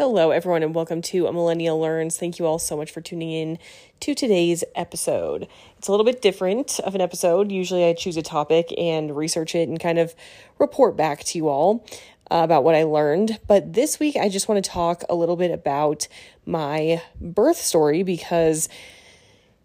Hello, 0.00 0.30
everyone, 0.30 0.62
and 0.62 0.74
welcome 0.74 1.02
to 1.02 1.26
A 1.26 1.32
Millennial 1.34 1.78
Learns. 1.78 2.16
Thank 2.16 2.38
you 2.38 2.46
all 2.46 2.58
so 2.58 2.74
much 2.74 2.90
for 2.90 3.02
tuning 3.02 3.30
in 3.32 3.58
to 4.00 4.14
today's 4.14 4.64
episode. 4.74 5.46
It's 5.76 5.88
a 5.88 5.90
little 5.90 6.06
bit 6.06 6.22
different 6.22 6.80
of 6.80 6.94
an 6.94 7.02
episode. 7.02 7.52
Usually, 7.52 7.84
I 7.84 7.92
choose 7.92 8.16
a 8.16 8.22
topic 8.22 8.72
and 8.78 9.14
research 9.14 9.54
it 9.54 9.68
and 9.68 9.78
kind 9.78 9.98
of 9.98 10.14
report 10.58 10.96
back 10.96 11.22
to 11.24 11.36
you 11.36 11.48
all 11.48 11.84
uh, 12.30 12.40
about 12.42 12.64
what 12.64 12.74
I 12.74 12.84
learned. 12.84 13.40
But 13.46 13.74
this 13.74 14.00
week, 14.00 14.16
I 14.16 14.30
just 14.30 14.48
want 14.48 14.64
to 14.64 14.70
talk 14.70 15.04
a 15.10 15.14
little 15.14 15.36
bit 15.36 15.50
about 15.50 16.08
my 16.46 17.02
birth 17.20 17.58
story 17.58 18.02
because 18.02 18.70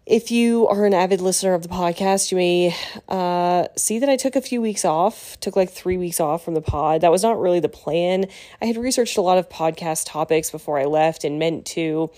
if 0.06 0.30
you 0.30 0.68
are 0.68 0.84
an 0.86 0.94
avid 0.94 1.20
listener 1.20 1.52
of 1.52 1.62
the 1.62 1.68
podcast, 1.68 2.30
you 2.30 2.36
may 2.36 2.76
uh, 3.08 3.66
see 3.76 3.98
that 3.98 4.08
I 4.08 4.16
took 4.16 4.36
a 4.36 4.40
few 4.40 4.62
weeks 4.62 4.84
off, 4.84 5.38
took 5.40 5.56
like 5.56 5.68
three 5.68 5.96
weeks 5.96 6.20
off 6.20 6.44
from 6.44 6.54
the 6.54 6.60
pod. 6.60 7.00
That 7.00 7.10
was 7.10 7.24
not 7.24 7.40
really 7.40 7.58
the 7.58 7.68
plan. 7.68 8.26
I 8.62 8.66
had 8.66 8.76
researched 8.76 9.16
a 9.16 9.20
lot 9.20 9.36
of 9.36 9.48
podcast 9.48 10.04
topics 10.06 10.48
before 10.48 10.78
I 10.78 10.84
left 10.84 11.24
and 11.24 11.40
meant 11.40 11.66
to, 11.66 12.12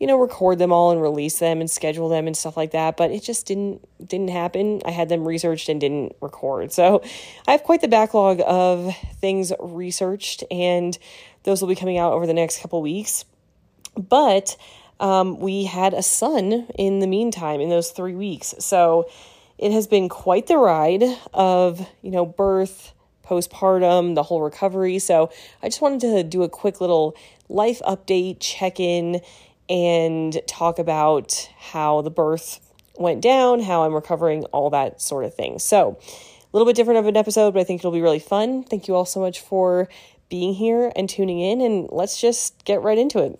you 0.00 0.06
know, 0.06 0.16
record 0.16 0.58
them 0.58 0.72
all 0.72 0.90
and 0.92 1.02
release 1.02 1.38
them 1.38 1.60
and 1.60 1.70
schedule 1.70 2.08
them 2.08 2.26
and 2.26 2.34
stuff 2.34 2.56
like 2.56 2.70
that, 2.70 2.96
but 2.96 3.10
it 3.10 3.22
just 3.22 3.44
didn't 3.44 3.86
didn't 4.06 4.30
happen. 4.30 4.80
I 4.86 4.90
had 4.90 5.10
them 5.10 5.28
researched 5.28 5.68
and 5.68 5.78
didn't 5.78 6.16
record. 6.22 6.72
So 6.72 7.02
I 7.46 7.52
have 7.52 7.64
quite 7.64 7.82
the 7.82 7.88
backlog 7.88 8.40
of 8.46 8.96
things 9.20 9.52
researched, 9.60 10.42
and 10.50 10.96
those 11.42 11.60
will 11.60 11.68
be 11.68 11.74
coming 11.74 11.98
out 11.98 12.14
over 12.14 12.26
the 12.26 12.34
next 12.34 12.62
couple 12.62 12.80
weeks. 12.80 13.26
But 13.94 14.56
um, 15.00 15.38
we 15.38 15.64
had 15.64 15.94
a 15.94 16.02
son 16.02 16.66
in 16.78 17.00
the 17.00 17.06
meantime 17.06 17.60
in 17.60 17.68
those 17.68 17.90
three 17.90 18.14
weeks. 18.14 18.54
So 18.58 19.08
it 19.58 19.72
has 19.72 19.86
been 19.86 20.08
quite 20.08 20.46
the 20.46 20.58
ride 20.58 21.04
of, 21.32 21.86
you 22.02 22.10
know, 22.10 22.26
birth, 22.26 22.92
postpartum, 23.24 24.14
the 24.14 24.22
whole 24.22 24.40
recovery. 24.40 24.98
So 24.98 25.30
I 25.62 25.68
just 25.68 25.80
wanted 25.80 26.00
to 26.02 26.22
do 26.22 26.42
a 26.42 26.48
quick 26.48 26.80
little 26.80 27.16
life 27.48 27.80
update, 27.86 28.38
check 28.40 28.80
in, 28.80 29.20
and 29.68 30.40
talk 30.46 30.78
about 30.78 31.50
how 31.58 32.02
the 32.02 32.10
birth 32.10 32.60
went 32.96 33.20
down, 33.20 33.60
how 33.60 33.82
I'm 33.82 33.94
recovering, 33.94 34.44
all 34.46 34.70
that 34.70 35.00
sort 35.00 35.24
of 35.24 35.34
thing. 35.34 35.58
So 35.58 35.98
a 36.00 36.48
little 36.52 36.66
bit 36.66 36.76
different 36.76 37.00
of 37.00 37.06
an 37.06 37.16
episode, 37.16 37.52
but 37.52 37.60
I 37.60 37.64
think 37.64 37.80
it'll 37.80 37.90
be 37.90 38.00
really 38.00 38.20
fun. 38.20 38.62
Thank 38.62 38.88
you 38.88 38.94
all 38.94 39.04
so 39.04 39.20
much 39.20 39.40
for 39.40 39.88
being 40.28 40.54
here 40.54 40.92
and 40.96 41.08
tuning 41.08 41.40
in, 41.40 41.60
and 41.60 41.88
let's 41.90 42.20
just 42.20 42.64
get 42.64 42.82
right 42.82 42.98
into 42.98 43.18
it. 43.18 43.38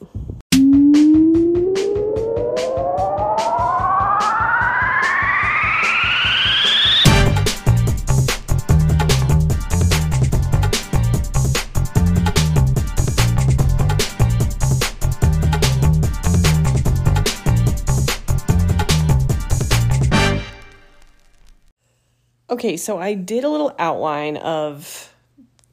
Okay, 22.56 22.78
so 22.78 22.96
I 22.96 23.12
did 23.12 23.44
a 23.44 23.50
little 23.50 23.74
outline 23.78 24.38
of 24.38 25.12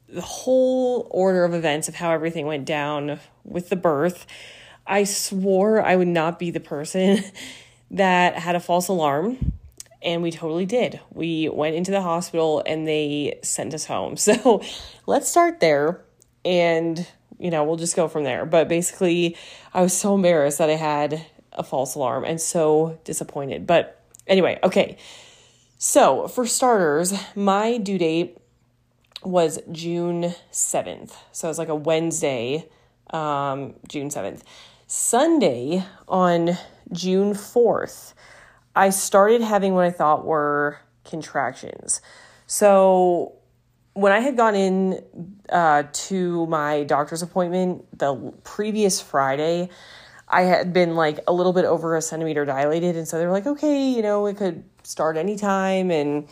the 0.09 0.19
whole 0.19 1.07
order 1.11 1.45
of 1.45 1.53
events 1.53 1.87
of 1.87 1.95
how 1.95 2.11
everything 2.11 2.45
went 2.45 2.65
down 2.65 3.21
with 3.45 3.69
the 3.69 3.77
birth. 3.77 4.25
I 4.85 5.05
swore 5.05 5.81
I 5.81 5.95
would 5.95 6.09
not 6.09 6.39
be 6.39 6.51
the 6.51 6.59
person 6.59 7.23
that 7.91 8.35
had 8.35 8.55
a 8.57 8.59
false 8.59 8.89
alarm, 8.89 9.53
and 10.01 10.21
we 10.21 10.29
totally 10.29 10.65
did. 10.65 10.99
We 11.09 11.47
went 11.47 11.77
into 11.77 11.91
the 11.91 12.01
hospital 12.01 12.61
and 12.65 12.85
they 12.85 13.39
sent 13.43 13.73
us 13.73 13.85
home. 13.85 14.17
So 14.17 14.61
let's 15.05 15.29
start 15.29 15.61
there 15.61 16.03
and 16.43 17.07
you 17.39 17.49
know, 17.49 17.63
we'll 17.63 17.77
just 17.77 17.95
go 17.95 18.09
from 18.09 18.25
there. 18.25 18.45
But 18.45 18.67
basically, 18.67 19.37
I 19.73 19.81
was 19.81 19.93
so 19.93 20.15
embarrassed 20.15 20.57
that 20.57 20.69
I 20.69 20.75
had 20.75 21.25
a 21.53 21.63
false 21.63 21.95
alarm 21.95 22.25
and 22.25 22.41
so 22.41 22.99
disappointed. 23.05 23.65
But 23.65 24.01
anyway, 24.27 24.59
okay. 24.61 24.97
So, 25.85 26.29
for 26.29 26.47
starters, 26.47 27.13
my 27.35 27.75
due 27.75 27.97
date 27.97 28.37
was 29.21 29.59
June 29.69 30.33
7th. 30.49 31.11
So, 31.33 31.47
it 31.47 31.51
was 31.51 31.59
like 31.59 31.67
a 31.67 31.75
Wednesday, 31.75 32.69
um, 33.09 33.73
June 33.89 34.07
7th. 34.07 34.43
Sunday 34.87 35.83
on 36.07 36.57
June 36.93 37.33
4th, 37.33 38.13
I 38.73 38.91
started 38.91 39.41
having 39.41 39.73
what 39.73 39.83
I 39.83 39.91
thought 39.91 40.25
were 40.25 40.79
contractions. 41.03 41.99
So, 42.47 43.33
when 43.91 44.13
I 44.13 44.21
had 44.21 44.37
gone 44.37 44.55
in 44.55 45.03
uh, 45.49 45.83
to 45.91 46.47
my 46.47 46.85
doctor's 46.85 47.21
appointment 47.21 47.99
the 47.99 48.31
previous 48.45 49.01
Friday, 49.01 49.67
I 50.33 50.41
had 50.41 50.73
been 50.73 50.95
like 50.95 51.19
a 51.27 51.33
little 51.33 51.53
bit 51.53 51.65
over 51.65 51.95
a 51.95 52.01
centimeter 52.01 52.43
dilated. 52.43 52.95
And 52.95 53.07
so 53.07 53.17
they 53.17 53.25
were 53.25 53.31
like, 53.31 53.45
okay, 53.45 53.89
you 53.89 54.01
know, 54.01 54.25
it 54.25 54.37
could 54.37 54.63
start 54.83 55.15
anytime 55.15 55.91
and 55.91 56.27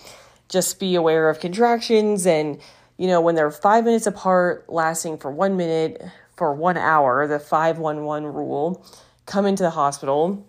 just 0.50 0.80
be 0.80 0.96
aware 0.96 1.30
of 1.30 1.40
contractions. 1.40 2.26
And, 2.26 2.60
you 2.98 3.08
know, 3.08 3.22
when 3.22 3.36
they're 3.36 3.52
five 3.52 3.86
minutes 3.86 4.08
apart, 4.08 4.66
lasting 4.68 5.20
for 5.20 5.32
one 5.32 5.56
minute 5.56 6.04
for 6.36 6.54
one 6.54 6.78
hour, 6.78 7.28
the 7.28 7.40
511 7.40 8.34
rule, 8.34 8.84
come 9.28 9.46
into 9.46 9.62
the 9.62 9.70
hospital. 9.70 10.48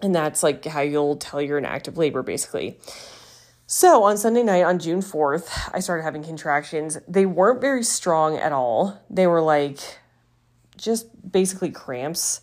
And 0.00 0.14
that's 0.14 0.42
like 0.42 0.64
how 0.64 0.80
you'll 0.80 1.16
tell 1.16 1.42
you're 1.42 1.58
in 1.58 1.64
active 1.64 1.98
labor, 1.98 2.22
basically. 2.22 2.78
So 3.66 4.04
on 4.04 4.18
Sunday 4.18 4.42
night, 4.42 4.62
on 4.62 4.78
June 4.78 5.00
4th, 5.00 5.70
I 5.72 5.80
started 5.80 6.02
having 6.02 6.22
contractions. 6.22 6.98
They 7.08 7.26
weren't 7.26 7.60
very 7.60 7.82
strong 7.82 8.36
at 8.36 8.52
all. 8.52 9.02
They 9.10 9.26
were 9.26 9.40
like 9.40 9.80
just 10.76 11.06
basically 11.32 11.70
cramps. 11.70 12.40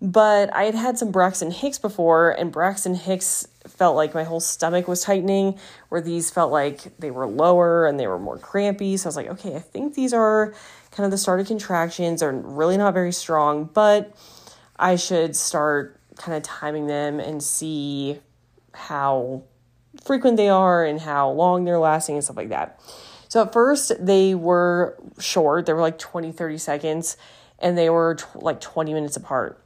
But 0.00 0.54
I 0.54 0.64
had 0.64 0.76
had 0.76 0.98
some 0.98 1.10
Braxton 1.10 1.50
Hicks 1.50 1.78
before, 1.78 2.30
and 2.30 2.52
Braxton 2.52 2.94
Hicks 2.94 3.48
felt 3.66 3.96
like 3.96 4.14
my 4.14 4.22
whole 4.22 4.38
stomach 4.38 4.86
was 4.86 5.02
tightening, 5.02 5.58
where 5.88 6.00
these 6.00 6.30
felt 6.30 6.52
like 6.52 6.96
they 6.98 7.10
were 7.10 7.26
lower 7.26 7.86
and 7.86 7.98
they 7.98 8.06
were 8.06 8.18
more 8.18 8.38
crampy. 8.38 8.96
So 8.96 9.06
I 9.06 9.08
was 9.08 9.16
like, 9.16 9.26
okay, 9.26 9.56
I 9.56 9.60
think 9.60 9.94
these 9.94 10.12
are 10.12 10.54
kind 10.92 11.04
of 11.04 11.10
the 11.10 11.18
start 11.18 11.40
of 11.40 11.48
contractions. 11.48 12.20
They're 12.20 12.32
really 12.32 12.76
not 12.76 12.94
very 12.94 13.12
strong, 13.12 13.64
but 13.64 14.14
I 14.76 14.94
should 14.94 15.34
start 15.34 15.98
kind 16.16 16.36
of 16.36 16.44
timing 16.44 16.86
them 16.86 17.18
and 17.18 17.42
see 17.42 18.20
how 18.72 19.42
frequent 20.04 20.36
they 20.36 20.48
are 20.48 20.84
and 20.84 21.00
how 21.00 21.30
long 21.30 21.64
they're 21.64 21.78
lasting 21.78 22.14
and 22.14 22.24
stuff 22.24 22.36
like 22.36 22.50
that. 22.50 22.80
So 23.28 23.42
at 23.42 23.52
first, 23.52 23.92
they 23.98 24.34
were 24.34 24.96
short, 25.18 25.66
they 25.66 25.72
were 25.72 25.80
like 25.80 25.98
20, 25.98 26.32
30 26.32 26.58
seconds, 26.58 27.16
and 27.58 27.76
they 27.76 27.90
were 27.90 28.14
t- 28.14 28.24
like 28.36 28.60
20 28.60 28.94
minutes 28.94 29.16
apart. 29.16 29.62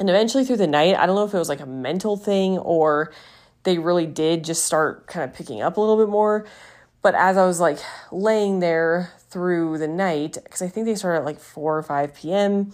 And 0.00 0.08
eventually 0.08 0.46
through 0.46 0.56
the 0.56 0.66
night, 0.66 0.96
I 0.96 1.04
don't 1.04 1.14
know 1.14 1.26
if 1.26 1.34
it 1.34 1.38
was 1.38 1.50
like 1.50 1.60
a 1.60 1.66
mental 1.66 2.16
thing 2.16 2.56
or 2.56 3.12
they 3.64 3.78
really 3.78 4.06
did 4.06 4.44
just 4.44 4.64
start 4.64 5.06
kind 5.06 5.28
of 5.28 5.36
picking 5.36 5.60
up 5.60 5.76
a 5.76 5.80
little 5.80 5.98
bit 5.98 6.08
more. 6.08 6.46
But 7.02 7.14
as 7.14 7.36
I 7.36 7.46
was 7.46 7.60
like 7.60 7.78
laying 8.10 8.60
there 8.60 9.12
through 9.28 9.76
the 9.76 9.86
night, 9.88 10.38
because 10.42 10.62
I 10.62 10.68
think 10.68 10.86
they 10.86 10.94
started 10.94 11.18
at 11.18 11.24
like 11.26 11.38
4 11.38 11.78
or 11.78 11.82
5 11.82 12.14
p.m., 12.14 12.72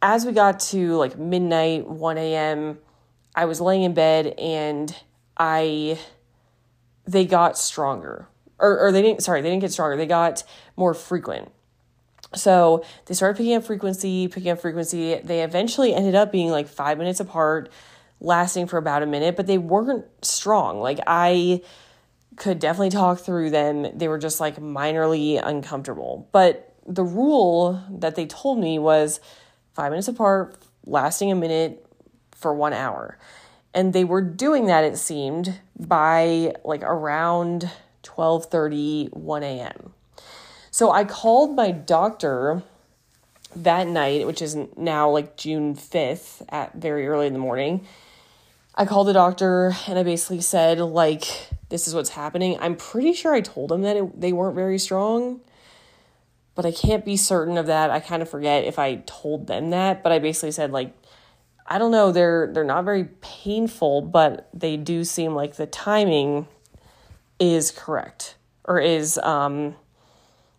as 0.00 0.24
we 0.24 0.32
got 0.32 0.60
to 0.60 0.96
like 0.96 1.18
midnight, 1.18 1.88
1 1.88 2.18
a.m., 2.18 2.78
I 3.34 3.46
was 3.46 3.60
laying 3.60 3.82
in 3.82 3.94
bed 3.94 4.34
and 4.38 4.94
I, 5.36 5.98
they 7.06 7.24
got 7.24 7.58
stronger. 7.58 8.28
Or, 8.60 8.78
or 8.78 8.92
they 8.92 9.02
didn't, 9.02 9.24
sorry, 9.24 9.42
they 9.42 9.50
didn't 9.50 9.62
get 9.62 9.72
stronger. 9.72 9.96
They 9.96 10.06
got 10.06 10.44
more 10.76 10.94
frequent. 10.94 11.50
So 12.34 12.84
they 13.06 13.14
started 13.14 13.36
picking 13.36 13.54
up 13.54 13.64
frequency, 13.64 14.28
picking 14.28 14.50
up 14.50 14.60
frequency. 14.60 15.16
They 15.16 15.42
eventually 15.42 15.94
ended 15.94 16.14
up 16.14 16.32
being 16.32 16.50
like 16.50 16.68
five 16.68 16.98
minutes 16.98 17.20
apart, 17.20 17.70
lasting 18.20 18.66
for 18.66 18.78
about 18.78 19.02
a 19.02 19.06
minute, 19.06 19.36
but 19.36 19.46
they 19.46 19.58
weren't 19.58 20.06
strong. 20.24 20.80
Like 20.80 21.00
I 21.06 21.62
could 22.36 22.58
definitely 22.58 22.90
talk 22.90 23.20
through 23.20 23.50
them. 23.50 23.86
They 23.96 24.08
were 24.08 24.18
just 24.18 24.40
like 24.40 24.56
minorly 24.56 25.40
uncomfortable. 25.42 26.28
But 26.32 26.74
the 26.86 27.04
rule 27.04 27.82
that 27.90 28.16
they 28.16 28.26
told 28.26 28.58
me 28.58 28.78
was 28.78 29.20
five 29.72 29.90
minutes 29.90 30.08
apart, 30.08 30.56
lasting 30.86 31.30
a 31.30 31.34
minute 31.34 31.86
for 32.32 32.54
one 32.54 32.72
hour. 32.72 33.18
And 33.72 33.92
they 33.92 34.04
were 34.04 34.20
doing 34.20 34.66
that, 34.66 34.84
it 34.84 34.96
seemed, 34.98 35.58
by 35.78 36.54
like 36.64 36.82
around 36.82 37.70
12 38.02 38.46
30, 38.46 39.08
1 39.12 39.42
a.m. 39.42 39.92
So 40.74 40.90
I 40.90 41.04
called 41.04 41.54
my 41.54 41.70
doctor 41.70 42.64
that 43.54 43.86
night, 43.86 44.26
which 44.26 44.42
is 44.42 44.56
now 44.76 45.08
like 45.08 45.36
June 45.36 45.76
5th 45.76 46.42
at 46.48 46.74
very 46.74 47.06
early 47.06 47.28
in 47.28 47.32
the 47.32 47.38
morning. 47.38 47.86
I 48.74 48.84
called 48.84 49.06
the 49.06 49.12
doctor 49.12 49.72
and 49.86 49.96
I 49.96 50.02
basically 50.02 50.40
said, 50.40 50.80
like, 50.80 51.28
this 51.68 51.86
is 51.86 51.94
what's 51.94 52.10
happening. 52.10 52.58
I'm 52.58 52.74
pretty 52.74 53.12
sure 53.12 53.32
I 53.32 53.40
told 53.40 53.70
him 53.70 53.82
that 53.82 53.96
it, 53.96 54.20
they 54.20 54.32
weren't 54.32 54.56
very 54.56 54.80
strong, 54.80 55.42
but 56.56 56.66
I 56.66 56.72
can't 56.72 57.04
be 57.04 57.16
certain 57.16 57.56
of 57.56 57.66
that. 57.66 57.90
I 57.90 58.00
kind 58.00 58.20
of 58.20 58.28
forget 58.28 58.64
if 58.64 58.76
I 58.76 58.96
told 59.06 59.46
them 59.46 59.70
that, 59.70 60.02
but 60.02 60.10
I 60.10 60.18
basically 60.18 60.50
said, 60.50 60.72
like, 60.72 60.92
I 61.68 61.78
don't 61.78 61.92
know, 61.92 62.10
they're 62.10 62.50
they're 62.52 62.64
not 62.64 62.84
very 62.84 63.04
painful, 63.20 64.00
but 64.00 64.48
they 64.52 64.76
do 64.76 65.04
seem 65.04 65.36
like 65.36 65.54
the 65.54 65.66
timing 65.66 66.48
is 67.38 67.70
correct 67.70 68.34
or 68.64 68.80
is 68.80 69.18
um 69.18 69.76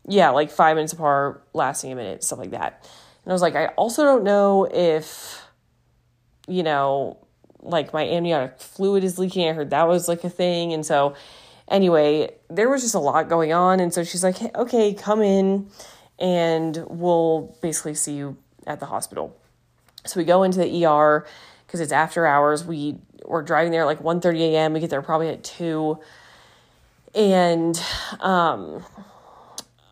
yeah, 0.07 0.29
like 0.29 0.51
five 0.51 0.75
minutes 0.75 0.93
apart, 0.93 1.45
lasting 1.53 1.91
a 1.91 1.95
minute, 1.95 2.23
stuff 2.23 2.39
like 2.39 2.51
that. 2.51 2.87
And 3.23 3.31
I 3.31 3.33
was 3.33 3.41
like, 3.41 3.55
I 3.55 3.67
also 3.67 4.03
don't 4.03 4.23
know 4.23 4.65
if, 4.65 5.41
you 6.47 6.63
know, 6.63 7.17
like 7.61 7.93
my 7.93 8.03
amniotic 8.03 8.59
fluid 8.59 9.03
is 9.03 9.17
leaking. 9.17 9.47
I 9.47 9.53
heard 9.53 9.71
that 9.71 9.87
was 9.87 10.07
like 10.07 10.23
a 10.23 10.29
thing. 10.29 10.73
And 10.73 10.85
so, 10.85 11.15
anyway, 11.67 12.31
there 12.49 12.69
was 12.69 12.83
just 12.83 12.93
a 12.93 12.99
lot 12.99 13.29
going 13.29 13.51
on. 13.51 13.79
And 13.79 13.93
so 13.93 14.03
she's 14.03 14.23
like, 14.23 14.37
hey, 14.37 14.51
okay, 14.55 14.93
come 14.93 15.21
in 15.21 15.69
and 16.19 16.85
we'll 16.87 17.57
basically 17.61 17.95
see 17.95 18.13
you 18.13 18.37
at 18.67 18.79
the 18.79 18.85
hospital. 18.85 19.35
So 20.05 20.19
we 20.19 20.23
go 20.23 20.43
into 20.43 20.59
the 20.59 20.85
ER 20.85 21.25
because 21.65 21.79
it's 21.79 21.91
after 21.91 22.27
hours. 22.27 22.63
We 22.63 22.99
were 23.25 23.41
driving 23.41 23.71
there 23.71 23.85
like 23.85 23.99
1.30 23.99 24.39
a.m. 24.51 24.73
We 24.73 24.79
get 24.79 24.91
there 24.91 25.01
probably 25.01 25.29
at 25.29 25.43
2. 25.43 25.99
And 27.15 27.81
um, 28.19 28.83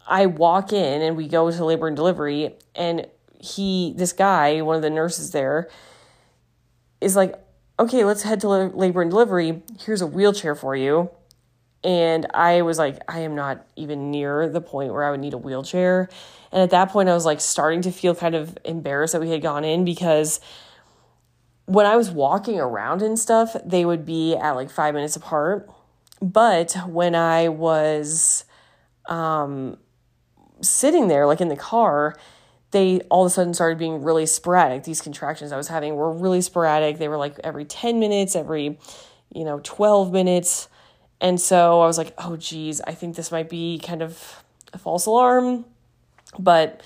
I 0.07 0.25
walk 0.25 0.73
in 0.73 1.01
and 1.01 1.15
we 1.15 1.27
go 1.27 1.49
to 1.49 1.65
labor 1.65 1.87
and 1.87 1.95
delivery. 1.95 2.55
And 2.75 3.07
he, 3.39 3.93
this 3.95 4.13
guy, 4.13 4.61
one 4.61 4.75
of 4.75 4.81
the 4.81 4.89
nurses 4.89 5.31
there, 5.31 5.69
is 7.01 7.15
like, 7.15 7.35
okay, 7.79 8.03
let's 8.03 8.23
head 8.23 8.41
to 8.41 8.47
labor 8.47 9.01
and 9.01 9.11
delivery. 9.11 9.61
Here's 9.79 10.01
a 10.01 10.07
wheelchair 10.07 10.55
for 10.55 10.75
you. 10.75 11.09
And 11.83 12.27
I 12.33 12.61
was 12.61 12.77
like, 12.77 12.99
I 13.09 13.19
am 13.19 13.35
not 13.35 13.65
even 13.75 14.09
near 14.09 14.47
the 14.47 14.61
point 14.61 14.93
where 14.93 15.03
I 15.03 15.11
would 15.11 15.19
need 15.19 15.33
a 15.33 15.37
wheelchair. 15.37 16.07
And 16.51 16.61
at 16.61 16.69
that 16.69 16.89
point, 16.89 17.09
I 17.09 17.13
was 17.13 17.25
like 17.25 17.41
starting 17.41 17.81
to 17.81 17.91
feel 17.91 18.15
kind 18.15 18.35
of 18.35 18.57
embarrassed 18.63 19.13
that 19.13 19.21
we 19.21 19.31
had 19.31 19.41
gone 19.41 19.65
in 19.65 19.83
because 19.83 20.39
when 21.65 21.85
I 21.85 21.97
was 21.97 22.09
walking 22.09 22.59
around 22.59 23.01
and 23.01 23.17
stuff, 23.19 23.55
they 23.65 23.83
would 23.83 24.05
be 24.05 24.35
at 24.35 24.51
like 24.51 24.69
five 24.69 24.93
minutes 24.93 25.15
apart. 25.15 25.69
But 26.21 26.73
when 26.87 27.15
I 27.15 27.49
was 27.49 28.45
um, 29.09 29.77
sitting 30.63 31.07
there, 31.07 31.27
like 31.27 31.41
in 31.41 31.49
the 31.49 31.55
car, 31.55 32.15
they 32.71 33.01
all 33.01 33.25
of 33.25 33.31
a 33.31 33.33
sudden 33.33 33.53
started 33.53 33.77
being 33.77 34.03
really 34.03 34.25
sporadic. 34.25 34.83
These 34.83 35.01
contractions 35.01 35.51
I 35.51 35.57
was 35.57 35.67
having 35.67 35.95
were 35.95 36.11
really 36.11 36.41
sporadic. 36.41 36.97
They 36.97 37.07
were 37.07 37.17
like 37.17 37.39
every 37.43 37.65
10 37.65 37.99
minutes, 37.99 38.35
every, 38.35 38.79
you 39.33 39.43
know, 39.43 39.59
12 39.63 40.11
minutes. 40.11 40.67
And 41.21 41.39
so 41.39 41.81
I 41.81 41.85
was 41.85 41.97
like, 41.97 42.13
oh, 42.17 42.35
geez, 42.35 42.81
I 42.81 42.93
think 42.93 43.15
this 43.15 43.31
might 43.31 43.49
be 43.49 43.79
kind 43.79 44.01
of 44.01 44.43
a 44.73 44.77
false 44.77 45.05
alarm. 45.05 45.65
But 46.39 46.81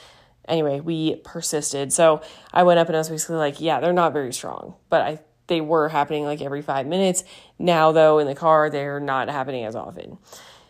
anyway, 0.47 0.81
we 0.81 1.15
persisted. 1.17 1.93
So 1.93 2.21
I 2.53 2.63
went 2.63 2.79
up 2.79 2.87
and 2.87 2.95
I 2.95 2.99
was 2.99 3.09
basically 3.09 3.37
like, 3.37 3.61
yeah, 3.61 3.79
they're 3.79 3.93
not 3.93 4.13
very 4.13 4.33
strong, 4.33 4.75
but 4.89 5.01
I 5.01 5.19
they 5.47 5.61
were 5.61 5.87
happening 5.87 6.25
like 6.25 6.41
every 6.41 6.61
five 6.61 6.85
minutes. 6.85 7.23
Now 7.57 7.93
though, 7.93 8.19
in 8.19 8.27
the 8.27 8.35
car, 8.35 8.69
they're 8.69 8.99
not 8.99 9.29
happening 9.29 9.63
as 9.63 9.75
often. 9.75 10.17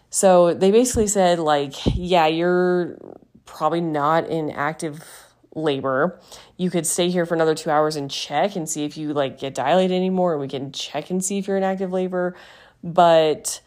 So 0.09 0.53
they 0.53 0.71
basically 0.71 1.07
said 1.07 1.39
like, 1.39 1.73
yeah, 1.95 2.27
you're 2.27 2.97
probably 3.45 3.81
not 3.81 4.27
in 4.27 4.51
active 4.51 5.03
labor. 5.55 6.19
You 6.55 6.69
could 6.69 6.85
stay 6.85 7.09
here 7.09 7.25
for 7.25 7.33
another 7.33 7.55
two 7.55 7.69
hours 7.69 7.95
and 7.95 8.09
check 8.09 8.55
and 8.55 8.69
see 8.69 8.85
if 8.85 8.97
you 8.97 9.13
like 9.13 9.39
get 9.39 9.55
dilated 9.55 9.95
anymore, 9.95 10.33
and 10.33 10.41
we 10.41 10.47
can 10.47 10.71
check 10.71 11.09
and 11.09 11.23
see 11.23 11.37
if 11.37 11.47
you're 11.47 11.57
in 11.57 11.63
active 11.63 11.91
labor. 11.91 12.35
But 12.83 13.61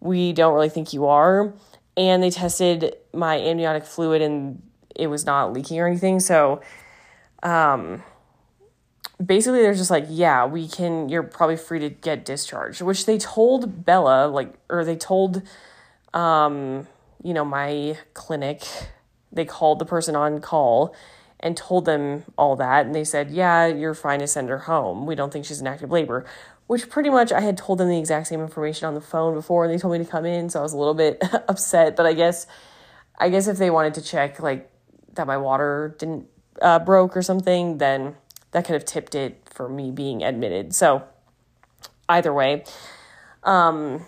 we 0.00 0.32
don't 0.32 0.54
really 0.54 0.68
think 0.68 0.92
you 0.92 1.06
are. 1.06 1.52
And 1.96 2.22
they 2.22 2.30
tested 2.30 2.96
my 3.12 3.38
amniotic 3.38 3.84
fluid 3.84 4.22
and 4.22 4.62
it 4.94 5.08
was 5.08 5.26
not 5.26 5.52
leaking 5.52 5.78
or 5.78 5.86
anything. 5.86 6.20
So, 6.20 6.62
um, 7.42 8.02
basically 9.24 9.62
they're 9.62 9.74
just 9.74 9.90
like, 9.90 10.06
yeah, 10.08 10.46
we 10.46 10.68
can, 10.68 11.08
you're 11.08 11.22
probably 11.22 11.56
free 11.56 11.78
to 11.80 11.90
get 11.90 12.24
discharged, 12.24 12.80
which 12.80 13.06
they 13.06 13.18
told 13.18 13.84
Bella, 13.84 14.26
like, 14.26 14.54
or 14.70 14.84
they 14.84 14.96
told, 14.96 15.42
um, 16.14 16.86
you 17.22 17.34
know, 17.34 17.44
my 17.44 17.98
clinic, 18.14 18.62
they 19.30 19.44
called 19.44 19.78
the 19.78 19.84
person 19.84 20.16
on 20.16 20.40
call 20.40 20.94
and 21.40 21.56
told 21.56 21.84
them 21.84 22.24
all 22.38 22.56
that. 22.56 22.86
And 22.86 22.94
they 22.94 23.04
said, 23.04 23.30
yeah, 23.30 23.66
you're 23.66 23.94
fine 23.94 24.20
to 24.20 24.26
send 24.26 24.48
her 24.48 24.58
home. 24.58 25.06
We 25.06 25.14
don't 25.14 25.32
think 25.32 25.44
she's 25.44 25.60
in 25.60 25.66
active 25.66 25.90
labor, 25.90 26.24
which 26.66 26.88
pretty 26.88 27.10
much 27.10 27.32
I 27.32 27.40
had 27.40 27.56
told 27.56 27.78
them 27.78 27.88
the 27.88 27.98
exact 27.98 28.28
same 28.28 28.40
information 28.40 28.86
on 28.86 28.94
the 28.94 29.00
phone 29.00 29.34
before 29.34 29.64
and 29.64 29.72
they 29.72 29.78
told 29.78 29.92
me 29.92 30.04
to 30.04 30.10
come 30.10 30.24
in. 30.24 30.50
So 30.50 30.60
I 30.60 30.62
was 30.62 30.72
a 30.72 30.78
little 30.78 30.94
bit 30.94 31.22
upset, 31.48 31.96
but 31.96 32.06
I 32.06 32.12
guess, 32.12 32.46
I 33.18 33.28
guess 33.28 33.48
if 33.48 33.58
they 33.58 33.70
wanted 33.70 33.94
to 33.94 34.02
check, 34.02 34.40
like, 34.40 34.70
that 35.14 35.26
my 35.26 35.36
water 35.36 35.94
didn't 35.98 36.26
uh, 36.60 36.78
broke 36.78 37.16
or 37.16 37.22
something, 37.22 37.78
then 37.78 38.16
that 38.52 38.64
could 38.64 38.74
have 38.74 38.84
tipped 38.84 39.14
it 39.14 39.46
for 39.50 39.68
me 39.68 39.90
being 39.90 40.22
admitted. 40.22 40.74
So 40.74 41.02
either 42.08 42.32
way, 42.32 42.64
um, 43.42 44.06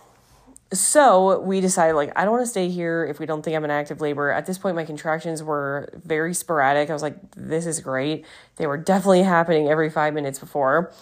so 0.75 1.41
we 1.41 1.61
decided 1.61 1.95
like 1.95 2.13
I 2.17 2.25
don't 2.25 2.33
want 2.33 2.45
to 2.45 2.51
stay 2.51 2.69
here 2.69 3.05
if 3.05 3.19
we 3.19 3.27
don't 3.27 3.43
think 3.43 3.57
I'm 3.57 3.65
in 3.65 3.71
active 3.71 4.01
labor. 4.01 4.31
At 4.31 4.47
this 4.47 4.59
point, 4.59 4.77
my 4.77 4.85
contractions 4.85 5.43
were 5.43 5.89
very 6.05 6.35
sporadic. 6.35 6.91
I 6.91 6.93
was 6.93 7.03
like, 7.03 7.17
this 7.37 7.67
is 7.67 7.81
great. 7.81 8.27
They 8.57 8.67
were 8.67 8.77
definitely 8.77 9.23
happening 9.23 9.69
every 9.69 9.91
five 9.91 10.15
minutes 10.15 10.39
before. 10.39 10.93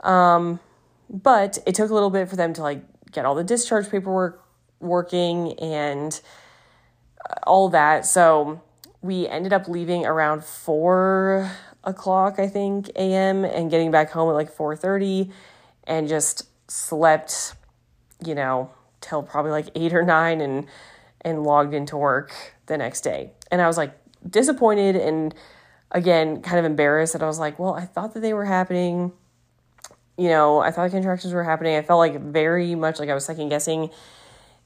Um, 0.00 0.60
but 1.10 1.58
it 1.66 1.74
took 1.74 1.90
a 1.90 1.94
little 1.94 2.10
bit 2.10 2.28
for 2.28 2.36
them 2.36 2.52
to 2.54 2.62
like 2.62 2.82
get 3.12 3.24
all 3.24 3.34
the 3.34 3.44
discharge 3.44 3.90
paperwork 3.90 4.44
working 4.80 5.52
and 5.54 6.20
all 7.46 7.68
that. 7.70 8.06
So 8.06 8.60
we 9.02 9.26
ended 9.28 9.52
up 9.52 9.68
leaving 9.68 10.04
around 10.04 10.44
four 10.44 11.50
o'clock, 11.84 12.38
I 12.38 12.48
think, 12.48 12.88
a.m. 12.96 13.44
and 13.44 13.70
getting 13.70 13.90
back 13.90 14.10
home 14.10 14.28
at 14.30 14.34
like 14.34 14.50
four 14.50 14.74
thirty, 14.74 15.30
and 15.84 16.08
just 16.08 16.48
slept, 16.68 17.54
you 18.24 18.34
know, 18.34 18.70
till 19.08 19.22
probably 19.22 19.50
like 19.50 19.68
eight 19.74 19.94
or 19.94 20.02
nine, 20.02 20.40
and 20.40 20.66
and 21.20 21.42
logged 21.42 21.74
into 21.74 21.96
work 21.96 22.32
the 22.66 22.76
next 22.78 23.00
day. 23.02 23.32
And 23.50 23.60
I 23.60 23.66
was 23.66 23.76
like 23.76 23.94
disappointed 24.28 24.96
and 24.96 25.34
again 25.90 26.42
kind 26.42 26.58
of 26.58 26.64
embarrassed 26.64 27.12
that 27.12 27.22
I 27.22 27.26
was 27.26 27.38
like, 27.38 27.58
well, 27.58 27.74
I 27.74 27.84
thought 27.84 28.14
that 28.14 28.20
they 28.20 28.34
were 28.34 28.44
happening. 28.44 29.12
You 30.16 30.28
know, 30.28 30.60
I 30.60 30.70
thought 30.70 30.84
the 30.84 30.90
contractions 30.90 31.34
were 31.34 31.44
happening. 31.44 31.76
I 31.76 31.82
felt 31.82 31.98
like 31.98 32.20
very 32.20 32.74
much 32.74 32.98
like 32.98 33.08
I 33.08 33.14
was 33.14 33.24
second 33.24 33.48
guessing 33.48 33.90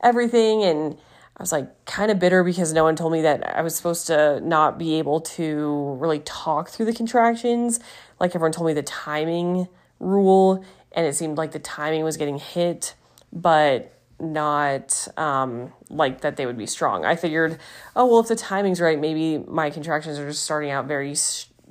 everything 0.02 0.62
and 0.62 0.96
I 1.36 1.42
was 1.42 1.52
like 1.52 1.86
kind 1.86 2.10
of 2.10 2.18
bitter 2.18 2.44
because 2.44 2.74
no 2.74 2.84
one 2.84 2.96
told 2.96 3.12
me 3.12 3.22
that 3.22 3.56
I 3.56 3.62
was 3.62 3.74
supposed 3.74 4.06
to 4.08 4.40
not 4.40 4.78
be 4.78 4.98
able 4.98 5.20
to 5.22 5.96
really 5.98 6.20
talk 6.20 6.68
through 6.68 6.84
the 6.84 6.92
contractions. 6.92 7.80
Like 8.18 8.34
everyone 8.34 8.52
told 8.52 8.66
me 8.66 8.74
the 8.74 8.82
timing 8.82 9.66
rule, 9.98 10.62
and 10.92 11.06
it 11.06 11.14
seemed 11.14 11.38
like 11.38 11.52
the 11.52 11.58
timing 11.58 12.04
was 12.04 12.18
getting 12.18 12.38
hit, 12.38 12.94
but 13.32 13.99
not 14.20 15.08
um, 15.16 15.72
like 15.88 16.20
that 16.20 16.36
they 16.36 16.46
would 16.46 16.58
be 16.58 16.66
strong. 16.66 17.04
I 17.04 17.16
figured, 17.16 17.58
oh, 17.96 18.06
well, 18.06 18.20
if 18.20 18.28
the 18.28 18.36
timing's 18.36 18.80
right, 18.80 18.98
maybe 18.98 19.38
my 19.38 19.70
contractions 19.70 20.18
are 20.18 20.28
just 20.28 20.42
starting 20.42 20.70
out 20.70 20.86
very, 20.86 21.14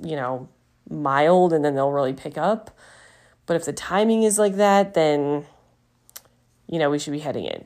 you 0.02 0.16
know, 0.16 0.48
mild 0.88 1.52
and 1.52 1.64
then 1.64 1.74
they'll 1.74 1.92
really 1.92 2.12
pick 2.12 2.36
up. 2.36 2.76
But 3.46 3.56
if 3.56 3.64
the 3.64 3.72
timing 3.72 4.22
is 4.22 4.38
like 4.38 4.56
that, 4.56 4.94
then, 4.94 5.46
you 6.68 6.78
know, 6.78 6.90
we 6.90 6.98
should 6.98 7.12
be 7.12 7.18
heading 7.18 7.44
in. 7.44 7.64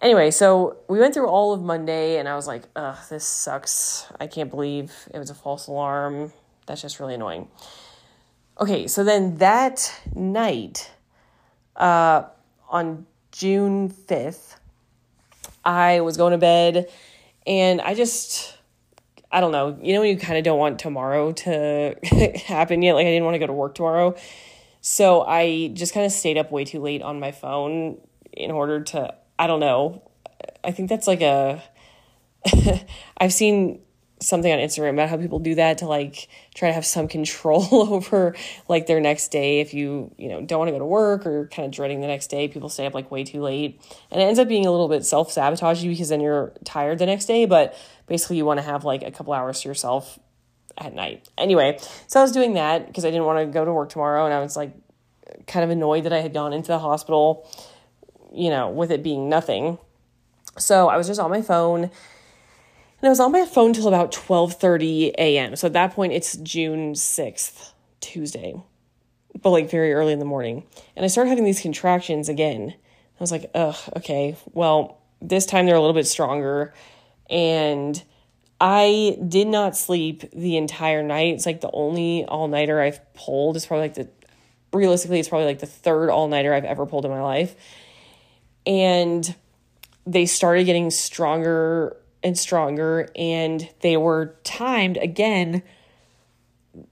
Anyway, 0.00 0.30
so 0.30 0.76
we 0.88 0.98
went 0.98 1.14
through 1.14 1.28
all 1.28 1.52
of 1.52 1.62
Monday 1.62 2.18
and 2.18 2.28
I 2.28 2.36
was 2.36 2.46
like, 2.46 2.64
ugh, 2.76 2.98
this 3.08 3.24
sucks. 3.24 4.06
I 4.20 4.26
can't 4.26 4.50
believe 4.50 4.92
it 5.12 5.18
was 5.18 5.30
a 5.30 5.34
false 5.34 5.66
alarm. 5.66 6.32
That's 6.66 6.82
just 6.82 7.00
really 7.00 7.14
annoying. 7.14 7.48
Okay, 8.60 8.86
so 8.86 9.02
then 9.02 9.38
that 9.38 10.00
night, 10.14 10.90
uh, 11.76 12.24
on 12.68 13.06
June 13.34 13.90
5th, 13.90 14.54
I 15.64 16.02
was 16.02 16.16
going 16.16 16.30
to 16.30 16.38
bed 16.38 16.88
and 17.44 17.80
I 17.80 17.94
just, 17.94 18.56
I 19.32 19.40
don't 19.40 19.50
know, 19.50 19.76
you 19.82 19.92
know, 19.92 20.02
you 20.02 20.16
kind 20.16 20.38
of 20.38 20.44
don't 20.44 20.58
want 20.58 20.78
tomorrow 20.78 21.32
to 21.32 21.96
happen 22.46 22.80
yet. 22.80 22.94
Like, 22.94 23.06
I 23.06 23.10
didn't 23.10 23.24
want 23.24 23.34
to 23.34 23.40
go 23.40 23.48
to 23.48 23.52
work 23.52 23.74
tomorrow. 23.74 24.14
So 24.80 25.22
I 25.22 25.72
just 25.74 25.94
kind 25.94 26.06
of 26.06 26.12
stayed 26.12 26.38
up 26.38 26.52
way 26.52 26.64
too 26.64 26.78
late 26.78 27.02
on 27.02 27.18
my 27.18 27.32
phone 27.32 27.98
in 28.32 28.52
order 28.52 28.82
to 28.84 29.14
I 29.36 29.48
don't 29.48 29.60
know. 29.60 30.02
I 30.62 30.70
think 30.70 30.88
that's 30.88 31.06
like 31.06 31.20
a. 31.20 31.62
I've 33.18 33.32
seen 33.32 33.80
something 34.20 34.50
on 34.50 34.58
Instagram 34.58 34.94
about 34.94 35.08
how 35.08 35.16
people 35.16 35.38
do 35.38 35.56
that 35.56 35.78
to 35.78 35.86
like 35.86 36.28
try 36.54 36.68
to 36.68 36.72
have 36.72 36.86
some 36.86 37.08
control 37.08 37.66
over 37.92 38.34
like 38.68 38.86
their 38.86 39.00
next 39.00 39.28
day. 39.28 39.60
If 39.60 39.74
you, 39.74 40.14
you 40.16 40.28
know, 40.28 40.40
don't 40.40 40.58
want 40.58 40.68
to 40.68 40.72
go 40.72 40.78
to 40.78 40.84
work 40.84 41.26
or 41.26 41.48
kind 41.48 41.66
of 41.66 41.72
dreading 41.72 42.00
the 42.00 42.06
next 42.06 42.28
day, 42.28 42.48
people 42.48 42.68
stay 42.68 42.86
up 42.86 42.94
like 42.94 43.10
way 43.10 43.24
too 43.24 43.42
late. 43.42 43.80
And 44.10 44.20
it 44.20 44.24
ends 44.24 44.38
up 44.38 44.48
being 44.48 44.66
a 44.66 44.70
little 44.70 44.88
bit 44.88 45.04
self 45.04 45.32
sabotaging 45.32 45.90
because 45.90 46.08
then 46.08 46.20
you're 46.20 46.52
tired 46.64 46.98
the 46.98 47.06
next 47.06 47.26
day. 47.26 47.46
But 47.46 47.76
basically, 48.06 48.36
you 48.36 48.44
want 48.44 48.58
to 48.58 48.64
have 48.64 48.84
like 48.84 49.02
a 49.02 49.10
couple 49.10 49.32
hours 49.32 49.60
to 49.62 49.68
yourself 49.68 50.18
at 50.78 50.94
night. 50.94 51.28
Anyway, 51.38 51.78
so 52.06 52.20
I 52.20 52.22
was 52.22 52.32
doing 52.32 52.54
that 52.54 52.86
because 52.86 53.04
I 53.04 53.10
didn't 53.10 53.26
want 53.26 53.40
to 53.40 53.46
go 53.46 53.64
to 53.64 53.72
work 53.72 53.90
tomorrow. 53.90 54.24
And 54.24 54.34
I 54.34 54.40
was 54.40 54.56
like 54.56 54.72
kind 55.46 55.64
of 55.64 55.70
annoyed 55.70 56.04
that 56.04 56.12
I 56.12 56.20
had 56.20 56.32
gone 56.32 56.52
into 56.52 56.68
the 56.68 56.78
hospital 56.78 57.48
you 58.34 58.50
know, 58.50 58.68
with 58.68 58.90
it 58.90 59.02
being 59.02 59.28
nothing. 59.28 59.78
So 60.58 60.88
I 60.88 60.96
was 60.96 61.06
just 61.06 61.20
on 61.20 61.30
my 61.30 61.40
phone 61.40 61.90
and 63.00 63.06
I 63.06 63.08
was 63.08 63.20
on 63.20 63.32
my 63.32 63.44
phone 63.46 63.72
till 63.72 63.88
about 63.88 64.12
12:30 64.12 65.12
a.m. 65.18 65.56
So 65.56 65.66
at 65.66 65.72
that 65.74 65.92
point 65.92 66.12
it's 66.12 66.36
June 66.36 66.94
6th, 66.94 67.72
Tuesday. 68.00 68.54
But 69.40 69.50
like 69.50 69.70
very 69.70 69.92
early 69.92 70.12
in 70.12 70.20
the 70.20 70.24
morning. 70.24 70.64
And 70.96 71.04
I 71.04 71.08
started 71.08 71.30
having 71.30 71.44
these 71.44 71.60
contractions 71.60 72.28
again. 72.28 72.72
I 72.72 73.22
was 73.22 73.32
like, 73.32 73.50
"Ugh, 73.54 73.76
okay. 73.96 74.36
Well, 74.52 74.98
this 75.20 75.46
time 75.46 75.66
they're 75.66 75.76
a 75.76 75.80
little 75.80 75.94
bit 75.94 76.06
stronger 76.06 76.72
and 77.30 78.02
I 78.60 79.18
did 79.26 79.48
not 79.48 79.76
sleep 79.76 80.30
the 80.30 80.56
entire 80.56 81.02
night. 81.02 81.34
It's 81.34 81.46
like 81.46 81.60
the 81.60 81.70
only 81.72 82.24
all 82.24 82.48
nighter 82.48 82.80
I've 82.80 83.00
pulled. 83.14 83.56
It's 83.56 83.66
probably 83.66 83.84
like 83.84 83.94
the, 83.94 84.08
realistically, 84.72 85.20
it's 85.20 85.28
probably 85.28 85.46
like 85.46 85.58
the 85.58 85.66
third 85.66 86.10
all 86.10 86.28
nighter 86.28 86.54
I've 86.54 86.64
ever 86.64 86.86
pulled 86.86 87.04
in 87.04 87.10
my 87.10 87.22
life. 87.22 87.54
And 88.66 89.34
they 90.06 90.26
started 90.26 90.64
getting 90.64 90.90
stronger 90.90 91.96
and 92.24 92.38
stronger, 92.38 93.10
and 93.14 93.68
they 93.80 93.96
were 93.98 94.34
timed 94.42 94.96
again. 94.96 95.62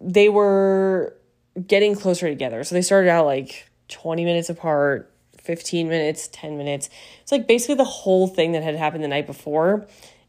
They 0.00 0.28
were 0.28 1.16
getting 1.66 1.96
closer 1.96 2.28
together. 2.28 2.62
So 2.62 2.74
they 2.74 2.82
started 2.82 3.08
out 3.08 3.24
like 3.24 3.70
20 3.88 4.24
minutes 4.24 4.50
apart, 4.50 5.10
15 5.42 5.88
minutes, 5.88 6.28
10 6.32 6.56
minutes. 6.56 6.90
It's 7.22 7.32
like 7.32 7.48
basically 7.48 7.76
the 7.76 7.84
whole 7.84 8.28
thing 8.28 8.52
that 8.52 8.62
had 8.62 8.76
happened 8.76 9.02
the 9.02 9.08
night 9.08 9.26
before, 9.26 9.86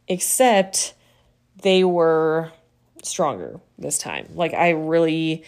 except 0.07 0.93
they 1.61 1.83
were 1.83 2.51
stronger 3.03 3.59
this 3.77 3.97
time. 3.97 4.27
Like 4.33 4.53
I 4.53 4.69
really 4.69 5.43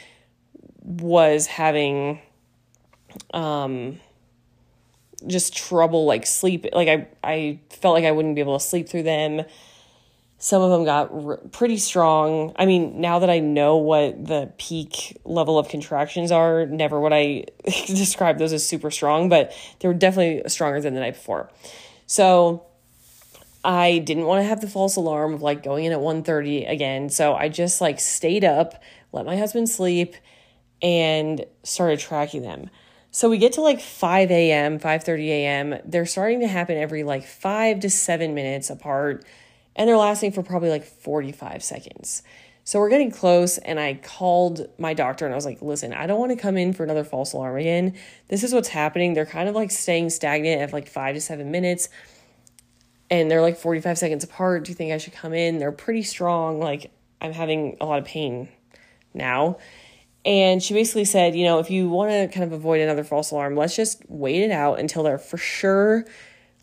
was 0.82 1.48
having 1.48 2.20
um 3.34 4.00
just 5.28 5.56
trouble 5.56 6.06
like 6.06 6.26
sleep 6.26 6.66
like 6.74 6.88
I 6.88 7.08
I 7.24 7.60
felt 7.70 7.96
like 7.96 8.06
I 8.06 8.12
wouldn't 8.12 8.36
be 8.36 8.42
able 8.42 8.58
to 8.58 8.64
sleep 8.64 8.90
through 8.90 9.04
them. 9.04 9.44
Some 10.38 10.62
of 10.62 10.70
them 10.70 10.84
got 10.84 11.12
r- 11.12 11.38
pretty 11.52 11.78
strong. 11.78 12.54
I 12.58 12.66
mean, 12.66 13.00
now 13.00 13.20
that 13.20 13.30
I 13.30 13.40
know 13.40 13.78
what 13.78 14.26
the 14.26 14.52
peak 14.58 15.18
level 15.24 15.58
of 15.58 15.70
contractions 15.70 16.32
are, 16.32 16.66
never 16.66 17.00
would 17.00 17.14
I 17.14 17.46
describe 17.88 18.38
those 18.38 18.54
as 18.54 18.68
super 18.68 18.92
strong, 18.92 19.30
but 19.30 19.54
they 19.80 19.88
were 19.88 19.94
definitely 19.94 20.48
stronger 20.50 20.82
than 20.82 20.94
the 20.94 21.00
night 21.00 21.14
before. 21.14 21.50
So 22.06 22.66
I 23.64 23.98
didn't 23.98 24.26
want 24.26 24.42
to 24.44 24.48
have 24.48 24.62
the 24.62 24.68
false 24.68 24.96
alarm 24.96 25.34
of 25.34 25.42
like 25.42 25.64
going 25.64 25.86
in 25.86 25.92
at 25.92 26.00
1:30 26.00 26.70
again. 26.70 27.10
So 27.10 27.34
I 27.34 27.50
just 27.50 27.82
like 27.82 28.00
stayed 28.00 28.44
up, 28.44 28.82
let 29.12 29.26
my 29.26 29.38
husband 29.38 29.70
sleep, 29.70 30.16
and 30.82 31.46
started 31.64 32.00
tracking 32.00 32.44
them. 32.44 32.70
So 33.16 33.30
we 33.30 33.38
get 33.38 33.54
to 33.54 33.62
like 33.62 33.80
5 33.80 34.30
a.m., 34.30 34.78
5:30 34.78 35.28
a.m. 35.30 35.80
They're 35.86 36.06
starting 36.06 36.42
to 36.42 36.50
happen 36.50 36.78
every 36.78 37.06
like 37.06 37.26
five 37.26 37.80
to 37.80 37.90
seven 37.90 38.36
minutes 38.36 38.70
apart 38.70 39.24
and 39.74 39.88
they're 39.88 39.96
lasting 39.96 40.34
for 40.34 40.44
probably 40.44 40.68
like 40.68 40.84
45 40.84 41.64
seconds. 41.64 42.24
So 42.66 42.78
we're 42.78 42.90
getting 42.90 43.12
close, 43.12 43.58
and 43.58 43.80
I 43.80 43.94
called 43.94 44.68
my 44.78 44.94
doctor 44.94 45.24
and 45.24 45.34
I 45.34 45.38
was 45.38 45.46
like, 45.46 45.62
listen, 45.62 45.94
I 45.94 46.08
don't 46.08 46.20
want 46.20 46.34
to 46.34 46.36
come 46.36 46.58
in 46.58 46.74
for 46.74 46.84
another 46.84 47.06
false 47.06 47.32
alarm 47.32 47.56
again. 47.56 47.94
This 48.28 48.44
is 48.44 48.54
what's 48.54 48.68
happening. 48.68 49.14
They're 49.14 49.26
kind 49.26 49.48
of 49.48 49.56
like 49.56 49.72
staying 49.72 50.10
stagnant 50.10 50.62
at 50.62 50.74
like 50.74 50.90
five 50.90 51.16
to 51.16 51.22
seven 51.22 51.52
minutes, 51.52 51.88
and 53.10 53.32
they're 53.32 53.42
like 53.42 53.58
45 53.58 53.98
seconds 53.98 54.26
apart. 54.26 54.66
Do 54.66 54.72
you 54.72 54.76
think 54.76 54.92
I 54.92 54.98
should 54.98 55.14
come 55.14 55.34
in? 55.34 55.60
They're 55.60 55.72
pretty 55.72 56.04
strong. 56.04 56.60
Like, 56.60 56.92
I'm 57.22 57.32
having 57.32 57.78
a 57.80 57.86
lot 57.86 58.00
of 58.00 58.04
pain 58.04 58.50
now. 59.14 59.58
And 60.26 60.62
she 60.62 60.74
basically 60.74 61.06
said, 61.06 61.36
you 61.36 61.46
know, 61.46 61.60
if 61.60 61.70
you 61.70 61.88
want 61.88 62.10
to 62.10 62.28
kind 62.28 62.44
of 62.44 62.52
avoid 62.52 62.82
another 62.82 63.04
false 63.04 63.30
alarm, 63.30 63.56
let's 63.56 63.76
just 63.76 64.02
wait 64.08 64.42
it 64.42 64.50
out 64.50 64.80
until 64.80 65.04
they're 65.04 65.20
for 65.20 65.38
sure, 65.38 66.04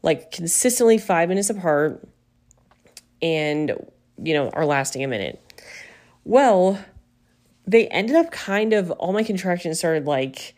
like 0.03 0.33
consistently 0.33 0.99
five 0.99 1.29
minutes 1.29 1.49
apart 1.49 2.07
and, 3.23 3.71
you 4.21 4.35
know, 4.35 4.51
are 4.51 4.67
lasting 4.67 5.05
a 5.05 5.09
minute. 5.09 5.41
Well, 6.25 6.85
they 7.65 7.87
ended 7.89 8.17
up 8.17 8.33
kind 8.33 8.73
of, 8.73 8.91
all 8.93 9.13
my 9.13 9.23
contractions 9.23 9.79
started 9.79 10.07
like, 10.07 10.57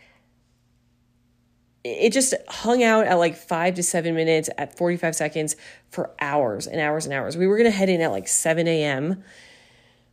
it 1.84 2.14
just 2.14 2.32
hung 2.48 2.82
out 2.82 3.06
at 3.06 3.16
like 3.16 3.36
five 3.36 3.74
to 3.74 3.82
seven 3.82 4.14
minutes 4.14 4.48
at 4.56 4.78
45 4.78 5.14
seconds 5.14 5.56
for 5.90 6.10
hours 6.18 6.66
and 6.66 6.80
hours 6.80 7.04
and 7.04 7.12
hours. 7.12 7.36
We 7.36 7.46
were 7.46 7.58
going 7.58 7.70
to 7.70 7.76
head 7.76 7.90
in 7.90 8.00
at 8.00 8.10
like 8.10 8.26
7 8.26 8.66
a.m. 8.66 9.22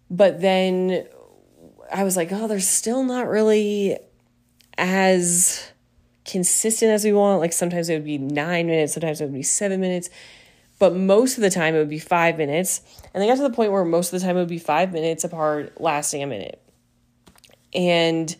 But 0.10 0.42
then 0.42 1.08
I 1.94 2.04
was 2.04 2.16
like, 2.16 2.32
oh, 2.32 2.48
they're 2.48 2.60
still 2.60 3.04
not 3.04 3.28
really 3.28 3.98
as 4.78 5.72
consistent 6.26 6.92
as 6.92 7.04
we 7.04 7.14
want. 7.14 7.42
Like 7.42 7.54
sometimes 7.54 7.90
it 7.90 7.96
would 7.96 8.06
be 8.06 8.18
nine 8.18 8.68
minutes, 8.68 8.94
sometimes 8.94 9.22
it 9.22 9.26
would 9.26 9.34
be 9.34 9.44
seven 9.44 9.82
minutes 9.82 10.10
but 10.82 10.96
most 10.96 11.38
of 11.38 11.44
the 11.44 11.52
time 11.52 11.76
it 11.76 11.78
would 11.78 11.92
be 11.92 12.00
five 12.00 12.40
minutes. 12.40 12.82
And 13.14 13.22
they 13.22 13.28
got 13.28 13.36
to 13.36 13.44
the 13.44 13.52
point 13.52 13.72
where 13.72 13.86
most 13.86 14.12
of 14.12 14.20
the 14.20 14.26
time 14.26 14.36
it 14.36 14.40
would 14.40 14.50
be 14.50 14.58
five 14.58 14.92
minutes 14.92 15.24
apart, 15.24 15.80
lasting 15.80 16.24
a 16.24 16.26
minute. 16.26 16.60
And 17.72 18.36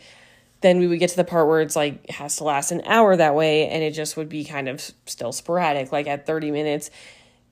then 0.62 0.80
we 0.80 0.88
would 0.88 0.98
get 0.98 1.12
to 1.12 1.16
the 1.16 1.24
part 1.24 1.48
where 1.48 1.62
it's 1.62 1.76
like 1.76 2.04
it 2.06 2.16
has 2.16 2.38
to 2.38 2.44
last 2.44 2.72
an 2.72 2.82
hour 2.88 3.16
that 3.16 3.36
way, 3.36 3.68
and 3.68 3.84
it 3.84 3.92
just 3.92 4.18
would 4.18 4.28
be 4.28 4.44
kind 4.44 4.68
of 4.68 4.82
still 5.06 5.32
sporadic. 5.32 5.92
Like 5.92 6.08
at 6.08 6.26
30 6.26 6.50
minutes, 6.50 6.90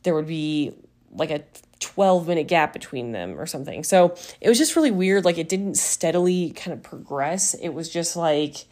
there 0.01 0.15
would 0.15 0.25
be 0.25 0.74
like 1.12 1.32
a 1.32 1.44
12 1.80 2.28
minute 2.28 2.48
gap 2.48 2.74
between 2.74 3.12
them 3.12 3.39
or 3.39 3.46
something. 3.46 3.84
So 3.84 4.16
it 4.42 4.50
was 4.50 4.58
just 4.58 4.75
really 4.75 4.92
weird. 4.92 5.25
Like 5.25 5.38
it 5.38 5.50
didn't 5.50 5.75
steadily 5.75 6.51
kind 6.51 6.74
of 6.74 6.84
progress. 6.84 7.54
It 7.54 7.70
was 7.70 7.89
just 7.89 8.16
like, 8.16 8.66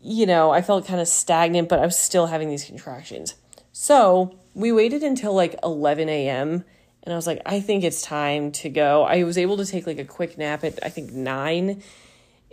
you 0.00 0.26
know, 0.26 0.50
I 0.50 0.62
felt 0.62 0.86
kind 0.86 1.00
of 1.00 1.08
stagnant, 1.08 1.68
but 1.68 1.78
I 1.78 1.84
was 1.84 1.98
still 1.98 2.26
having 2.26 2.48
these 2.48 2.64
contractions. 2.64 3.34
So 3.72 4.38
we 4.54 4.72
waited 4.72 5.02
until 5.02 5.34
like 5.34 5.56
11 5.62 6.08
a.m. 6.08 6.64
and 7.02 7.12
I 7.12 7.16
was 7.16 7.26
like, 7.26 7.40
I 7.46 7.60
think 7.60 7.84
it's 7.84 8.02
time 8.02 8.52
to 8.52 8.68
go. 8.68 9.04
I 9.04 9.24
was 9.24 9.38
able 9.38 9.56
to 9.56 9.66
take 9.66 9.86
like 9.86 9.98
a 9.98 10.04
quick 10.04 10.36
nap 10.36 10.64
at 10.64 10.78
I 10.84 10.88
think 10.88 11.12
nine. 11.12 11.82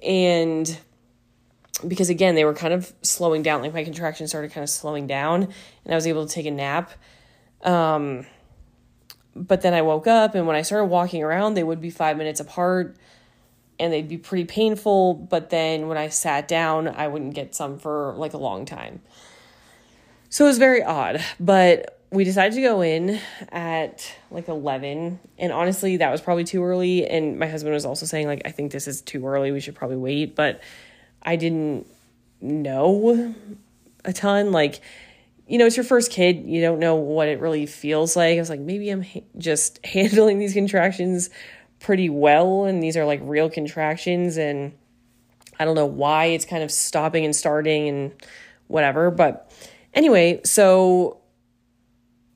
And 0.01 0.79
because 1.86 2.10
again, 2.10 2.36
they 2.36 2.46
were 2.46 2.53
kind 2.53 2.74
of 2.74 2.94
slowing 3.01 3.41
down, 3.41 3.62
like 3.62 3.74
my 3.74 3.84
contractions 3.84 4.29
started 4.29 4.51
kind 4.51 4.63
of 4.63 4.70
slowing 4.70 5.08
down, 5.08 5.44
and 5.44 5.94
I 5.94 5.96
was 5.96 6.08
able 6.08 6.25
to 6.25 6.34
take 6.34 6.46
a 6.46 6.51
nap. 6.51 6.91
Um, 7.63 8.25
but 9.39 9.62
then 9.62 9.74
I 9.74 9.81
woke 9.81 10.05
up, 10.05 10.36
and 10.36 10.46
when 10.46 10.55
I 10.55 10.62
started 10.62 10.86
walking 10.86 11.24
around, 11.24 11.53
they 11.53 11.63
would 11.63 11.81
be 11.81 11.89
five 11.89 12.17
minutes 12.17 12.39
apart 12.39 12.96
and 13.79 13.93
they'd 13.93 14.10
be 14.10 14.17
pretty 14.17 14.46
painful. 14.46 15.13
But 15.13 15.50
then 15.50 15.88
when 15.88 15.98
I 15.98 16.10
sat 16.10 16.48
down, 16.48 16.88
I 16.88 17.08
wouldn't 17.08 17.34
get 17.34 17.55
some 17.55 17.79
for 17.79 18.13
like 18.17 18.34
a 18.34 18.38
long 18.38 18.65
time. 18.65 19.01
So 20.29 20.46
it 20.46 20.50
was 20.50 20.58
very 20.58 20.84
odd, 20.84 21.24
but 21.39 22.00
we 22.12 22.24
decided 22.24 22.55
to 22.55 22.62
go 22.62 22.81
in 22.81 23.19
at 23.51 24.12
like 24.31 24.48
11 24.48 25.19
and 25.38 25.51
honestly 25.51 25.98
that 25.98 26.12
was 26.12 26.22
probably 26.22 26.43
too 26.43 26.63
early 26.63 27.08
and 27.08 27.38
my 27.38 27.46
husband 27.46 27.72
was 27.72 27.86
also 27.86 28.08
saying 28.08 28.25
like 28.25 28.41
I 28.46 28.50
think 28.50 28.72
this 28.72 28.88
is 28.88 29.01
too 29.01 29.25
early, 29.25 29.51
we 29.51 29.60
should 29.60 29.75
probably 29.75 29.98
wait, 29.98 30.36
but 30.36 30.62
I 31.22 31.36
didn't 31.36 31.88
know 32.41 33.36
a 34.05 34.13
ton 34.13 34.51
like 34.51 34.81
you 35.50 35.58
know, 35.58 35.65
it's 35.65 35.77
your 35.77 35.84
first 35.84 36.12
kid, 36.12 36.46
you 36.46 36.62
don't 36.62 36.79
know 36.79 36.96
what 36.96 37.27
it 37.27 37.39
really 37.39 37.65
feels 37.65 38.15
like. 38.15 38.38
I 38.38 38.39
was 38.39 38.50
like 38.50 38.60
maybe 38.60 38.89
I'm 38.89 39.03
ha- 39.03 39.24
just 39.38 39.86
handling 39.86 40.39
these 40.39 40.53
contractions 40.53 41.29
pretty 41.79 42.10
well 42.10 42.65
and 42.65 42.84
these 42.84 42.98
are 42.98 43.06
like 43.06 43.22
real 43.24 43.50
contractions 43.50 44.38
and 44.38 44.74
I 45.60 45.65
don't 45.65 45.75
know 45.75 45.86
why 45.86 46.25
it's 46.25 46.46
kind 46.46 46.63
of 46.63 46.72
stopping 46.72 47.25
and 47.25 47.36
starting 47.36 47.89
and 47.89 48.13
whatever, 48.68 49.12
but 49.12 49.51
Anyway, 49.94 50.41
so 50.44 51.20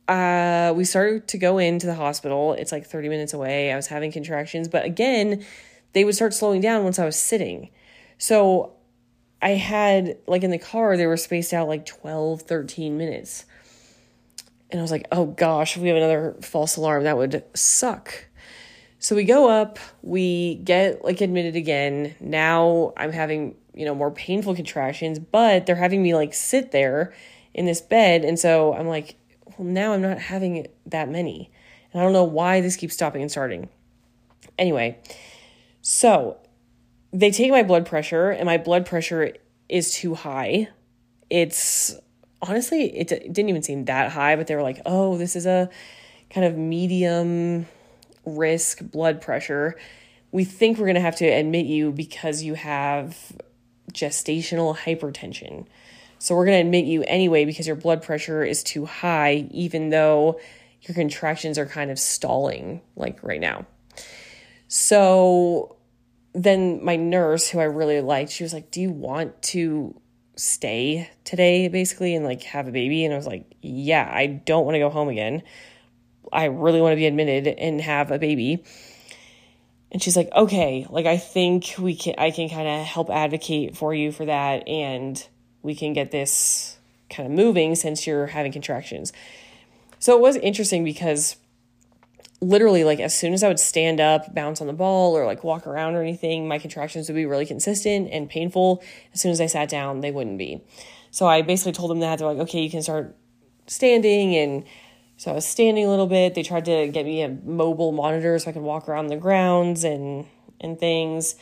uh, 0.07 0.73
we 0.75 0.85
started 0.85 1.27
to 1.29 1.37
go 1.37 1.57
into 1.57 1.85
the 1.85 1.95
hospital. 1.95 2.53
It's 2.53 2.71
like 2.71 2.85
30 2.85 3.09
minutes 3.09 3.33
away. 3.33 3.71
I 3.71 3.75
was 3.75 3.87
having 3.87 4.11
contractions, 4.11 4.67
but 4.67 4.85
again, 4.85 5.45
they 5.93 6.03
would 6.03 6.15
start 6.15 6.33
slowing 6.33 6.61
down 6.61 6.83
once 6.83 6.97
I 6.97 7.05
was 7.05 7.15
sitting. 7.15 7.69
So 8.17 8.73
I 9.43 9.51
had, 9.51 10.17
like 10.25 10.43
in 10.43 10.51
the 10.51 10.57
car, 10.57 10.95
they 10.95 11.05
were 11.05 11.17
spaced 11.17 11.53
out 11.53 11.67
like 11.67 11.85
12, 11.85 12.43
13 12.43 12.97
minutes. 12.97 13.45
And 14.71 14.79
I 14.79 14.81
was 14.81 14.89
like, 14.89 15.05
oh 15.11 15.25
gosh, 15.25 15.75
if 15.75 15.83
we 15.83 15.89
have 15.89 15.97
another 15.97 16.35
false 16.41 16.77
alarm, 16.77 17.03
that 17.03 17.17
would 17.17 17.43
suck. 17.53 18.25
So 18.99 19.17
we 19.17 19.25
go 19.25 19.49
up, 19.49 19.79
we 20.01 20.55
get 20.55 21.03
like 21.03 21.19
admitted 21.19 21.57
again. 21.57 22.15
Now 22.21 22.93
I'm 22.95 23.11
having, 23.11 23.55
you 23.73 23.83
know, 23.83 23.93
more 23.93 24.11
painful 24.11 24.55
contractions, 24.55 25.19
but 25.19 25.65
they're 25.65 25.75
having 25.75 26.01
me 26.01 26.15
like 26.15 26.33
sit 26.33 26.71
there 26.71 27.13
in 27.53 27.65
this 27.65 27.81
bed. 27.81 28.23
And 28.23 28.39
so 28.39 28.73
I'm 28.73 28.87
like, 28.87 29.17
well, 29.57 29.67
now 29.67 29.91
I'm 29.91 30.01
not 30.01 30.19
having 30.19 30.67
that 30.85 31.09
many. 31.09 31.51
And 31.91 32.01
I 32.01 32.05
don't 32.05 32.13
know 32.13 32.23
why 32.23 32.61
this 32.61 32.77
keeps 32.77 32.93
stopping 32.93 33.21
and 33.21 33.29
starting. 33.29 33.67
Anyway, 34.57 34.97
so 35.81 36.37
they 37.13 37.31
take 37.31 37.51
my 37.51 37.63
blood 37.63 37.85
pressure, 37.85 38.31
and 38.31 38.45
my 38.45 38.57
blood 38.57 38.85
pressure 38.85 39.33
is 39.69 39.93
too 39.93 40.15
high. 40.15 40.67
It's 41.29 41.95
honestly, 42.41 42.85
it, 42.97 43.11
it 43.11 43.31
didn't 43.31 43.49
even 43.49 43.63
seem 43.63 43.85
that 43.85 44.11
high, 44.11 44.35
but 44.35 44.47
they 44.47 44.55
were 44.55 44.63
like, 44.63 44.81
oh, 44.85 45.17
this 45.17 45.35
is 45.35 45.45
a 45.45 45.69
kind 46.29 46.45
of 46.45 46.57
medium 46.57 47.67
risk 48.25 48.81
blood 48.81 49.21
pressure. 49.21 49.77
We 50.31 50.43
think 50.43 50.77
we're 50.77 50.85
going 50.85 50.95
to 50.95 51.01
have 51.01 51.17
to 51.17 51.25
admit 51.25 51.67
you 51.67 51.91
because 51.91 52.41
you 52.41 52.55
have 52.55 53.15
gestational 53.91 54.75
hypertension. 54.75 55.67
So 56.17 56.35
we're 56.35 56.45
going 56.45 56.57
to 56.57 56.65
admit 56.65 56.85
you 56.85 57.03
anyway 57.03 57.45
because 57.45 57.67
your 57.67 57.75
blood 57.75 58.01
pressure 58.01 58.43
is 58.43 58.63
too 58.63 58.85
high, 58.85 59.47
even 59.51 59.89
though 59.89 60.39
your 60.81 60.95
contractions 60.95 61.57
are 61.57 61.65
kind 61.65 61.91
of 61.91 61.99
stalling, 61.99 62.81
like 62.95 63.21
right 63.23 63.39
now. 63.39 63.65
So 64.67 65.75
then 66.33 66.83
my 66.83 66.95
nurse, 66.95 67.49
who 67.49 67.59
I 67.59 67.65
really 67.65 68.01
liked, 68.01 68.31
she 68.31 68.43
was 68.43 68.53
like, 68.53 68.71
Do 68.71 68.81
you 68.81 68.91
want 68.91 69.41
to 69.43 69.99
stay 70.35 71.09
today, 71.23 71.67
basically, 71.67 72.15
and 72.15 72.25
like 72.25 72.43
have 72.43 72.67
a 72.67 72.71
baby? 72.71 73.05
And 73.05 73.13
I 73.13 73.17
was 73.17 73.27
like, 73.27 73.45
Yeah, 73.61 74.09
I 74.11 74.27
don't 74.27 74.65
want 74.65 74.75
to 74.75 74.79
go 74.79 74.89
home 74.89 75.09
again. 75.09 75.43
I 76.31 76.45
really 76.45 76.81
want 76.81 76.93
to 76.93 76.97
be 76.97 77.05
admitted 77.05 77.47
and 77.47 77.79
have 77.81 78.11
a 78.11 78.17
baby. 78.17 78.63
And 79.91 80.01
she's 80.01 80.17
like, 80.17 80.31
okay, 80.33 80.87
like 80.89 81.05
I 81.05 81.17
think 81.17 81.75
we 81.77 81.95
can, 81.95 82.15
I 82.17 82.31
can 82.31 82.49
kind 82.49 82.67
of 82.67 82.85
help 82.85 83.11
advocate 83.11 83.77
for 83.77 83.93
you 83.93 84.11
for 84.11 84.25
that. 84.25 84.67
And 84.67 85.23
we 85.61 85.75
can 85.75 85.93
get 85.93 86.09
this 86.09 86.77
kind 87.11 87.27
of 87.27 87.33
moving 87.33 87.75
since 87.75 88.07
you're 88.07 88.25
having 88.25 88.51
contractions. 88.51 89.13
So 89.99 90.15
it 90.15 90.19
was 90.19 90.35
interesting 90.37 90.83
because 90.83 91.35
literally 92.43 92.83
like 92.83 92.99
as 92.99 93.15
soon 93.15 93.33
as 93.33 93.43
I 93.43 93.47
would 93.47 93.59
stand 93.59 93.99
up, 93.99 94.33
bounce 94.33 94.61
on 94.61 94.67
the 94.67 94.73
ball 94.73 95.17
or 95.17 95.25
like 95.25 95.43
walk 95.43 95.65
around 95.65 95.95
or 95.95 96.01
anything, 96.01 96.47
my 96.47 96.59
contractions 96.59 97.07
would 97.07 97.15
be 97.15 97.25
really 97.25 97.45
consistent 97.45 98.09
and 98.11 98.29
painful. 98.29 98.83
As 99.13 99.21
soon 99.21 99.31
as 99.31 99.41
I 99.41 99.47
sat 99.47 99.69
down, 99.69 100.01
they 100.01 100.11
wouldn't 100.11 100.37
be. 100.37 100.63
So 101.11 101.27
I 101.27 101.41
basically 101.41 101.71
told 101.71 101.91
them 101.91 101.99
that 102.01 102.19
they're 102.19 102.27
like, 102.27 102.39
okay, 102.39 102.61
you 102.61 102.69
can 102.69 102.81
start 102.81 103.15
standing 103.67 104.35
and 104.35 104.65
so 105.15 105.31
I 105.31 105.35
was 105.35 105.45
standing 105.45 105.85
a 105.85 105.89
little 105.89 106.07
bit. 106.07 106.33
They 106.33 106.43
tried 106.43 106.65
to 106.65 106.87
get 106.89 107.05
me 107.05 107.21
a 107.21 107.29
mobile 107.29 107.91
monitor 107.91 108.37
so 108.39 108.49
I 108.49 108.53
could 108.53 108.61
walk 108.61 108.89
around 108.89 109.07
the 109.07 109.15
grounds 109.15 109.83
and 109.83 110.25
and 110.59 110.79
things. 110.79 111.35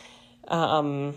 Um, 0.48 1.16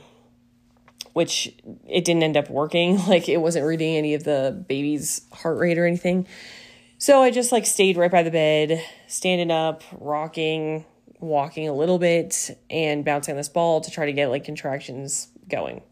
which 1.15 1.55
it 1.87 2.05
didn't 2.05 2.23
end 2.23 2.37
up 2.37 2.51
working. 2.51 2.99
Like 3.09 3.29
it 3.29 3.39
wasn't 3.39 3.67
reading 3.67 3.97
any 3.97 4.15
of 4.15 4.25
the 4.25 4.65
baby's 4.69 5.23
heart 5.33 5.59
rate 5.59 5.79
or 5.79 5.87
anything. 5.87 6.27
So 7.05 7.23
I 7.23 7.31
just 7.31 7.53
like 7.53 7.67
stayed 7.67 7.99
right 7.99 8.11
by 8.11 8.23
the 8.23 8.31
bed, 8.31 8.83
standing 9.09 9.51
up, 9.51 9.83
rocking, 9.93 10.87
walking 11.21 11.69
a 11.69 11.75
little 11.75 11.99
bit, 11.99 12.59
and 12.71 13.05
bouncing 13.05 13.37
this 13.37 13.51
ball 13.51 13.83
to 13.83 13.91
try 13.91 14.07
to 14.07 14.13
get 14.15 14.31
like 14.31 14.45
contractions 14.45 15.29
going. 15.47 15.83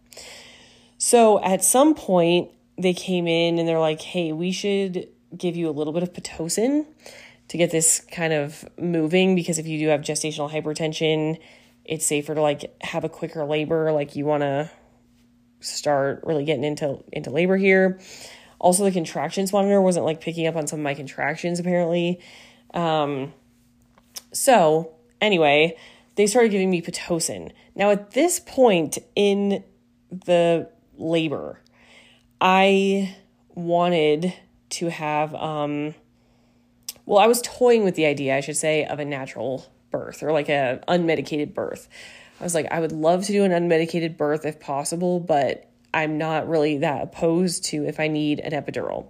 So 0.97 1.38
at 1.45 1.62
some 1.62 1.95
point, 1.95 2.49
they 2.78 2.95
came 2.95 3.26
in 3.26 3.59
and 3.59 3.69
they're 3.69 3.78
like, 3.78 4.00
hey, 4.00 4.33
we 4.33 4.52
should 4.52 5.07
give 5.37 5.54
you 5.54 5.69
a 5.69 5.71
little 5.73 5.92
bit 5.92 6.02
of 6.02 6.14
Pitocin 6.14 6.87
to 7.49 7.59
get 7.59 7.71
this 7.71 8.00
kind 8.11 8.33
of 8.33 8.66
moving 8.78 9.35
because 9.35 9.59
if 9.59 9.66
you 9.66 9.78
do 9.78 9.88
have 9.88 10.00
gestational 10.00 10.50
hypertension, 10.50 11.38
it's 11.85 12.07
safer 12.07 12.35
to 12.35 12.40
like 12.40 12.75
have 12.81 13.04
a 13.04 13.11
quicker 13.11 13.45
labor. 13.45 13.92
Like 13.92 14.16
you 14.16 14.25
want 14.25 14.45
to 14.45 14.71
start 15.61 16.23
really 16.25 16.47
getting 16.47 16.64
into 16.64 17.04
into 17.12 17.28
labor 17.28 17.59
here. 17.59 18.00
Also, 18.62 18.85
the 18.85 18.92
contractions 18.92 19.52
monitor 19.52 19.83
wasn't 19.83 20.07
like 20.07 20.21
picking 20.21 20.47
up 20.47 20.57
on 20.57 20.66
some 20.66 20.78
of 20.78 20.85
my 20.85 20.95
contractions 20.95 21.59
apparently. 21.59 22.21
Um, 22.73 23.35
so 24.33 24.92
anyway, 25.21 25.76
they 26.14 26.26
started 26.26 26.50
giving 26.50 26.71
me 26.71 26.81
pitocin. 26.81 27.50
Now 27.75 27.90
at 27.90 28.12
this 28.12 28.40
point 28.40 28.99
in 29.16 29.64
the 30.11 30.71
labor, 30.97 31.61
I 32.40 33.14
wanted 33.54 34.33
to 34.71 34.90
have 34.90 35.35
um, 35.35 35.95
well, 37.04 37.19
I 37.19 37.26
was 37.26 37.42
toying 37.42 37.83
with 37.83 37.97
the 37.97 38.07
idea, 38.07 38.37
I 38.37 38.40
should 38.40 38.57
say, 38.57 38.85
of 38.85 39.00
a 39.00 39.04
natural 39.04 39.66
birth 39.90 40.23
or 40.23 40.33
like 40.33 40.49
a 40.49 40.81
unmedicated 40.87 41.52
birth. 41.52 41.88
I 42.40 42.45
was 42.45 42.54
like, 42.54 42.66
I 42.71 42.78
would 42.78 42.92
love 42.92 43.25
to 43.26 43.33
do 43.33 43.45
an 43.45 43.50
unmedicated 43.50 44.16
birth 44.16 44.47
if 44.47 44.61
possible, 44.61 45.19
but 45.19 45.69
I'm 45.94 46.18
not 46.18 46.49
really 46.49 46.78
that 46.78 47.02
opposed 47.02 47.64
to 47.66 47.84
if 47.84 48.00
I 48.00 48.08
need 48.08 48.40
an 48.40 48.52
epidural. 48.52 49.06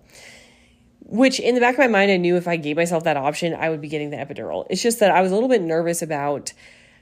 Which 1.00 1.40
in 1.40 1.54
the 1.54 1.60
back 1.60 1.74
of 1.74 1.78
my 1.78 1.88
mind, 1.88 2.10
I 2.10 2.16
knew 2.16 2.36
if 2.36 2.48
I 2.48 2.56
gave 2.56 2.76
myself 2.76 3.04
that 3.04 3.16
option, 3.16 3.54
I 3.54 3.68
would 3.68 3.80
be 3.80 3.88
getting 3.88 4.10
the 4.10 4.16
epidural. 4.16 4.66
It's 4.70 4.82
just 4.82 5.00
that 5.00 5.10
I 5.10 5.20
was 5.20 5.30
a 5.30 5.34
little 5.34 5.48
bit 5.48 5.62
nervous 5.62 6.00
about 6.00 6.52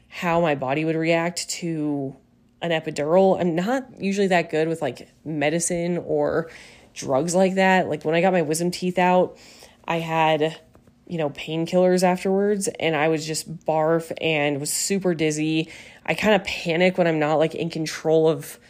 how 0.08 0.40
my 0.40 0.54
body 0.54 0.84
would 0.84 0.96
react 0.96 1.48
to 1.50 2.16
an 2.60 2.70
epidural. 2.70 3.40
I'm 3.40 3.54
not 3.54 4.00
usually 4.00 4.26
that 4.28 4.50
good 4.50 4.68
with 4.68 4.82
like 4.82 5.08
medicine 5.24 5.98
or 5.98 6.50
drugs 6.94 7.34
like 7.34 7.54
that. 7.54 7.88
Like 7.88 8.04
when 8.04 8.14
I 8.14 8.20
got 8.20 8.32
my 8.32 8.42
wisdom 8.42 8.70
teeth 8.70 8.98
out, 8.98 9.38
I 9.86 10.00
had 10.00 10.58
you 11.10 11.18
know, 11.18 11.30
painkillers 11.30 12.04
afterwards 12.04 12.68
and 12.78 12.94
I 12.94 13.08
was 13.08 13.26
just 13.26 13.64
barf 13.66 14.12
and 14.20 14.60
was 14.60 14.72
super 14.72 15.12
dizzy. 15.12 15.68
I 16.06 16.14
kind 16.14 16.36
of 16.36 16.44
panic 16.44 16.98
when 16.98 17.08
I'm 17.08 17.18
not 17.18 17.40
like 17.40 17.56
in 17.56 17.68
control 17.68 18.28
of 18.28 18.60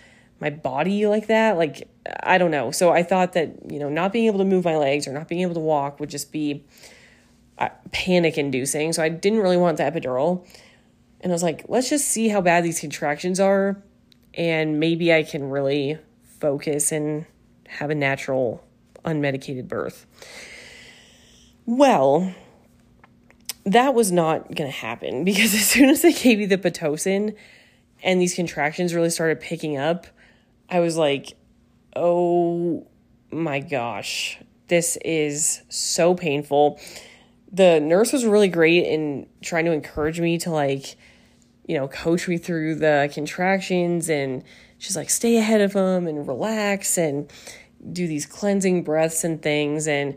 my 0.41 0.51
body 0.51 1.07
like 1.07 1.26
that. 1.26 1.57
Like, 1.57 1.89
I 2.23 2.39
don't 2.39 2.50
know. 2.50 2.71
So 2.71 2.91
I 2.91 3.03
thought 3.03 3.35
that, 3.35 3.71
you 3.71 3.79
know, 3.79 3.89
not 3.89 4.13
being 4.13 4.26
able 4.26 4.39
to 4.39 4.45
move 4.45 4.65
my 4.65 4.76
legs 4.76 5.07
or 5.07 5.13
not 5.13 5.29
being 5.29 5.43
able 5.43 5.55
to 5.55 5.61
walk 5.61 6.00
would 6.00 6.11
just 6.11 6.33
be 6.33 6.65
uh, 7.59 7.69
panic 7.93 8.39
inducing. 8.39 8.93
So 8.93 9.03
I 9.03 9.11
didn't 9.11 9.41
really 9.41 9.59
want 9.59 9.76
the 9.76 9.83
epidural. 9.83 10.47
And 11.21 11.31
I 11.31 11.35
was 11.35 11.43
like, 11.43 11.67
let's 11.69 11.91
just 11.91 12.09
see 12.09 12.29
how 12.29 12.41
bad 12.41 12.65
these 12.65 12.81
contractions 12.81 13.39
are. 13.39 13.83
And 14.33 14.81
maybe 14.81 15.13
I 15.13 15.23
can 15.23 15.50
really 15.50 15.99
focus 16.41 16.91
and 16.91 17.26
have 17.69 17.91
a 17.91 17.95
natural, 17.95 18.65
unmedicated 19.05 19.69
birth. 19.69 20.07
Well, 21.67 22.35
that 23.65 23.95
was 23.95 24.11
not 24.11 24.55
going 24.55 24.71
to 24.71 24.76
happen 24.76 25.25
because 25.25 25.53
as 25.53 25.67
soon 25.67 25.91
as 25.91 26.00
they 26.00 26.13
gave 26.13 26.39
me 26.39 26.47
the 26.47 26.57
Pitocin 26.57 27.37
and 28.03 28.21
these 28.21 28.35
contractions 28.35 28.95
really 28.95 29.11
started 29.11 29.41
picking 29.41 29.76
up, 29.76 30.07
I 30.71 30.80
was 30.80 30.97
like, 30.97 31.37
oh 31.97 32.87
my 33.30 33.61
gosh, 33.61 34.39
this 34.69 34.97
is 35.04 35.63
so 35.69 36.15
painful. 36.15 36.80
The 37.52 37.80
nurse 37.80 38.13
was 38.13 38.25
really 38.25 38.49
great 38.49 38.87
in 38.87 39.26
trying 39.43 39.65
to 39.65 39.73
encourage 39.73 40.21
me 40.21 40.39
to, 40.39 40.50
like, 40.50 40.97
you 41.67 41.76
know, 41.76 41.89
coach 41.89 42.28
me 42.28 42.39
through 42.39 42.76
the 42.76 43.11
contractions. 43.13 44.09
And 44.09 44.45
she's 44.78 44.97
like, 44.97 45.11
stay 45.11 45.37
ahead 45.37 45.61
of 45.61 45.73
them 45.73 46.06
and 46.06 46.26
relax 46.26 46.97
and 46.97 47.30
do 47.93 48.06
these 48.06 48.26
cleansing 48.26 48.85
breaths 48.85 49.25
and 49.25 49.43
things. 49.43 49.89
And 49.89 50.17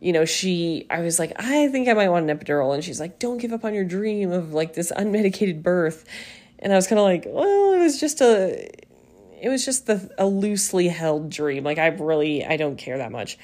you 0.00 0.12
know, 0.12 0.24
she, 0.24 0.86
I 0.90 1.00
was 1.00 1.18
like, 1.18 1.32
I 1.36 1.68
think 1.68 1.88
I 1.88 1.94
might 1.94 2.08
want 2.08 2.30
an 2.30 2.38
epidural. 2.38 2.74
And 2.74 2.84
she's 2.84 3.00
like, 3.00 3.18
don't 3.18 3.38
give 3.38 3.52
up 3.52 3.64
on 3.64 3.74
your 3.74 3.84
dream 3.84 4.30
of 4.30 4.52
like 4.52 4.74
this 4.74 4.92
unmedicated 4.92 5.62
birth. 5.62 6.04
And 6.60 6.72
I 6.72 6.76
was 6.76 6.86
kind 6.86 6.98
of 6.98 7.04
like, 7.04 7.24
well, 7.26 7.72
it 7.72 7.78
was 7.78 7.98
just 8.00 8.20
a, 8.20 8.68
it 9.40 9.48
was 9.48 9.64
just 9.64 9.86
the, 9.86 10.10
a 10.18 10.26
loosely 10.26 10.88
held 10.88 11.30
dream. 11.30 11.64
Like, 11.64 11.78
I 11.78 11.86
really, 11.88 12.44
I 12.44 12.56
don't 12.56 12.76
care 12.76 12.98
that 12.98 13.12
much. 13.12 13.38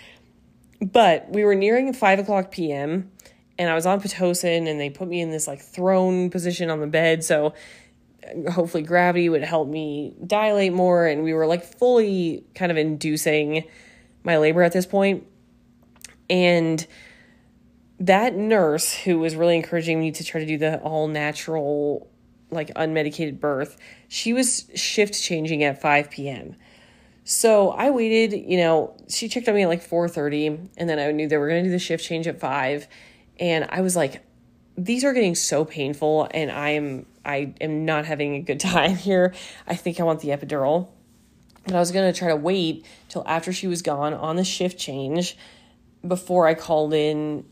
But 0.81 1.31
we 1.31 1.45
were 1.45 1.55
nearing 1.55 1.93
5 1.93 2.19
o'clock 2.19 2.51
p.m. 2.51 3.11
and 3.59 3.71
I 3.71 3.75
was 3.75 3.87
on 3.87 4.01
Pitocin 4.01 4.69
and 4.69 4.81
they 4.81 4.91
put 4.91 5.09
me 5.09 5.21
in 5.21 5.31
this 5.31 5.47
like 5.47 5.61
throne 5.61 6.31
position 6.31 6.71
on 6.71 6.81
the 6.81 6.87
bed. 6.87 7.25
So 7.25 7.55
uh, 8.27 8.51
hopefully 8.51 8.83
gravity 8.83 9.29
would 9.29 9.45
help 9.45 9.69
me 9.69 10.15
dilate 10.27 10.73
more. 10.73 11.07
And 11.07 11.23
we 11.23 11.33
were 11.33 11.47
like 11.47 11.65
fully 11.65 12.45
kind 12.55 12.71
of 12.71 12.77
inducing 12.77 13.65
my 14.25 14.39
labor 14.39 14.63
at 14.63 14.73
this 14.73 14.87
point 14.87 15.27
and 16.29 16.87
that 18.01 18.35
nurse 18.35 18.93
who 18.93 19.19
was 19.19 19.37
really 19.37 19.57
encouraging 19.57 20.01
me 20.01 20.11
to 20.13 20.25
try 20.25 20.41
to 20.41 20.47
do 20.47 20.59
the 20.59 20.79
all 20.81 21.09
natural, 21.09 22.11
like 22.51 22.69
unmedicated 22.75 23.41
birth, 23.41 23.77
she 24.09 24.33
was 24.33 24.71
shift 24.75 25.21
changing 25.21 25.65
at 25.65 25.81
5 25.81 26.11
p.m. 26.11 26.57
So 27.25 27.71
I 27.71 27.91
waited, 27.91 28.49
you 28.49 28.59
know, 28.59 28.95
she 29.09 29.29
checked 29.29 29.49
on 29.49 29.55
me 29.55 29.63
at 29.63 29.69
like 29.69 29.83
4:30 29.83 30.69
and 30.77 30.89
then 30.89 30.99
I 30.99 31.11
knew 31.13 31.27
they 31.27 31.39
were 31.39 31.49
going 31.49 31.65
to 31.65 31.69
do 31.69 31.73
the 31.73 31.79
shift 31.79 32.05
change 32.05 32.27
at 32.27 32.39
5 32.39 32.87
and 33.41 33.67
I 33.71 33.81
was 33.81 33.97
like 33.97 34.23
these 34.77 35.05
are 35.05 35.13
getting 35.13 35.35
so 35.35 35.65
painful 35.65 36.29
and 36.33 36.51
I 36.51 36.71
am 36.71 37.07
I 37.25 37.55
am 37.61 37.85
not 37.85 38.05
having 38.05 38.35
a 38.35 38.41
good 38.41 38.61
time 38.61 38.97
here. 38.97 39.35
I 39.67 39.77
think 39.77 40.01
I 40.01 40.03
want 40.05 40.21
the 40.21 40.29
epidural. 40.29 40.89
But 41.65 41.75
I 41.75 41.79
was 41.79 41.93
going 41.93 42.13
to 42.13 42.19
try 42.19 42.29
to 42.29 42.37
wait 42.37 42.85
till 43.09 43.23
after 43.27 43.51
she 43.51 43.67
was 43.67 43.81
gone 43.81 44.13
on 44.13 44.37
the 44.37 44.45
shift 44.45 44.79
change 44.79 45.37
before 46.07 46.47
I 46.47 46.53
called 46.53 46.93
in 46.93 47.47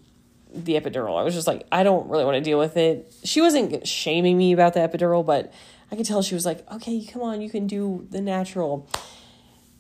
the 0.55 0.75
epidural. 0.75 1.19
I 1.19 1.23
was 1.23 1.35
just 1.35 1.47
like, 1.47 1.67
I 1.73 1.83
don't 1.83 2.09
really 2.09 2.25
want 2.25 2.37
to 2.37 2.41
deal 2.41 2.59
with 2.59 2.77
it. 2.77 3.13
She 3.25 3.41
wasn't 3.41 3.87
shaming 3.87 4.37
me 4.37 4.53
about 4.53 4.75
the 4.75 4.81
epidural, 4.81 5.25
but 5.25 5.53
I 5.91 5.97
could 5.97 6.07
tell 6.07 6.23
she 6.23 6.35
was 6.35 6.47
like, 6.47 6.71
okay, 6.73 7.05
come 7.05 7.23
on, 7.23 7.41
you 7.41 7.51
can 7.51 7.67
do 7.67 8.07
the 8.11 8.21
natural. 8.21 8.89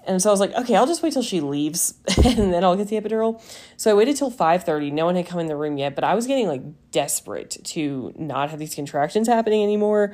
And 0.06 0.20
so 0.20 0.30
I 0.30 0.32
was 0.32 0.40
like, 0.40 0.52
okay, 0.54 0.74
I'll 0.74 0.86
just 0.86 1.02
wait 1.02 1.12
till 1.12 1.22
she 1.22 1.40
leaves 1.40 1.94
and 2.24 2.52
then 2.52 2.64
I'll 2.64 2.76
get 2.76 2.88
the 2.88 3.00
epidural. 3.00 3.40
So 3.76 3.90
I 3.90 3.94
waited 3.94 4.16
till 4.16 4.30
5:30. 4.30 4.92
No 4.92 5.06
one 5.06 5.14
had 5.14 5.26
come 5.26 5.40
in 5.40 5.46
the 5.46 5.56
room 5.56 5.78
yet, 5.78 5.94
but 5.94 6.04
I 6.04 6.14
was 6.14 6.26
getting 6.26 6.48
like 6.48 6.62
desperate 6.90 7.58
to 7.64 8.12
not 8.16 8.50
have 8.50 8.58
these 8.58 8.74
contractions 8.74 9.28
happening 9.28 9.62
anymore. 9.62 10.12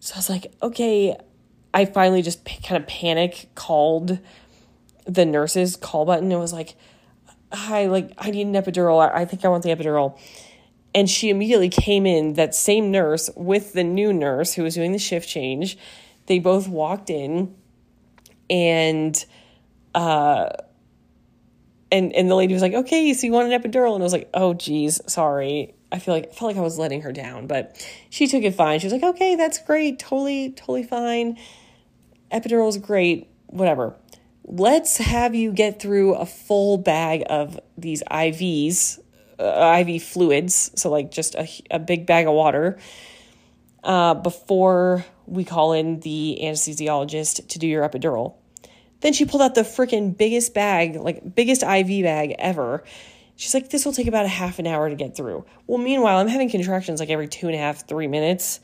So 0.00 0.14
I 0.14 0.18
was 0.18 0.28
like, 0.28 0.52
okay, 0.62 1.16
I 1.72 1.84
finally 1.84 2.22
just 2.22 2.44
p- 2.44 2.60
kind 2.62 2.80
of 2.80 2.88
panic 2.88 3.48
called 3.54 4.18
the 5.06 5.24
nurse's 5.24 5.76
call 5.76 6.04
button 6.04 6.30
and 6.30 6.40
was 6.40 6.52
like, 6.52 6.76
hi, 7.54 7.86
like, 7.86 8.12
I 8.18 8.30
need 8.30 8.46
an 8.46 8.54
epidural. 8.54 9.00
I, 9.00 9.22
I 9.22 9.24
think 9.24 9.44
I 9.44 9.48
want 9.48 9.62
the 9.62 9.70
epidural. 9.70 10.18
And 10.94 11.10
she 11.10 11.30
immediately 11.30 11.68
came 11.68 12.06
in, 12.06 12.34
that 12.34 12.54
same 12.54 12.90
nurse, 12.90 13.30
with 13.36 13.72
the 13.72 13.84
new 13.84 14.12
nurse 14.12 14.54
who 14.54 14.62
was 14.62 14.74
doing 14.74 14.92
the 14.92 14.98
shift 14.98 15.28
change. 15.28 15.76
They 16.26 16.38
both 16.38 16.68
walked 16.68 17.10
in 17.10 17.54
and, 18.48 19.24
uh, 19.94 20.50
and, 21.90 22.12
and 22.12 22.30
the 22.30 22.34
lady 22.34 22.54
was 22.54 22.62
like, 22.62 22.74
okay, 22.74 23.12
so 23.12 23.26
you 23.26 23.32
want 23.32 23.52
an 23.52 23.60
epidural? 23.60 23.94
And 23.94 24.02
I 24.02 24.04
was 24.04 24.12
like, 24.12 24.30
oh, 24.34 24.54
geez, 24.54 25.00
sorry. 25.06 25.74
I 25.90 25.98
feel 25.98 26.14
like 26.14 26.28
I 26.28 26.32
felt 26.32 26.50
like 26.50 26.56
I 26.56 26.60
was 26.62 26.78
letting 26.78 27.02
her 27.02 27.12
down, 27.12 27.46
but 27.46 27.86
she 28.10 28.26
took 28.26 28.42
it 28.42 28.54
fine. 28.54 28.80
She 28.80 28.86
was 28.86 28.92
like, 28.92 29.02
okay, 29.02 29.36
that's 29.36 29.58
great. 29.58 29.98
Totally, 29.98 30.50
totally 30.50 30.82
fine. 30.82 31.38
Epidural 32.32 32.68
is 32.68 32.78
great. 32.78 33.28
Whatever 33.46 33.94
let's 34.44 34.98
have 34.98 35.34
you 35.34 35.52
get 35.52 35.80
through 35.80 36.14
a 36.14 36.26
full 36.26 36.78
bag 36.78 37.24
of 37.28 37.58
these 37.76 38.02
IVs 38.10 39.00
uh, 39.38 39.82
IV 39.86 40.02
fluids, 40.02 40.70
so 40.74 40.90
like 40.90 41.10
just 41.10 41.34
a, 41.34 41.48
a 41.70 41.78
big 41.78 42.06
bag 42.06 42.26
of 42.26 42.34
water, 42.34 42.78
uh, 43.82 44.14
before 44.14 45.04
we 45.26 45.44
call 45.44 45.72
in 45.72 46.00
the 46.00 46.38
anesthesiologist 46.42 47.48
to 47.48 47.58
do 47.58 47.66
your 47.66 47.88
epidural. 47.88 48.34
Then 49.00 49.12
she 49.12 49.24
pulled 49.24 49.42
out 49.42 49.54
the 49.54 49.62
freaking 49.62 50.16
biggest 50.16 50.54
bag, 50.54 50.96
like 50.96 51.34
biggest 51.34 51.62
IV 51.62 52.04
bag 52.04 52.34
ever. 52.38 52.84
She's 53.36 53.52
like, 53.52 53.70
this 53.70 53.84
will 53.84 53.92
take 53.92 54.06
about 54.06 54.24
a 54.24 54.28
half 54.28 54.58
an 54.58 54.66
hour 54.66 54.88
to 54.88 54.94
get 54.94 55.16
through. 55.16 55.44
Well, 55.66 55.78
meanwhile, 55.78 56.18
I'm 56.18 56.28
having 56.28 56.48
contractions 56.48 57.00
like 57.00 57.10
every 57.10 57.28
two 57.28 57.46
and 57.46 57.54
a 57.54 57.58
half, 57.58 57.86
three 57.86 58.06
minutes, 58.06 58.60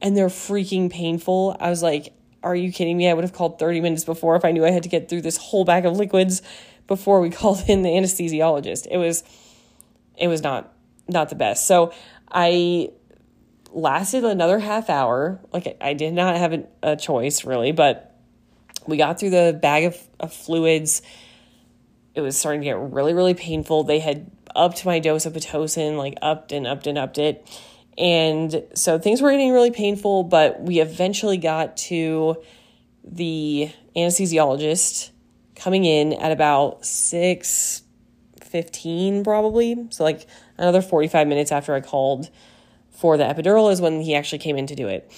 and 0.00 0.16
they're 0.16 0.28
freaking 0.28 0.90
painful. 0.90 1.56
I 1.60 1.70
was 1.70 1.82
like, 1.82 2.12
are 2.42 2.54
you 2.54 2.72
kidding 2.72 2.96
me? 2.96 3.08
I 3.08 3.14
would 3.14 3.24
have 3.24 3.32
called 3.32 3.58
30 3.58 3.80
minutes 3.80 4.04
before 4.04 4.36
if 4.36 4.44
I 4.44 4.52
knew 4.52 4.64
I 4.64 4.70
had 4.70 4.84
to 4.84 4.88
get 4.88 5.08
through 5.08 5.22
this 5.22 5.36
whole 5.36 5.64
bag 5.64 5.86
of 5.86 5.96
liquids 5.96 6.42
before 6.86 7.20
we 7.20 7.30
called 7.30 7.62
in 7.68 7.82
the 7.82 7.90
anesthesiologist. 7.90 8.86
It 8.90 8.96
was 8.96 9.24
it 10.16 10.28
was 10.28 10.42
not 10.42 10.72
not 11.08 11.28
the 11.28 11.34
best. 11.34 11.66
So 11.66 11.92
I 12.30 12.90
lasted 13.72 14.24
another 14.24 14.58
half 14.58 14.90
hour. 14.90 15.40
Like 15.52 15.76
I 15.80 15.94
did 15.94 16.14
not 16.14 16.36
have 16.36 16.52
a, 16.52 16.64
a 16.82 16.96
choice 16.96 17.44
really, 17.44 17.72
but 17.72 18.16
we 18.86 18.96
got 18.96 19.20
through 19.20 19.30
the 19.30 19.58
bag 19.60 19.84
of, 19.84 19.96
of 20.18 20.32
fluids. 20.32 21.02
It 22.14 22.20
was 22.20 22.36
starting 22.36 22.62
to 22.62 22.64
get 22.64 22.78
really, 22.78 23.14
really 23.14 23.34
painful. 23.34 23.84
They 23.84 23.98
had 24.00 24.30
upped 24.56 24.84
my 24.84 24.98
dose 24.98 25.26
of 25.26 25.34
Pitocin, 25.34 25.96
like 25.96 26.14
upped 26.22 26.52
and 26.52 26.66
upped 26.66 26.86
and 26.86 26.98
upped 26.98 27.18
it. 27.18 27.46
And 27.98 28.64
so 28.74 28.98
things 28.98 29.20
were 29.20 29.30
getting 29.32 29.52
really 29.52 29.72
painful, 29.72 30.22
but 30.22 30.62
we 30.62 30.78
eventually 30.78 31.36
got 31.36 31.76
to 31.78 32.36
the 33.04 33.72
anesthesiologist 33.96 35.10
coming 35.56 35.84
in 35.84 36.12
at 36.12 36.30
about 36.30 36.82
6:15 36.82 39.24
probably. 39.24 39.88
So 39.90 40.04
like 40.04 40.28
another 40.56 40.80
45 40.80 41.26
minutes 41.26 41.50
after 41.50 41.74
i 41.74 41.80
called 41.80 42.30
for 42.90 43.16
the 43.16 43.24
epidural 43.24 43.72
is 43.72 43.80
when 43.80 44.00
he 44.00 44.14
actually 44.14 44.38
came 44.38 44.56
in 44.56 44.68
to 44.68 44.76
do 44.76 44.86
it. 44.86 45.10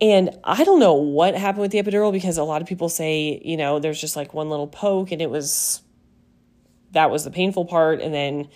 And 0.00 0.38
i 0.44 0.64
don't 0.64 0.80
know 0.80 0.94
what 0.94 1.34
happened 1.34 1.62
with 1.62 1.70
the 1.70 1.82
epidural 1.82 2.12
because 2.12 2.36
a 2.36 2.44
lot 2.44 2.60
of 2.60 2.68
people 2.68 2.90
say 2.90 3.40
you 3.42 3.56
know 3.56 3.78
there's 3.78 4.00
just 4.00 4.16
like 4.16 4.34
one 4.34 4.50
little 4.50 4.66
poke 4.66 5.12
and 5.12 5.22
it 5.22 5.30
was 5.30 5.80
that 6.90 7.10
was 7.10 7.24
the 7.24 7.30
painful 7.30 7.64
part. 7.64 8.02
And 8.02 8.12
then 8.12 8.50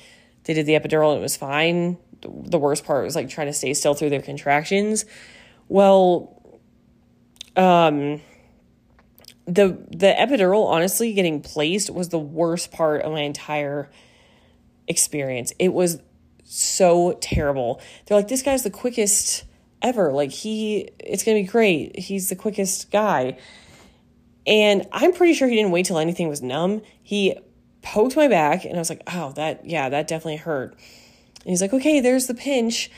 they 0.45 0.53
did 0.53 0.67
the 0.67 0.75
epidural 0.75 1.13
and 1.13 1.21
it 1.21 1.23
was 1.23 1.37
fine 1.37 1.97
the 2.45 2.59
worst 2.59 2.85
part 2.85 3.05
was 3.05 3.15
like 3.15 3.29
trying 3.29 3.47
to 3.47 3.53
stay 3.53 3.75
still 3.75 3.95
through 3.95 4.11
their 4.11 4.23
contractions. 4.23 5.05
Well 5.69 6.33
um 7.57 8.21
the 9.47 9.79
the 9.91 10.15
epidural 10.19 10.67
honestly 10.67 11.13
getting 11.13 11.41
placed 11.41 11.91
was 11.91 12.09
the 12.09 12.19
worst 12.19 12.73
part 12.73 13.03
of 13.03 13.13
my 13.13 13.21
entire 13.21 13.91
experience. 14.89 15.53
It 15.59 15.73
was 15.73 16.01
so 16.45 17.19
terrible. 17.21 17.81
They're 18.07 18.17
like 18.17 18.29
this 18.29 18.43
guy's 18.43 18.63
the 18.63 18.71
quickest 18.71 19.45
ever. 19.83 20.13
Like 20.13 20.31
he 20.31 20.91
it's 20.99 21.25
gonna 21.25 21.41
be 21.41 21.45
great. 21.45 21.99
He's 21.99 22.29
the 22.29 22.37
quickest 22.37 22.91
guy. 22.91 23.39
And 24.47 24.87
i'm 24.93 25.13
pretty 25.13 25.35
sure 25.35 25.49
he 25.49 25.57
didn't 25.57 25.73
wait 25.73 25.87
till 25.87 25.99
anything 25.99 26.29
was 26.29 26.43
numb. 26.43 26.83
He 27.03 27.37
poked 27.87 28.17
my 28.17 28.27
back 28.27 28.65
and 28.65 28.75
i 28.75 28.79
was 28.79 28.91
like 28.91 29.03
oh 29.15 29.31
that 29.37 29.65
yeah 29.65 29.89
that 29.89 30.09
definitely 30.09 30.37
hurt 30.37 30.77
and 31.47 31.53
he's 31.53 31.63
like 31.63 31.73
okay 31.73 32.01
there's 32.01 32.27
the 32.27 32.35
pinch 32.35 32.91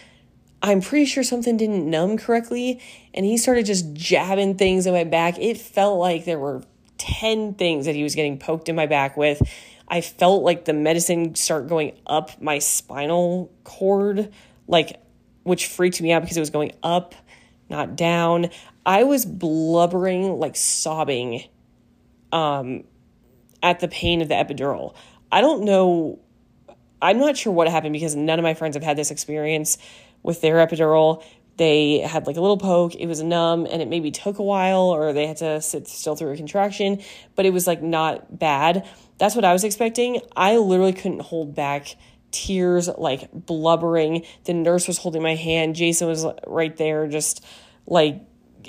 I'm 0.62 0.80
pretty 0.80 1.04
sure 1.04 1.22
something 1.22 1.56
didn't 1.56 1.88
numb 1.88 2.16
correctly, 2.16 2.80
and 3.14 3.24
he 3.24 3.36
started 3.36 3.66
just 3.66 3.92
jabbing 3.92 4.56
things 4.56 4.86
in 4.86 4.92
my 4.92 5.04
back. 5.04 5.38
It 5.38 5.56
felt 5.56 6.00
like 6.00 6.24
there 6.24 6.38
were 6.38 6.62
10 6.98 7.54
things 7.54 7.86
that 7.86 7.94
he 7.94 8.02
was 8.02 8.14
getting 8.14 8.38
poked 8.38 8.68
in 8.68 8.74
my 8.74 8.86
back 8.86 9.16
with. 9.16 9.40
I 9.86 10.00
felt 10.00 10.42
like 10.42 10.64
the 10.64 10.72
medicine 10.72 11.34
start 11.34 11.68
going 11.68 11.96
up 12.06 12.42
my 12.42 12.58
spinal 12.58 13.52
cord, 13.64 14.32
like 14.66 15.00
which 15.44 15.66
freaked 15.66 16.00
me 16.02 16.12
out 16.12 16.22
because 16.22 16.36
it 16.36 16.40
was 16.40 16.50
going 16.50 16.72
up, 16.82 17.14
not 17.70 17.96
down. 17.96 18.50
I 18.84 19.04
was 19.04 19.24
blubbering, 19.24 20.38
like 20.38 20.56
sobbing 20.56 21.44
um 22.32 22.84
at 23.62 23.80
the 23.80 23.88
pain 23.88 24.20
of 24.20 24.28
the 24.28 24.34
epidural. 24.34 24.94
I 25.32 25.40
don't 25.40 25.62
know 25.64 26.18
I'm 27.00 27.18
not 27.18 27.36
sure 27.36 27.52
what 27.52 27.68
happened 27.68 27.92
because 27.92 28.14
none 28.16 28.38
of 28.38 28.42
my 28.42 28.54
friends 28.54 28.76
have 28.76 28.82
had 28.82 28.96
this 28.96 29.10
experience 29.10 29.78
with 30.22 30.40
their 30.40 30.56
epidural. 30.56 31.22
They 31.56 31.98
had 31.98 32.26
like 32.26 32.36
a 32.36 32.40
little 32.40 32.56
poke, 32.56 32.94
it 32.94 33.06
was 33.06 33.22
numb, 33.22 33.66
and 33.70 33.82
it 33.82 33.88
maybe 33.88 34.10
took 34.10 34.38
a 34.38 34.42
while, 34.44 34.90
or 34.90 35.12
they 35.12 35.26
had 35.26 35.38
to 35.38 35.60
sit 35.60 35.88
still 35.88 36.14
through 36.14 36.32
a 36.32 36.36
contraction, 36.36 37.02
but 37.34 37.46
it 37.46 37.52
was 37.52 37.66
like 37.66 37.82
not 37.82 38.38
bad. 38.38 38.86
That's 39.18 39.34
what 39.34 39.44
I 39.44 39.52
was 39.52 39.64
expecting. 39.64 40.20
I 40.36 40.56
literally 40.56 40.92
couldn't 40.92 41.22
hold 41.22 41.54
back 41.54 41.96
tears, 42.30 42.88
like 42.96 43.28
blubbering. 43.32 44.24
The 44.44 44.54
nurse 44.54 44.86
was 44.86 44.98
holding 44.98 45.22
my 45.22 45.34
hand. 45.34 45.74
Jason 45.74 46.06
was 46.06 46.24
right 46.46 46.76
there, 46.76 47.08
just 47.08 47.44
like, 47.86 48.20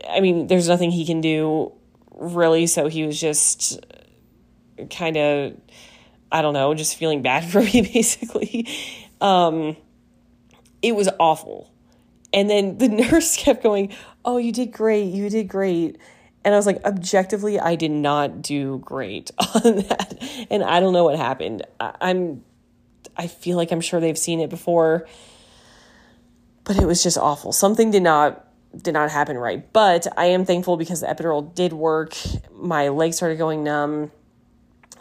I 0.10 0.20
mean, 0.22 0.48
there's 0.48 0.68
nothing 0.68 0.92
he 0.92 1.06
can 1.06 1.22
do 1.22 1.74
really. 2.16 2.66
So 2.68 2.88
he 2.88 3.06
was 3.06 3.20
just 3.20 3.80
kind 4.90 5.18
of, 5.18 5.54
I 6.32 6.42
don't 6.42 6.54
know, 6.54 6.74
just 6.74 6.96
feeling 6.96 7.22
bad 7.22 7.46
for 7.52 7.62
me, 7.62 7.82
basically. 7.82 8.68
Um, 9.22 9.76
it 10.82 10.96
was 10.96 11.10
awful. 11.20 11.72
And 12.34 12.50
then 12.50 12.78
the 12.78 12.88
nurse 13.12 13.38
kept 13.38 13.64
going, 13.64 13.94
Oh, 14.24 14.38
you 14.38 14.52
did 14.52 14.72
great. 14.72 15.06
You 15.06 15.30
did 15.30 15.48
great. 15.48 15.98
And 16.44 16.54
I 16.54 16.58
was 16.58 16.66
like, 16.66 16.84
objectively, 16.86 17.60
I 17.60 17.76
did 17.76 17.92
not 17.92 18.42
do 18.42 18.80
great 18.80 19.32
on 19.56 19.78
that. 19.78 20.48
And 20.50 20.64
I 20.64 20.80
don't 20.80 20.94
know 20.94 21.04
what 21.04 21.18
happened. 21.18 21.66
I, 21.80 21.96
I'm, 22.02 22.44
I 23.18 23.28
feel 23.28 23.58
like 23.58 23.72
I'm 23.72 23.82
sure 23.82 24.00
they've 24.00 24.18
seen 24.18 24.40
it 24.40 24.50
before, 24.50 25.08
but 26.64 26.78
it 26.78 26.86
was 26.86 27.04
just 27.04 27.18
awful. 27.18 27.52
Something 27.52 27.92
did 27.92 28.04
not 28.04 28.46
did 28.78 28.94
not 28.94 29.10
happen 29.10 29.38
right. 29.38 29.72
But 29.74 30.08
I 30.18 30.26
am 30.26 30.46
thankful 30.46 30.78
because 30.78 31.02
the 31.02 31.08
epidural 31.08 31.54
did 31.54 31.74
work. 31.74 32.16
My 32.54 32.90
legs 32.90 33.18
started 33.18 33.38
going 33.38 33.64
numb, 33.64 34.12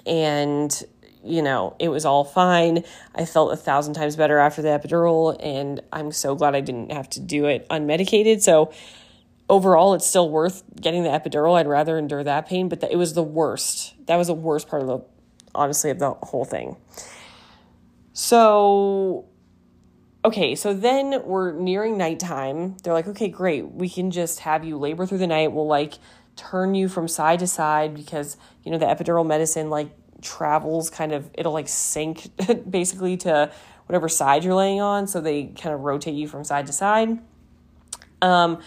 and 0.07 0.85
you 1.29 1.43
know, 1.43 1.77
it 1.79 1.89
was 1.89 2.05
all 2.05 2.25
fine. 2.25 2.85
I 3.15 3.25
felt 3.25 3.53
a 3.53 3.57
thousand 3.57 3.95
times 3.95 4.17
better 4.17 4.39
after 4.39 4.63
the 4.63 4.69
epidural, 4.69 5.37
and 5.41 5.81
I'm 5.93 6.13
so 6.13 6.35
glad 6.35 6.55
I 6.55 6.61
didn't 6.61 6.93
have 6.93 7.09
to 7.11 7.21
do 7.21 7.47
it 7.47 7.69
unmedicated. 7.69 8.43
So, 8.43 8.73
overall, 9.49 9.95
it's 9.95 10.07
still 10.07 10.31
worth 10.31 10.63
getting 10.81 11.03
the 11.03 11.11
epidural. 11.11 11.57
I'd 11.57 11.67
rather 11.67 11.99
endure 11.99 12.25
that 12.25 12.49
pain, 12.49 12.69
but 12.69 12.83
it 12.85 12.97
was 12.97 13.15
the 13.15 13.23
worst. 13.23 13.95
That 14.07 14.17
was 14.17 14.27
the 14.29 14.35
worst 14.35 14.69
part 14.69 14.83
of 14.83 14.89
the, 14.89 15.01
honestly, 15.55 15.91
of 15.91 15.99
the 15.99 16.11
whole 16.11 16.45
thing. 16.45 16.77
So, 18.13 19.27
okay, 20.25 20.55
so 20.55 20.75
then 20.75 21.23
we're 21.25 21.53
nearing 21.53 21.97
nighttime. 21.97 22.77
They're 22.83 22.93
like, 22.93 23.07
okay, 23.09 23.29
great. 23.29 23.71
We 23.71 23.89
can 23.89 24.11
just 24.11 24.41
have 24.41 24.65
you 24.65 24.77
labor 24.77 25.07
through 25.07 25.19
the 25.19 25.27
night. 25.27 25.53
We'll 25.53 25.69
like 25.69 25.95
turn 26.37 26.75
you 26.75 26.89
from 26.89 27.09
side 27.09 27.39
to 27.41 27.47
side 27.47 27.95
because, 27.95 28.37
you 28.65 28.71
know, 28.71 28.79
the 28.79 28.87
epidural 28.87 29.27
medicine, 29.27 29.71
like, 29.71 29.91
travels 30.21 30.91
kind 30.91 31.13
of 31.13 31.31
it'll 31.35 31.53
like 31.53 31.69
sink 31.69 32.29
basically 32.71 33.17
to 33.17 33.51
whatever 33.87 34.09
side 34.09 34.45
you're 34.45 34.55
laying 34.55 34.81
on 34.81 35.07
so 35.07 35.21
they 35.21 35.45
kind 35.45 35.75
of 35.75 35.81
rotate 35.81 36.15
you 36.15 36.29
from 36.29 36.45
side 36.45 36.67
to 36.67 36.73
side. 36.73 37.19
Um 38.23 38.61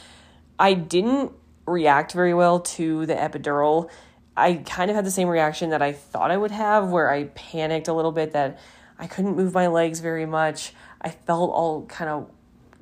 i 0.59 0.73
didn't 0.73 1.31
react 1.65 2.13
very 2.13 2.33
well 2.33 2.59
to 2.59 3.05
the 3.05 3.15
epidural. 3.15 3.89
I 4.35 4.55
kind 4.55 4.89
of 4.89 4.95
had 4.95 5.05
the 5.05 5.11
same 5.11 5.27
reaction 5.27 5.71
that 5.71 5.81
i 5.81 5.91
thought 5.91 6.31
i 6.31 6.37
would 6.37 6.51
have 6.51 6.89
where 6.89 7.11
i 7.11 7.25
panicked 7.25 7.87
a 7.87 7.93
little 7.93 8.11
bit 8.11 8.31
that 8.31 8.59
i 8.97 9.07
couldn't 9.07 9.35
move 9.35 9.53
my 9.53 9.67
legs 9.67 9.99
very 9.99 10.25
much. 10.25 10.73
I 11.01 11.09
felt 11.09 11.51
all 11.51 11.85
kind 11.87 12.09
of 12.09 12.29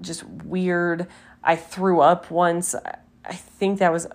just 0.02 0.24
weird. 0.26 1.08
I 1.42 1.56
threw 1.56 2.02
up 2.02 2.30
once. 2.30 2.76
I 2.76 3.34
think 3.34 3.80
that 3.80 3.92
was 3.92 4.08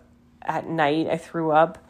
at 0.44 0.68
night 0.68 1.08
i 1.08 1.16
threw 1.16 1.50
up 1.50 1.83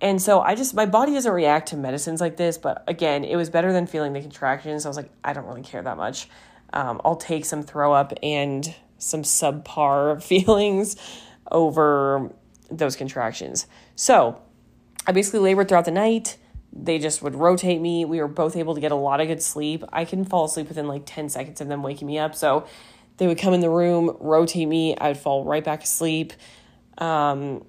and 0.00 0.20
so 0.20 0.40
I 0.40 0.54
just, 0.54 0.74
my 0.74 0.86
body 0.86 1.12
doesn't 1.12 1.32
react 1.32 1.68
to 1.68 1.76
medicines 1.76 2.20
like 2.20 2.36
this. 2.36 2.56
But 2.56 2.84
again, 2.86 3.24
it 3.24 3.36
was 3.36 3.50
better 3.50 3.72
than 3.72 3.86
feeling 3.86 4.12
the 4.12 4.20
contractions. 4.20 4.86
I 4.86 4.88
was 4.88 4.96
like, 4.96 5.10
I 5.22 5.32
don't 5.32 5.46
really 5.46 5.62
care 5.62 5.82
that 5.82 5.96
much. 5.96 6.28
Um, 6.72 7.00
I'll 7.04 7.16
take 7.16 7.44
some 7.44 7.62
throw 7.62 7.92
up 7.92 8.12
and 8.22 8.74
some 8.98 9.22
subpar 9.22 10.22
feelings 10.22 10.96
over 11.50 12.32
those 12.70 12.96
contractions. 12.96 13.66
So 13.96 14.40
I 15.06 15.12
basically 15.12 15.40
labored 15.40 15.68
throughout 15.68 15.84
the 15.84 15.90
night. 15.90 16.38
They 16.72 16.98
just 16.98 17.20
would 17.20 17.34
rotate 17.34 17.80
me. 17.80 18.04
We 18.04 18.20
were 18.20 18.28
both 18.28 18.56
able 18.56 18.74
to 18.76 18.80
get 18.80 18.92
a 18.92 18.96
lot 18.96 19.20
of 19.20 19.26
good 19.26 19.42
sleep. 19.42 19.82
I 19.92 20.04
can 20.04 20.24
fall 20.24 20.44
asleep 20.44 20.68
within 20.68 20.86
like 20.86 21.02
10 21.04 21.28
seconds 21.28 21.60
of 21.60 21.68
them 21.68 21.82
waking 21.82 22.06
me 22.06 22.18
up. 22.18 22.34
So 22.36 22.66
they 23.16 23.26
would 23.26 23.38
come 23.38 23.52
in 23.52 23.60
the 23.60 23.70
room, 23.70 24.16
rotate 24.20 24.68
me. 24.68 24.96
I 24.96 25.08
would 25.08 25.18
fall 25.18 25.44
right 25.44 25.64
back 25.64 25.82
asleep. 25.82 26.32
Um, 26.96 27.64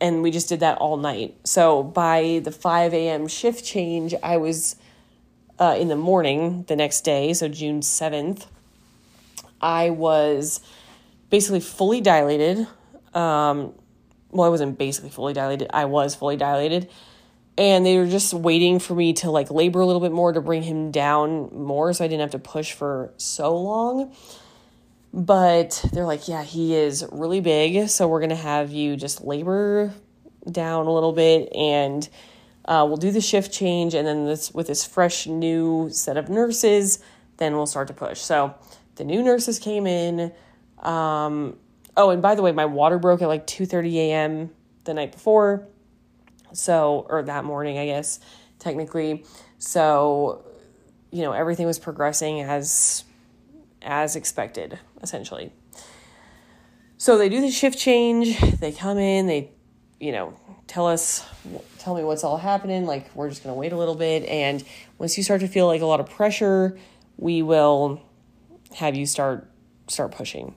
and 0.00 0.22
we 0.22 0.30
just 0.30 0.48
did 0.48 0.60
that 0.60 0.78
all 0.78 0.96
night. 0.96 1.36
So 1.44 1.82
by 1.82 2.40
the 2.42 2.50
5 2.50 2.94
a.m. 2.94 3.28
shift 3.28 3.64
change, 3.64 4.14
I 4.22 4.38
was 4.38 4.76
uh, 5.58 5.76
in 5.78 5.88
the 5.88 5.96
morning 5.96 6.64
the 6.68 6.76
next 6.76 7.02
day, 7.02 7.32
so 7.34 7.48
June 7.48 7.80
7th, 7.80 8.46
I 9.60 9.90
was 9.90 10.60
basically 11.28 11.60
fully 11.60 12.00
dilated. 12.00 12.66
Um, 13.14 13.74
well, 14.30 14.46
I 14.46 14.48
wasn't 14.48 14.78
basically 14.78 15.10
fully 15.10 15.34
dilated, 15.34 15.68
I 15.72 15.84
was 15.84 16.14
fully 16.14 16.36
dilated. 16.36 16.88
and 17.58 17.84
they 17.84 17.98
were 17.98 18.06
just 18.06 18.32
waiting 18.32 18.78
for 18.78 18.94
me 18.94 19.12
to 19.12 19.30
like 19.30 19.50
labor 19.50 19.80
a 19.80 19.86
little 19.86 20.00
bit 20.00 20.12
more 20.12 20.32
to 20.32 20.40
bring 20.40 20.62
him 20.62 20.90
down 20.90 21.50
more 21.52 21.92
so 21.92 22.04
I 22.04 22.08
didn't 22.08 22.22
have 22.22 22.30
to 22.30 22.38
push 22.38 22.72
for 22.72 23.12
so 23.18 23.54
long. 23.54 24.14
But 25.12 25.84
they're 25.92 26.04
like, 26.04 26.28
yeah, 26.28 26.44
he 26.44 26.74
is 26.74 27.04
really 27.10 27.40
big, 27.40 27.88
so 27.88 28.06
we're 28.06 28.20
going 28.20 28.30
to 28.30 28.36
have 28.36 28.70
you 28.70 28.96
just 28.96 29.22
labor 29.24 29.92
down 30.50 30.86
a 30.86 30.92
little 30.92 31.12
bit 31.12 31.54
and 31.54 32.08
uh, 32.64 32.84
we'll 32.86 32.96
do 32.96 33.10
the 33.10 33.20
shift 33.20 33.52
change 33.52 33.94
and 33.94 34.06
then 34.06 34.24
this 34.24 34.54
with 34.54 34.68
this 34.68 34.84
fresh 34.84 35.26
new 35.26 35.90
set 35.90 36.16
of 36.16 36.28
nurses, 36.28 37.00
then 37.38 37.56
we'll 37.56 37.66
start 37.66 37.88
to 37.88 37.94
push. 37.94 38.20
So 38.20 38.54
the 38.94 39.04
new 39.04 39.22
nurses 39.22 39.58
came 39.58 39.86
in. 39.86 40.32
Um, 40.78 41.56
oh, 41.96 42.10
and 42.10 42.22
by 42.22 42.36
the 42.36 42.42
way, 42.42 42.52
my 42.52 42.66
water 42.66 42.98
broke 42.98 43.20
at 43.20 43.28
like 43.28 43.46
2:30 43.46 43.94
a.m. 43.94 44.50
the 44.84 44.94
night 44.94 45.10
before 45.10 45.66
so, 46.52 47.06
or 47.08 47.22
that 47.22 47.44
morning, 47.44 47.78
I 47.78 47.86
guess, 47.86 48.20
technically. 48.58 49.24
So, 49.58 50.44
you 51.10 51.22
know, 51.22 51.32
everything 51.32 51.66
was 51.66 51.78
progressing 51.78 52.40
as 52.40 53.04
as 53.82 54.14
expected, 54.14 54.78
essentially. 55.02 55.52
So 56.96 57.16
they 57.16 57.28
do 57.28 57.40
the 57.40 57.50
shift 57.50 57.78
change, 57.78 58.38
they 58.60 58.72
come 58.72 58.98
in, 58.98 59.26
they, 59.26 59.50
you 59.98 60.12
know, 60.12 60.34
tell 60.66 60.86
us 60.86 61.24
tell 61.78 61.94
me 61.94 62.04
what's 62.04 62.24
all 62.24 62.36
happening, 62.36 62.86
like 62.86 63.14
we're 63.14 63.28
just 63.28 63.42
going 63.42 63.54
to 63.54 63.58
wait 63.58 63.72
a 63.72 63.76
little 63.76 63.94
bit 63.94 64.24
and 64.24 64.62
once 64.98 65.16
you 65.16 65.24
start 65.24 65.40
to 65.40 65.48
feel 65.48 65.66
like 65.66 65.80
a 65.80 65.86
lot 65.86 66.00
of 66.00 66.10
pressure, 66.10 66.78
we 67.16 67.42
will 67.42 68.02
have 68.76 68.94
you 68.94 69.06
start 69.06 69.50
start 69.88 70.12
pushing. 70.12 70.54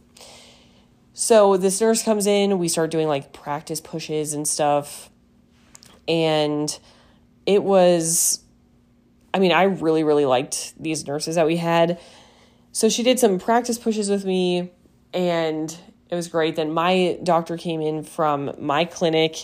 So 1.13 1.57
this 1.57 1.79
nurse 1.79 2.03
comes 2.03 2.27
in, 2.27 2.59
we 2.59 2.67
start 2.67 2.91
doing 2.91 3.07
like 3.07 3.33
practice 3.33 3.79
pushes 3.79 4.33
and 4.33 4.47
stuff 4.47 5.09
and 6.07 6.77
it 7.45 7.63
was 7.63 8.43
I 9.33 9.39
mean, 9.39 9.51
I 9.51 9.63
really, 9.63 10.03
really 10.03 10.25
liked 10.25 10.73
these 10.81 11.07
nurses 11.07 11.35
that 11.35 11.47
we 11.47 11.57
had. 11.57 11.99
So 12.73 12.89
she 12.89 13.03
did 13.03 13.19
some 13.19 13.39
practice 13.39 13.77
pushes 13.77 14.09
with 14.09 14.25
me, 14.25 14.71
and 15.13 15.75
it 16.09 16.15
was 16.15 16.27
great. 16.27 16.55
Then 16.55 16.73
my 16.73 17.19
doctor 17.23 17.55
came 17.55 17.81
in 17.81 18.03
from 18.03 18.51
my 18.59 18.83
clinic 18.83 19.37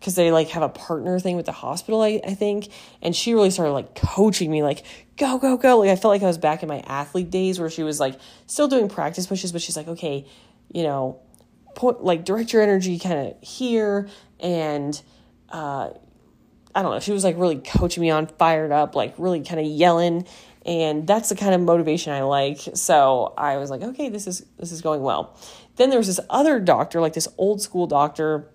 because 0.00 0.16
they 0.16 0.32
like 0.32 0.48
have 0.48 0.62
a 0.62 0.68
partner 0.68 1.18
thing 1.18 1.36
with 1.36 1.46
the 1.46 1.52
hospital, 1.52 2.02
I, 2.02 2.20
I 2.26 2.34
think. 2.34 2.68
And 3.00 3.14
she 3.14 3.32
really 3.32 3.50
started 3.50 3.72
like 3.72 3.94
coaching 3.94 4.50
me, 4.50 4.62
like, 4.62 4.84
go, 5.16 5.38
go, 5.38 5.56
go. 5.56 5.78
Like, 5.78 5.90
I 5.90 5.96
felt 5.96 6.12
like 6.12 6.22
I 6.22 6.26
was 6.26 6.38
back 6.38 6.62
in 6.62 6.68
my 6.68 6.80
athlete 6.80 7.30
days 7.30 7.60
where 7.60 7.70
she 7.70 7.82
was 7.82 8.00
like 8.00 8.18
still 8.46 8.68
doing 8.68 8.88
practice 8.88 9.26
pushes, 9.26 9.52
but 9.52 9.62
she's 9.62 9.76
like, 9.76 9.88
okay, 9.88 10.26
you 10.72 10.82
know, 10.82 11.20
put 11.74 12.02
like 12.02 12.24
direct 12.24 12.52
your 12.52 12.62
energy 12.62 12.98
kind 12.98 13.28
of 13.28 13.42
here 13.42 14.08
and 14.40 15.00
uh, 15.50 15.90
I 16.74 16.82
don't 16.82 16.92
know, 16.92 17.00
she 17.00 17.12
was 17.12 17.24
like 17.24 17.38
really 17.38 17.56
coaching 17.56 18.00
me 18.00 18.10
on, 18.10 18.26
fired 18.26 18.72
up, 18.72 18.94
like 18.94 19.14
really 19.18 19.42
kind 19.42 19.60
of 19.60 19.66
yelling. 19.66 20.26
And 20.66 21.06
that's 21.06 21.28
the 21.28 21.36
kind 21.36 21.54
of 21.54 21.60
motivation 21.60 22.12
I 22.12 22.22
like. 22.22 22.60
So 22.74 23.34
I 23.36 23.58
was 23.58 23.70
like, 23.70 23.82
okay, 23.82 24.08
this 24.08 24.26
is 24.26 24.46
this 24.58 24.72
is 24.72 24.80
going 24.80 25.02
well. 25.02 25.36
Then 25.76 25.90
there 25.90 25.98
was 25.98 26.06
this 26.06 26.20
other 26.30 26.60
doctor, 26.60 27.00
like 27.00 27.12
this 27.12 27.28
old 27.36 27.60
school 27.60 27.86
doctor 27.86 28.48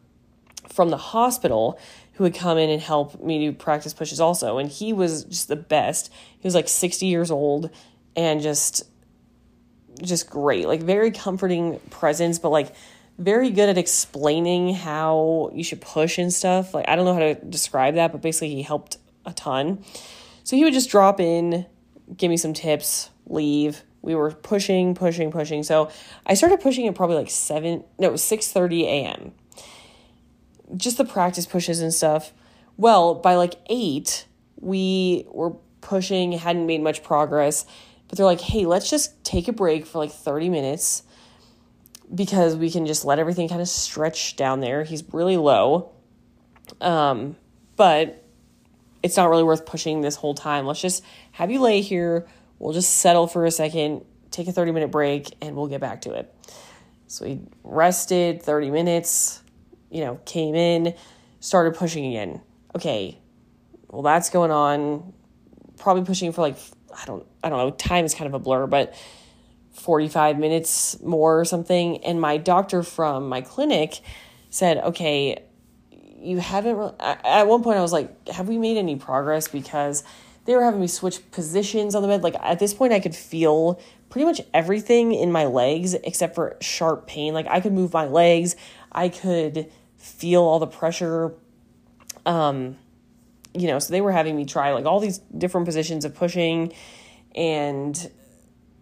from 0.69 0.89
the 0.89 0.97
hospital 0.97 1.79
who 2.13 2.23
would 2.23 2.33
come 2.35 2.57
in 2.57 2.69
and 2.69 2.81
help 2.81 3.21
me 3.23 3.39
do 3.39 3.53
practice 3.53 3.93
pushes 3.93 4.19
also. 4.19 4.57
And 4.57 4.69
he 4.69 4.91
was 4.91 5.23
just 5.25 5.47
the 5.47 5.55
best. 5.55 6.11
He 6.39 6.47
was 6.47 6.55
like 6.55 6.67
60 6.67 7.05
years 7.05 7.31
old 7.31 7.69
and 8.15 8.41
just 8.41 8.83
just 10.01 10.29
great. 10.29 10.67
Like 10.67 10.81
very 10.81 11.11
comforting 11.11 11.79
presence, 11.89 12.39
but 12.39 12.49
like 12.49 12.73
very 13.17 13.51
good 13.51 13.69
at 13.69 13.77
explaining 13.77 14.73
how 14.73 15.51
you 15.53 15.63
should 15.63 15.81
push 15.81 16.17
and 16.17 16.33
stuff. 16.33 16.73
Like 16.73 16.87
I 16.87 16.95
don't 16.95 17.05
know 17.05 17.13
how 17.13 17.19
to 17.19 17.35
describe 17.35 17.95
that, 17.95 18.11
but 18.11 18.21
basically 18.21 18.55
he 18.55 18.63
helped 18.63 18.97
a 19.25 19.33
ton. 19.33 19.83
So 20.43 20.55
he 20.55 20.63
would 20.63 20.73
just 20.73 20.89
drop 20.89 21.19
in, 21.19 21.65
give 22.15 22.29
me 22.29 22.37
some 22.37 22.53
tips, 22.53 23.09
leave. 23.27 23.83
We 24.01 24.15
were 24.15 24.31
pushing, 24.31 24.95
pushing, 24.95 25.31
pushing. 25.31 25.63
So 25.63 25.91
I 26.25 26.33
started 26.33 26.61
pushing 26.61 26.87
at 26.87 26.95
probably 26.95 27.17
like 27.17 27.29
seven, 27.29 27.83
no, 27.97 28.07
it 28.07 28.11
was 28.11 28.23
six 28.23 28.51
thirty 28.51 28.85
a.m. 28.85 29.33
Just 30.75 30.97
the 30.97 31.05
practice 31.05 31.45
pushes 31.45 31.81
and 31.81 31.93
stuff. 31.93 32.31
Well, 32.77 33.15
by 33.15 33.35
like 33.35 33.55
eight, 33.69 34.25
we 34.59 35.25
were 35.29 35.51
pushing, 35.81 36.31
hadn't 36.33 36.65
made 36.65 36.81
much 36.81 37.03
progress, 37.03 37.65
but 38.07 38.17
they're 38.17 38.25
like, 38.25 38.41
"Hey, 38.41 38.65
let's 38.65 38.89
just 38.89 39.21
take 39.23 39.47
a 39.47 39.53
break 39.53 39.85
for 39.85 39.99
like 39.99 40.11
thirty 40.11 40.49
minutes." 40.49 41.03
because 42.13 42.55
we 42.55 42.71
can 42.71 42.85
just 42.85 43.05
let 43.05 43.19
everything 43.19 43.47
kind 43.47 43.61
of 43.61 43.69
stretch 43.69 44.35
down 44.35 44.59
there. 44.59 44.83
He's 44.83 45.03
really 45.13 45.37
low. 45.37 45.91
Um, 46.81 47.35
but 47.75 48.23
it's 49.01 49.17
not 49.17 49.29
really 49.29 49.43
worth 49.43 49.65
pushing 49.65 50.01
this 50.01 50.15
whole 50.15 50.33
time. 50.33 50.65
Let's 50.65 50.81
just 50.81 51.03
have 51.31 51.51
you 51.51 51.61
lay 51.61 51.81
here. 51.81 52.27
We'll 52.57 52.73
just 52.73 52.95
settle 52.95 53.27
for 53.27 53.45
a 53.45 53.51
second, 53.51 54.05
take 54.31 54.47
a 54.47 54.51
30 54.51 54.71
minute 54.71 54.91
break, 54.91 55.35
and 55.41 55.55
we'll 55.55 55.67
get 55.67 55.81
back 55.81 56.01
to 56.01 56.13
it. 56.13 56.33
So 57.07 57.25
we 57.25 57.41
rested 57.63 58.43
30 58.43 58.71
minutes, 58.71 59.41
you 59.89 60.01
know, 60.01 60.19
came 60.25 60.55
in, 60.55 60.93
started 61.39 61.75
pushing 61.75 62.05
again. 62.05 62.41
Okay, 62.75 63.19
well, 63.87 64.03
that's 64.03 64.29
going 64.29 64.51
on. 64.51 65.13
Probably 65.77 66.03
pushing 66.03 66.31
for 66.33 66.41
like, 66.41 66.57
I 66.95 67.05
don't, 67.05 67.25
I 67.43 67.49
don't 67.49 67.57
know, 67.57 67.71
time 67.71 68.05
is 68.05 68.13
kind 68.13 68.27
of 68.27 68.33
a 68.33 68.39
blur, 68.39 68.67
but 68.67 68.93
45 69.71 70.37
minutes 70.37 71.01
more 71.01 71.39
or 71.39 71.45
something. 71.45 72.03
And 72.03 72.19
my 72.19 72.37
doctor 72.37 72.83
from 72.83 73.29
my 73.29 73.41
clinic 73.41 74.01
said, 74.49 74.77
okay, 74.79 75.43
you 76.21 76.39
haven't 76.39 76.95
at 76.99 77.47
one 77.47 77.63
point 77.63 77.77
I 77.77 77.81
was 77.81 77.93
like, 77.93 78.27
have 78.29 78.47
we 78.47 78.57
made 78.57 78.77
any 78.77 78.95
progress? 78.95 79.47
Because 79.47 80.03
they 80.45 80.55
were 80.55 80.63
having 80.63 80.81
me 80.81 80.87
switch 80.87 81.29
positions 81.31 81.95
on 81.95 82.01
the 82.01 82.07
bed. 82.07 82.23
Like 82.23 82.35
at 82.41 82.59
this 82.59 82.73
point, 82.73 82.93
I 82.93 82.99
could 82.99 83.15
feel 83.15 83.79
pretty 84.09 84.25
much 84.25 84.41
everything 84.53 85.13
in 85.13 85.31
my 85.31 85.45
legs 85.45 85.93
except 85.93 86.35
for 86.35 86.57
sharp 86.61 87.07
pain. 87.07 87.33
Like 87.33 87.47
I 87.47 87.59
could 87.59 87.73
move 87.73 87.93
my 87.93 88.05
legs, 88.05 88.55
I 88.91 89.09
could 89.09 89.71
feel 89.97 90.41
all 90.41 90.59
the 90.59 90.67
pressure. 90.67 91.33
Um, 92.25 92.77
you 93.53 93.67
know, 93.67 93.79
so 93.79 93.91
they 93.91 94.01
were 94.01 94.11
having 94.11 94.35
me 94.35 94.45
try 94.45 94.73
like 94.73 94.85
all 94.85 94.99
these 94.99 95.19
different 95.19 95.65
positions 95.65 96.05
of 96.05 96.15
pushing 96.15 96.73
and 97.35 98.11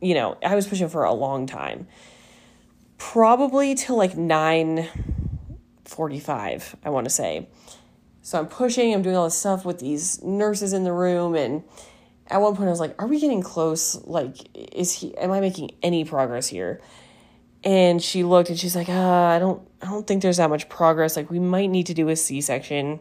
you 0.02 0.13
know, 0.13 0.38
I 0.43 0.56
was 0.56 0.67
pushing 0.67 0.89
for 0.89 1.04
a 1.04 1.13
long 1.13 1.47
time. 1.47 1.88
Probably 2.97 3.76
till 3.76 3.95
like 3.95 4.15
9:45, 5.88 6.76
I 6.84 6.89
want 6.89 7.06
to 7.06 7.10
say. 7.10 7.47
So 8.21 8.38
I'm 8.39 8.47
pushing, 8.47 8.93
I'm 8.93 9.02
doing 9.02 9.15
all 9.15 9.26
this 9.26 9.38
stuff 9.38 9.65
with 9.65 9.80
these 9.80 10.21
nurses 10.21 10.73
in 10.73 10.84
the 10.84 10.91
room 10.91 11.36
and 11.36 11.63
at 12.30 12.41
one 12.41 12.56
point 12.58 12.67
I 12.67 12.71
was 12.71 12.80
like, 12.82 13.02
are 13.02 13.08
we 13.08 13.21
getting 13.21 13.41
close? 13.41 13.95
Like 14.04 14.36
is 14.54 14.91
he 14.91 15.15
am 15.17 15.32
I 15.32 15.39
making 15.39 15.71
any 15.82 16.04
progress 16.04 16.47
here? 16.47 16.82
And 17.63 18.04
she 18.04 18.23
looked 18.23 18.50
and 18.50 18.60
she's 18.60 18.76
like, 18.76 18.89
uh, 18.89 18.93
I 18.93 19.39
don't 19.39 19.65
I 19.82 19.86
don't 19.86 20.06
think 20.06 20.21
there's 20.21 20.38
that 20.38 20.50
much 20.50 20.67
progress. 20.67 21.15
Like 21.15 21.32
we 21.32 21.39
might 21.39 21.69
need 21.69 21.86
to 21.88 21.93
do 21.93 22.10
a 22.10 22.15
C-section 22.15 23.00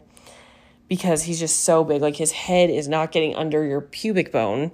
because 0.87 1.23
he's 1.23 1.39
just 1.39 1.65
so 1.65 1.83
big. 1.83 2.01
Like 2.01 2.15
his 2.15 2.31
head 2.31 2.69
is 2.69 2.87
not 2.87 3.11
getting 3.11 3.35
under 3.35 3.65
your 3.65 3.81
pubic 3.81 4.31
bone 4.31 4.71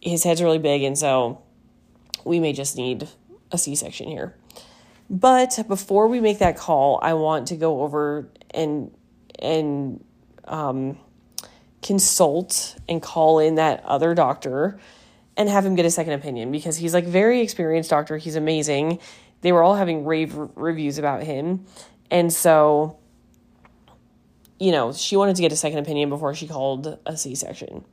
his 0.00 0.24
head's 0.24 0.42
really 0.42 0.58
big, 0.58 0.82
and 0.82 0.96
so 0.96 1.42
we 2.24 2.40
may 2.40 2.52
just 2.52 2.76
need 2.76 3.08
a 3.50 3.58
C 3.58 3.74
section 3.74 4.08
here. 4.08 4.36
But 5.10 5.58
before 5.68 6.08
we 6.08 6.20
make 6.20 6.38
that 6.38 6.56
call, 6.56 6.98
I 7.02 7.14
want 7.14 7.48
to 7.48 7.56
go 7.56 7.82
over 7.82 8.28
and 8.50 8.94
and 9.38 10.04
um, 10.44 10.98
consult 11.82 12.76
and 12.88 13.00
call 13.00 13.38
in 13.38 13.54
that 13.54 13.84
other 13.84 14.14
doctor 14.14 14.78
and 15.36 15.48
have 15.48 15.64
him 15.64 15.76
get 15.76 15.86
a 15.86 15.90
second 15.90 16.14
opinion 16.14 16.50
because 16.50 16.76
he's 16.76 16.92
like 16.92 17.06
very 17.06 17.40
experienced 17.40 17.90
doctor. 17.90 18.18
He's 18.18 18.36
amazing. 18.36 18.98
They 19.40 19.52
were 19.52 19.62
all 19.62 19.76
having 19.76 20.04
rave 20.04 20.34
reviews 20.56 20.98
about 20.98 21.22
him, 21.22 21.64
and 22.10 22.32
so 22.32 22.98
you 24.58 24.72
know 24.72 24.92
she 24.92 25.16
wanted 25.16 25.36
to 25.36 25.42
get 25.42 25.52
a 25.52 25.56
second 25.56 25.78
opinion 25.78 26.08
before 26.10 26.34
she 26.34 26.46
called 26.46 26.98
a 27.06 27.16
C 27.16 27.34
section. 27.34 27.84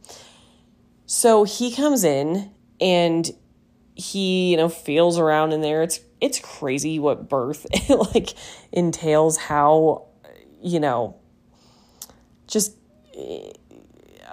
So 1.06 1.44
he 1.44 1.72
comes 1.74 2.04
in 2.04 2.52
and 2.82 3.32
he, 3.96 4.52
you 4.52 4.58
know, 4.58 4.70
feels 4.70 5.18
around 5.18 5.54
in 5.54 5.62
there. 5.62 5.84
It's 5.84 6.00
it's 6.26 6.40
crazy 6.40 7.00
what 7.00 7.30
birth 7.30 7.66
like 8.14 8.34
entails 8.72 9.38
how 9.38 10.08
you 10.62 10.80
know 10.80 11.16
just 12.48 12.76
eh, 13.18 13.52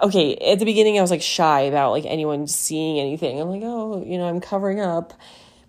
okay, 0.01 0.35
at 0.35 0.59
the 0.59 0.65
beginning 0.65 0.97
I 0.97 1.01
was 1.01 1.11
like 1.11 1.21
shy 1.21 1.61
about 1.61 1.91
like 1.91 2.05
anyone 2.05 2.47
seeing 2.47 2.99
anything. 2.99 3.39
I'm 3.39 3.49
like, 3.49 3.61
"Oh, 3.63 4.03
you 4.05 4.17
know, 4.17 4.27
I'm 4.27 4.41
covering 4.41 4.79
up." 4.79 5.13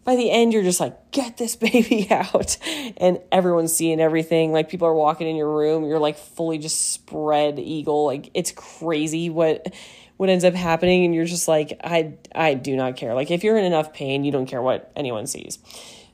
By 0.04 0.16
the 0.16 0.30
end 0.30 0.52
you're 0.52 0.62
just 0.62 0.80
like, 0.80 1.10
"Get 1.12 1.36
this 1.36 1.56
baby 1.68 2.08
out." 2.10 2.56
And 2.96 3.20
everyone's 3.32 3.74
seeing 3.74 4.00
everything. 4.00 4.52
Like 4.52 4.68
people 4.68 4.88
are 4.88 4.94
walking 4.94 5.28
in 5.28 5.36
your 5.36 5.50
room, 5.54 5.84
you're 5.84 5.98
like 5.98 6.18
fully 6.18 6.58
just 6.58 6.92
spread 6.92 7.58
eagle. 7.58 8.04
Like 8.06 8.30
it's 8.34 8.52
crazy 8.52 9.30
what 9.30 9.72
what 10.16 10.28
ends 10.28 10.44
up 10.44 10.54
happening 10.54 11.04
and 11.04 11.14
you're 11.14 11.24
just 11.24 11.48
like 11.48 11.80
I 11.82 12.14
I 12.34 12.54
do 12.54 12.76
not 12.76 12.96
care. 12.96 13.14
Like 13.14 13.30
if 13.30 13.44
you're 13.44 13.56
in 13.56 13.64
enough 13.64 13.92
pain, 13.92 14.24
you 14.24 14.32
don't 14.32 14.46
care 14.46 14.62
what 14.62 14.92
anyone 14.96 15.26
sees. 15.26 15.58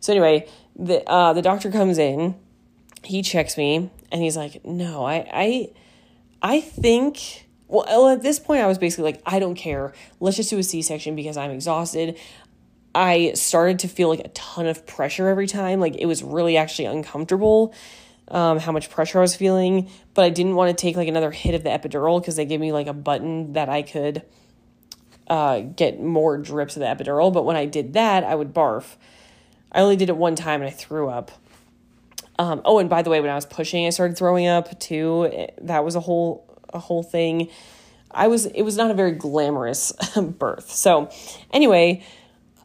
So 0.00 0.12
anyway, 0.12 0.48
the 0.76 1.08
uh 1.08 1.32
the 1.32 1.42
doctor 1.42 1.70
comes 1.70 1.98
in, 1.98 2.36
he 3.04 3.22
checks 3.22 3.56
me 3.56 3.90
and 4.10 4.22
he's 4.22 4.36
like, 4.36 4.64
"No, 4.64 5.04
I 5.04 5.28
I 5.32 5.70
I 6.42 6.60
think 6.60 7.46
well 7.68 8.08
at 8.08 8.22
this 8.22 8.38
point 8.38 8.62
I 8.62 8.66
was 8.66 8.78
basically 8.78 9.04
like 9.04 9.22
I 9.26 9.38
don't 9.38 9.54
care. 9.54 9.92
Let's 10.18 10.36
just 10.36 10.50
do 10.50 10.58
a 10.58 10.62
C-section 10.62 11.14
because 11.14 11.36
I'm 11.36 11.50
exhausted. 11.50 12.18
I 12.94 13.32
started 13.34 13.78
to 13.80 13.88
feel 13.88 14.08
like 14.08 14.20
a 14.20 14.28
ton 14.30 14.66
of 14.66 14.86
pressure 14.86 15.28
every 15.28 15.46
time. 15.46 15.80
Like 15.80 15.96
it 15.96 16.06
was 16.06 16.22
really 16.22 16.56
actually 16.56 16.86
uncomfortable 16.86 17.72
um, 18.30 18.58
how 18.58 18.72
much 18.72 18.90
pressure 18.90 19.18
I 19.18 19.22
was 19.22 19.36
feeling. 19.36 19.90
But 20.14 20.24
I 20.24 20.30
didn't 20.30 20.54
want 20.54 20.76
to 20.76 20.80
take 20.80 20.96
like 20.96 21.08
another 21.08 21.30
hit 21.30 21.54
of 21.54 21.62
the 21.62 21.70
epidural 21.70 22.20
because 22.20 22.36
they 22.36 22.44
gave 22.44 22.60
me 22.60 22.72
like 22.72 22.86
a 22.86 22.92
button 22.92 23.52
that 23.52 23.68
I 23.68 23.82
could 23.82 24.22
uh, 25.28 25.60
get 25.60 26.00
more 26.00 26.38
drips 26.38 26.76
of 26.76 26.80
the 26.80 26.86
epidural. 26.86 27.32
But 27.32 27.44
when 27.44 27.56
I 27.56 27.66
did 27.66 27.92
that, 27.94 28.24
I 28.24 28.34
would 28.34 28.52
barf. 28.54 28.96
I 29.72 29.80
only 29.80 29.96
did 29.96 30.08
it 30.08 30.16
one 30.16 30.34
time 30.34 30.62
and 30.62 30.68
I 30.68 30.72
threw 30.72 31.08
up. 31.08 31.30
Um, 32.38 32.62
oh, 32.64 32.78
and 32.78 32.88
by 32.88 33.02
the 33.02 33.10
way, 33.10 33.20
when 33.20 33.30
I 33.30 33.34
was 33.34 33.46
pushing, 33.46 33.86
I 33.86 33.90
started 33.90 34.16
throwing 34.16 34.46
up 34.46 34.78
too. 34.80 35.48
That 35.60 35.84
was 35.84 35.94
a 35.94 36.00
whole 36.00 36.46
a 36.72 36.78
whole 36.78 37.02
thing. 37.02 37.50
I 38.10 38.28
was 38.28 38.46
it 38.46 38.62
was 38.62 38.76
not 38.76 38.90
a 38.90 38.94
very 38.94 39.12
glamorous 39.12 39.92
birth. 40.16 40.70
So, 40.70 41.10
anyway, 41.52 42.02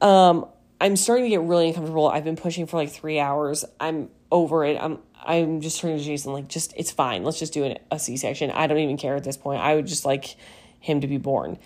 um, 0.02 0.46
I'm 0.80 0.96
starting 0.96 1.26
to 1.26 1.30
get 1.30 1.42
really 1.42 1.68
uncomfortable. 1.68 2.08
I've 2.08 2.24
been 2.24 2.36
pushing 2.36 2.68
for 2.68 2.78
like 2.78 2.90
three 2.90 3.20
hours. 3.20 3.66
I'm 3.80 4.10
over 4.32 4.66
it. 4.66 4.78
I'm 4.82 5.00
I'm 5.26 5.62
just 5.62 5.80
turning 5.80 5.98
to 5.98 6.04
Jason 6.04 6.34
like 6.34 6.48
just 6.48 6.74
it's 6.78 6.92
fine. 6.92 7.24
Let's 7.24 7.40
just 7.40 7.54
do 7.54 7.66
an, 7.66 7.78
a 7.92 8.00
C-section. 8.00 8.52
I 8.52 8.68
don't 8.68 8.78
even 8.78 8.98
care 8.98 9.16
at 9.16 9.24
this 9.24 9.38
point. 9.38 9.62
I 9.62 9.76
would 9.76 9.88
just 9.88 10.06
like 10.06 10.36
him 10.80 11.02
to 11.02 11.08
be 11.08 11.18
born. 11.18 11.58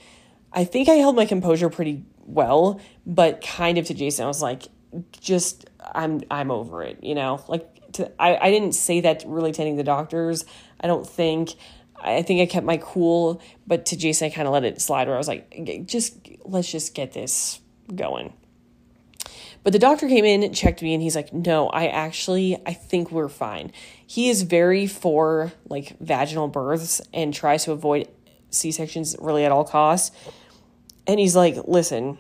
I 0.51 0.63
think 0.63 0.89
I 0.89 0.93
held 0.93 1.15
my 1.15 1.25
composure 1.25 1.69
pretty 1.69 2.03
well, 2.25 2.79
but 3.05 3.41
kind 3.41 3.77
of 3.77 3.85
to 3.85 3.93
Jason, 3.93 4.25
I 4.25 4.27
was 4.27 4.41
like, 4.41 4.63
just 5.19 5.69
I'm 5.93 6.21
I'm 6.31 6.51
over 6.51 6.83
it, 6.83 7.03
you 7.03 7.15
know. 7.15 7.43
Like 7.47 7.91
to, 7.93 8.11
I 8.21 8.37
I 8.37 8.51
didn't 8.51 8.73
say 8.73 9.01
that 9.01 9.23
really 9.25 9.51
to 9.51 9.61
any 9.61 9.71
of 9.71 9.77
the 9.77 9.83
doctors. 9.83 10.45
I 10.79 10.87
don't 10.87 11.07
think. 11.07 11.51
I 12.01 12.21
think 12.21 12.39
I 12.39 12.45
kept 12.45 12.65
my 12.65 12.77
cool, 12.77 13.41
but 13.67 13.87
to 13.87 13.97
Jason, 13.97 14.27
I 14.27 14.29
kind 14.29 14.47
of 14.47 14.53
let 14.53 14.63
it 14.63 14.81
slide. 14.81 15.07
Where 15.07 15.15
I 15.15 15.17
was 15.17 15.27
like, 15.27 15.85
just 15.85 16.17
let's 16.45 16.71
just 16.71 16.95
get 16.95 17.11
this 17.11 17.59
going. 17.93 18.33
But 19.63 19.73
the 19.73 19.79
doctor 19.79 20.07
came 20.07 20.23
in, 20.23 20.41
and 20.41 20.55
checked 20.55 20.81
me, 20.81 20.93
and 20.93 21.03
he's 21.03 21.15
like, 21.15 21.33
"No, 21.33 21.67
I 21.67 21.87
actually 21.87 22.57
I 22.65 22.73
think 22.73 23.11
we're 23.11 23.27
fine." 23.27 23.73
He 24.07 24.29
is 24.29 24.43
very 24.43 24.87
for 24.87 25.51
like 25.67 25.97
vaginal 25.99 26.47
births 26.47 27.01
and 27.13 27.33
tries 27.33 27.65
to 27.65 27.73
avoid 27.73 28.07
C 28.49 28.71
sections 28.71 29.15
really 29.19 29.43
at 29.43 29.51
all 29.51 29.65
costs. 29.65 30.15
And 31.05 31.19
he's 31.19 31.35
like, 31.35 31.57
"Listen, 31.67 32.17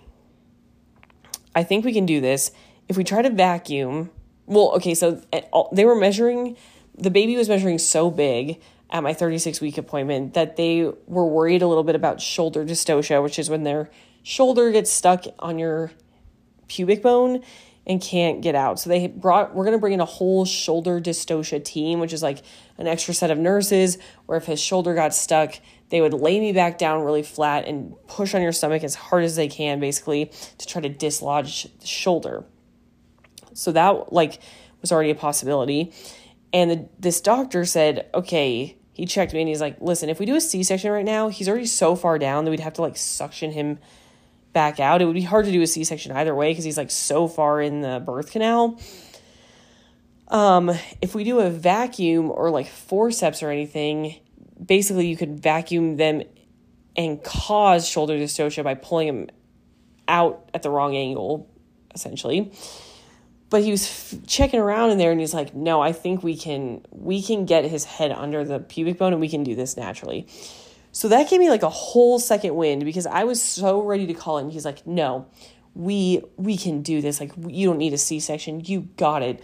I 1.55 1.63
think 1.63 1.85
we 1.85 1.93
can 1.93 2.05
do 2.05 2.21
this 2.21 2.51
if 2.87 2.97
we 2.97 3.03
try 3.03 3.21
to 3.21 3.29
vacuum." 3.29 4.11
Well, 4.45 4.71
okay, 4.77 4.95
so 4.95 5.21
uh, 5.31 5.41
all, 5.51 5.69
they 5.71 5.85
were 5.85 5.95
measuring 5.95 6.57
the 6.99 7.11
baby 7.11 7.35
was 7.35 7.47
measuring 7.47 7.77
so 7.77 8.11
big 8.11 8.61
at 8.89 9.03
my 9.03 9.13
36 9.13 9.61
week 9.61 9.77
appointment 9.77 10.33
that 10.33 10.57
they 10.57 10.91
were 11.07 11.25
worried 11.25 11.61
a 11.61 11.67
little 11.67 11.83
bit 11.83 11.95
about 11.95 12.21
shoulder 12.21 12.65
dystocia, 12.65 13.23
which 13.23 13.39
is 13.39 13.49
when 13.49 13.63
their 13.63 13.89
shoulder 14.23 14.71
gets 14.71 14.91
stuck 14.91 15.25
on 15.39 15.57
your 15.57 15.91
pubic 16.67 17.01
bone 17.01 17.41
and 17.87 18.01
can't 18.01 18.41
get 18.41 18.53
out. 18.55 18.79
So 18.79 18.89
they 18.89 19.07
brought 19.07 19.55
we're 19.55 19.63
going 19.63 19.77
to 19.77 19.79
bring 19.79 19.93
in 19.93 20.01
a 20.01 20.05
whole 20.05 20.45
shoulder 20.45 20.99
dystocia 20.99 21.63
team, 21.63 21.99
which 21.99 22.13
is 22.13 22.21
like 22.21 22.43
an 22.77 22.87
extra 22.87 23.13
set 23.13 23.31
of 23.31 23.37
nurses 23.37 23.97
where 24.25 24.37
if 24.37 24.45
his 24.45 24.59
shoulder 24.59 24.93
got 24.93 25.13
stuck, 25.13 25.55
they 25.89 26.01
would 26.01 26.13
lay 26.13 26.39
me 26.39 26.53
back 26.53 26.77
down 26.77 27.03
really 27.03 27.23
flat 27.23 27.67
and 27.67 27.93
push 28.07 28.33
on 28.35 28.41
your 28.41 28.51
stomach 28.51 28.83
as 28.83 28.95
hard 28.95 29.23
as 29.23 29.35
they 29.35 29.47
can 29.47 29.79
basically 29.79 30.31
to 30.57 30.67
try 30.67 30.81
to 30.81 30.89
dislodge 30.89 31.67
the 31.79 31.87
shoulder. 31.87 32.45
So 33.53 33.71
that 33.71 34.13
like 34.13 34.39
was 34.81 34.91
already 34.91 35.09
a 35.09 35.15
possibility. 35.15 35.91
And 36.53 36.71
the, 36.71 36.89
this 36.99 37.21
doctor 37.21 37.65
said, 37.65 38.09
"Okay, 38.13 38.77
he 38.93 39.05
checked 39.05 39.33
me 39.33 39.41
and 39.41 39.49
he's 39.49 39.61
like, 39.61 39.77
"Listen, 39.81 40.09
if 40.09 40.19
we 40.19 40.25
do 40.25 40.35
a 40.35 40.41
C-section 40.41 40.91
right 40.91 41.05
now, 41.05 41.29
he's 41.29 41.49
already 41.49 41.65
so 41.65 41.95
far 41.95 42.17
down 42.17 42.45
that 42.45 42.51
we'd 42.51 42.59
have 42.59 42.73
to 42.73 42.81
like 42.81 42.97
suction 42.97 43.51
him 43.51 43.79
back 44.53 44.79
out. 44.79 45.01
It 45.01 45.05
would 45.05 45.15
be 45.15 45.21
hard 45.21 45.45
to 45.45 45.51
do 45.51 45.61
a 45.61 45.67
C 45.67 45.83
section 45.83 46.11
either 46.11 46.33
way 46.33 46.51
because 46.51 46.63
he's 46.63 46.77
like 46.77 46.91
so 46.91 47.27
far 47.27 47.61
in 47.61 47.81
the 47.81 48.01
birth 48.03 48.31
canal. 48.31 48.79
Um, 50.27 50.71
if 51.01 51.15
we 51.15 51.23
do 51.23 51.39
a 51.39 51.49
vacuum 51.49 52.31
or 52.31 52.51
like 52.51 52.67
forceps 52.67 53.41
or 53.41 53.49
anything, 53.49 54.15
basically 54.63 55.07
you 55.07 55.17
could 55.17 55.39
vacuum 55.39 55.97
them 55.97 56.23
and 56.95 57.23
cause 57.23 57.87
shoulder 57.87 58.17
dystocia 58.17 58.63
by 58.63 58.75
pulling 58.75 59.07
them 59.07 59.27
out 60.07 60.49
at 60.53 60.63
the 60.63 60.69
wrong 60.69 60.95
angle, 60.95 61.49
essentially. 61.93 62.51
But 63.49 63.63
he 63.63 63.71
was 63.71 63.83
f- 63.83 64.27
checking 64.27 64.59
around 64.59 64.91
in 64.91 64.97
there 64.97 65.11
and 65.11 65.19
he's 65.19 65.33
like, 65.33 65.55
"No, 65.55 65.81
I 65.81 65.91
think 65.91 66.23
we 66.23 66.35
can 66.35 66.85
we 66.91 67.21
can 67.21 67.45
get 67.45 67.65
his 67.65 67.83
head 67.83 68.11
under 68.11 68.43
the 68.43 68.59
pubic 68.59 68.97
bone 68.97 69.13
and 69.13 69.21
we 69.21 69.29
can 69.29 69.43
do 69.43 69.55
this 69.55 69.75
naturally." 69.77 70.27
So 70.91 71.07
that 71.07 71.29
gave 71.29 71.39
me 71.39 71.49
like 71.49 71.63
a 71.63 71.69
whole 71.69 72.19
second 72.19 72.55
wind 72.55 72.83
because 72.85 73.05
I 73.05 73.23
was 73.23 73.41
so 73.41 73.81
ready 73.81 74.07
to 74.07 74.13
call 74.13 74.37
him. 74.37 74.49
He's 74.49 74.65
like, 74.65 74.85
"No, 74.85 75.25
we 75.73 76.21
we 76.37 76.57
can 76.57 76.81
do 76.81 77.01
this. 77.01 77.19
Like 77.19 77.31
you 77.47 77.67
don't 77.67 77.77
need 77.77 77.93
a 77.93 77.97
C-section. 77.97 78.61
You 78.65 78.81
got 78.97 79.23
it." 79.23 79.41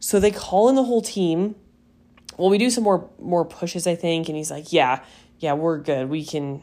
So 0.00 0.20
they 0.20 0.30
call 0.30 0.68
in 0.68 0.74
the 0.74 0.84
whole 0.84 1.02
team. 1.02 1.54
Well, 2.40 2.48
we 2.48 2.56
do 2.56 2.70
some 2.70 2.84
more 2.84 3.10
more 3.20 3.44
pushes, 3.44 3.86
I 3.86 3.96
think, 3.96 4.28
and 4.28 4.36
he's 4.36 4.50
like, 4.50 4.72
"Yeah, 4.72 5.04
yeah, 5.40 5.52
we're 5.52 5.76
good. 5.76 6.08
We 6.08 6.24
can 6.24 6.62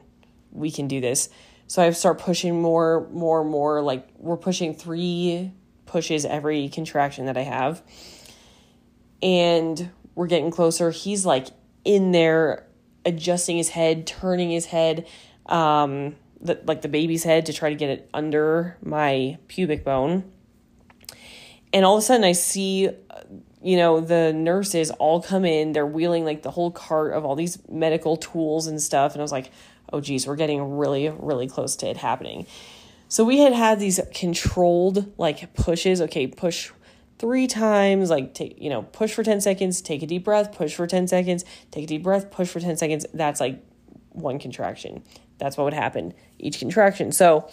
we 0.51 0.71
can 0.71 0.87
do 0.87 0.99
this." 0.99 1.29
So 1.67 1.83
I 1.83 1.91
start 1.91 2.17
pushing 2.17 2.59
more, 2.59 3.07
more, 3.11 3.43
more. 3.43 3.83
Like 3.83 4.07
we're 4.17 4.37
pushing 4.37 4.73
three 4.73 5.51
pushes 5.85 6.25
every 6.25 6.69
contraction 6.69 7.27
that 7.27 7.37
I 7.37 7.43
have, 7.43 7.83
and 9.21 9.91
we're 10.15 10.25
getting 10.25 10.49
closer. 10.49 10.89
He's 10.89 11.27
like 11.27 11.49
in 11.85 12.11
there 12.11 12.65
adjusting 13.05 13.57
his 13.57 13.69
head, 13.69 14.07
turning 14.07 14.49
his 14.49 14.65
head, 14.65 15.07
um, 15.45 16.15
the, 16.41 16.59
like 16.65 16.81
the 16.81 16.89
baby's 16.89 17.23
head 17.23 17.45
to 17.45 17.53
try 17.53 17.69
to 17.69 17.75
get 17.75 17.91
it 17.91 18.09
under 18.15 18.77
my 18.81 19.37
pubic 19.47 19.85
bone. 19.85 20.31
And 21.71 21.85
all 21.85 21.97
of 21.97 21.99
a 21.99 22.05
sudden, 22.05 22.23
I 22.23 22.31
see, 22.31 22.89
you 23.61 23.77
know, 23.77 23.99
the 23.99 24.33
nurses 24.33 24.91
all 24.91 25.21
come 25.21 25.45
in. 25.45 25.73
They're 25.73 25.85
wheeling 25.85 26.25
like 26.25 26.43
the 26.43 26.51
whole 26.51 26.71
cart 26.71 27.13
of 27.13 27.25
all 27.25 27.35
these 27.35 27.57
medical 27.69 28.17
tools 28.17 28.67
and 28.67 28.81
stuff. 28.81 29.13
And 29.13 29.21
I 29.21 29.23
was 29.23 29.31
like, 29.31 29.51
oh, 29.91 30.01
geez, 30.01 30.27
we're 30.27 30.35
getting 30.35 30.77
really, 30.77 31.09
really 31.09 31.47
close 31.47 31.75
to 31.77 31.87
it 31.87 31.97
happening. 31.97 32.45
So 33.09 33.23
we 33.23 33.39
had 33.39 33.53
had 33.53 33.79
these 33.79 33.99
controlled 34.13 35.13
like 35.17 35.53
pushes. 35.53 36.01
Okay, 36.01 36.27
push 36.27 36.71
three 37.19 37.47
times, 37.47 38.09
like 38.09 38.33
take, 38.33 38.61
you 38.61 38.69
know, 38.69 38.83
push 38.83 39.13
for 39.13 39.23
10 39.23 39.41
seconds, 39.41 39.81
take 39.81 40.03
a 40.03 40.07
deep 40.07 40.23
breath, 40.23 40.55
push 40.55 40.75
for 40.75 40.85
10 40.85 41.07
seconds, 41.07 41.43
take 41.71 41.85
a 41.85 41.87
deep 41.87 42.03
breath, 42.03 42.29
push 42.29 42.49
for 42.49 42.59
10 42.59 42.77
seconds. 42.77 43.05
That's 43.13 43.39
like 43.39 43.63
one 44.11 44.39
contraction. 44.39 45.03
That's 45.39 45.57
what 45.57 45.65
would 45.65 45.73
happen 45.73 46.13
each 46.39 46.59
contraction. 46.59 47.11
So 47.11 47.49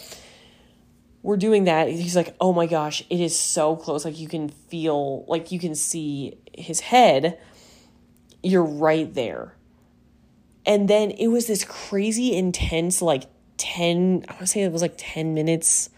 we're 1.25 1.39
doing 1.39 1.65
that. 1.65 1.89
He's 1.89 2.15
like, 2.15 2.37
oh 2.39 2.53
my 2.53 2.67
gosh, 2.67 3.03
it 3.09 3.19
is 3.19 3.37
so 3.37 3.77
close. 3.77 4.05
Like 4.05 4.21
you 4.21 4.29
can 4.29 4.51
feel, 4.51 5.25
like 5.27 5.51
you 5.51 5.59
can 5.59 5.75
see 5.75 6.37
his 6.53 6.81
head. 6.81 7.41
You're 8.43 8.63
right 8.63 9.13
there. 9.13 9.55
And 10.67 10.87
then 10.87 11.11
it 11.13 11.29
was 11.29 11.47
this 11.47 11.65
crazy 11.65 12.37
intense, 12.37 13.01
like 13.01 13.25
10, 13.57 14.27
I 14.29 14.33
want 14.33 14.41
to 14.41 14.47
say 14.47 14.63
it 14.65 14.71
was 14.71 14.83
like 14.83 14.97
10 14.99 15.33
minutes 15.33 15.89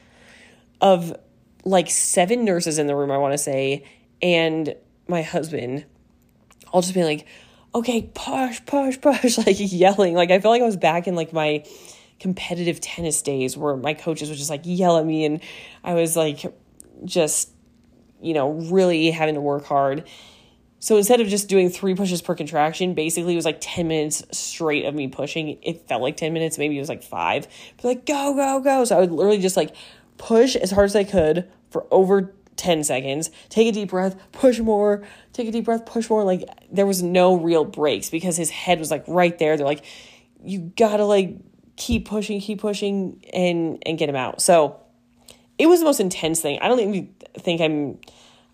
of 0.81 1.17
like 1.65 1.91
seven 1.91 2.45
nurses 2.45 2.79
in 2.79 2.87
the 2.87 2.95
room, 2.95 3.11
I 3.11 3.19
want 3.19 3.35
to 3.35 3.39
say, 3.39 3.85
and 4.23 4.77
my 5.09 5.23
husband, 5.23 5.87
all 6.71 6.83
just 6.83 6.95
being 6.95 7.05
like, 7.05 7.27
okay, 7.75 8.09
push, 8.15 8.61
push, 8.65 9.01
push, 9.01 9.39
like 9.45 9.57
yelling. 9.59 10.15
Like 10.15 10.31
I 10.31 10.39
felt 10.39 10.53
like 10.53 10.63
I 10.63 10.67
was 10.67 10.77
back 10.77 11.09
in 11.09 11.17
like 11.17 11.33
my 11.33 11.65
competitive 12.19 12.81
tennis 12.81 13.23
days 13.23 13.57
where 13.57 13.77
my 13.77 13.95
coaches 13.95 14.29
would 14.29 14.39
just 14.39 14.51
like 14.51 14.63
yell 14.65 14.99
at 14.99 15.07
me 15.07 15.25
and 15.25 15.41
I 15.85 15.95
was 15.95 16.17
like 16.17 16.41
just, 17.05 17.51
you 18.21 18.35
know, 18.35 18.53
really 18.53 19.11
having 19.11 19.35
to 19.35 19.41
work 19.41 19.65
hard. 19.65 20.05
So 20.79 20.97
instead 20.97 21.21
of 21.21 21.29
just 21.29 21.49
doing 21.49 21.71
three 21.71 21.95
pushes 21.95 22.23
per 22.23 22.35
contraction, 22.35 22.95
basically 22.95 23.33
it 23.33 23.37
was 23.37 23.45
like 23.45 23.59
10 23.61 23.89
minutes 23.89 24.23
straight 24.31 24.85
of 24.85 24.95
me 24.95 25.09
pushing. 25.09 25.59
It 25.63 25.89
felt 25.89 26.03
like 26.03 26.17
10 26.17 26.33
minutes, 26.33 26.59
maybe 26.59 26.77
it 26.77 26.81
was 26.81 26.89
like 26.89 27.03
five. 27.03 27.49
But 27.77 27.85
like, 27.85 28.07
go, 28.07 28.35
go, 28.35 28.61
go. 28.61 28.85
So 28.85 28.97
I 28.97 29.01
would 29.01 29.11
literally 29.11 29.41
just 29.41 29.57
like 29.57 29.75
push 30.19 30.55
as 30.57 30.71
hard 30.71 30.87
as 30.87 30.97
I 30.97 31.05
could, 31.05 31.51
for 31.71 31.87
over 31.91 32.35
10 32.57 32.85
seconds, 32.85 33.31
take 33.49 33.69
a 33.69 33.73
deep 33.73 33.91
breath, 33.91 34.17
push 34.33 34.59
more, 34.59 35.07
take 35.33 35.49
a 35.49 35.53
deep 35.53 35.65
breath, 35.65 35.85
push 35.87 36.09
more. 36.09 36.25
Like 36.25 36.45
there 36.71 36.87
was 36.87 37.03
no 37.03 37.37
real 37.37 37.65
breaks 37.65 38.11
because 38.11 38.37
his 38.37 38.51
head 38.51 38.79
was 38.79 38.91
like 38.91 39.05
right 39.07 39.39
there. 39.39 39.57
They're 39.57 39.67
like, 39.67 39.85
you 40.43 40.73
gotta 40.77 41.05
like 41.05 41.37
keep 41.77 42.09
pushing, 42.09 42.41
keep 42.41 42.61
pushing 42.61 43.23
and 43.33 43.83
and 43.87 43.99
get 43.99 44.09
him 44.09 44.17
out. 44.17 44.41
So 44.41 44.81
it 45.59 45.67
was 45.67 45.81
the 45.81 45.87
most 45.87 46.01
intense 46.01 46.41
thing. 46.41 46.59
I 46.61 46.69
don't 46.69 46.81
even 46.81 47.15
think 47.39 47.61
I'm 47.61 47.99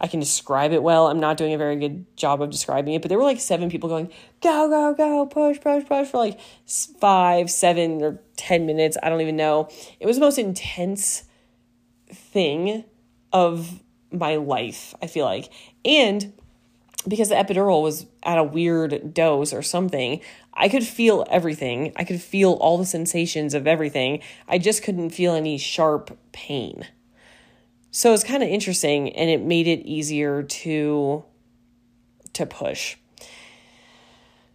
I 0.02 0.08
can 0.08 0.18
describe 0.18 0.72
it 0.72 0.82
well. 0.82 1.06
I'm 1.06 1.20
not 1.20 1.36
doing 1.36 1.54
a 1.54 1.58
very 1.58 1.76
good 1.76 2.04
job 2.16 2.42
of 2.42 2.50
describing 2.50 2.94
it, 2.94 3.02
but 3.02 3.08
there 3.08 3.18
were 3.18 3.24
like 3.24 3.40
seven 3.40 3.70
people 3.70 3.88
going, 3.88 4.10
go, 4.40 4.68
go, 4.68 4.92
go, 4.94 5.26
push, 5.26 5.60
push, 5.60 5.86
push 5.86 6.08
for 6.08 6.18
like 6.18 6.40
five, 7.00 7.48
seven, 7.48 8.02
or 8.02 8.20
10 8.36 8.66
minutes. 8.66 8.96
I 9.00 9.08
don't 9.08 9.20
even 9.20 9.36
know. 9.36 9.68
It 10.00 10.06
was 10.06 10.16
the 10.16 10.20
most 10.20 10.38
intense 10.38 11.22
thing 12.12 12.82
of 13.32 13.80
my 14.10 14.36
life, 14.36 14.92
I 15.00 15.06
feel 15.06 15.24
like. 15.24 15.52
And 15.84 16.32
because 17.06 17.28
the 17.28 17.34
epidural 17.34 17.82
was 17.82 18.06
at 18.22 18.38
a 18.38 18.44
weird 18.44 19.12
dose 19.14 19.52
or 19.52 19.62
something, 19.62 20.20
I 20.54 20.68
could 20.68 20.84
feel 20.84 21.26
everything. 21.30 21.92
I 21.96 22.04
could 22.04 22.20
feel 22.20 22.52
all 22.52 22.78
the 22.78 22.86
sensations 22.86 23.54
of 23.54 23.66
everything. 23.66 24.20
I 24.46 24.58
just 24.58 24.82
couldn't 24.82 25.10
feel 25.10 25.34
any 25.34 25.58
sharp 25.58 26.16
pain. 26.32 26.86
So 27.90 28.14
it's 28.14 28.24
kind 28.24 28.42
of 28.42 28.48
interesting 28.48 29.10
and 29.10 29.28
it 29.28 29.42
made 29.42 29.66
it 29.66 29.80
easier 29.86 30.42
to 30.42 31.24
to 32.34 32.46
push. 32.46 32.96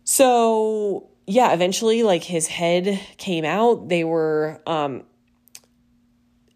So, 0.04 1.10
yeah, 1.28 1.54
eventually 1.54 2.02
like 2.02 2.24
his 2.24 2.48
head 2.48 3.00
came 3.18 3.46
out. 3.46 3.90
They 3.90 4.04
were 4.04 4.62
um 4.66 5.04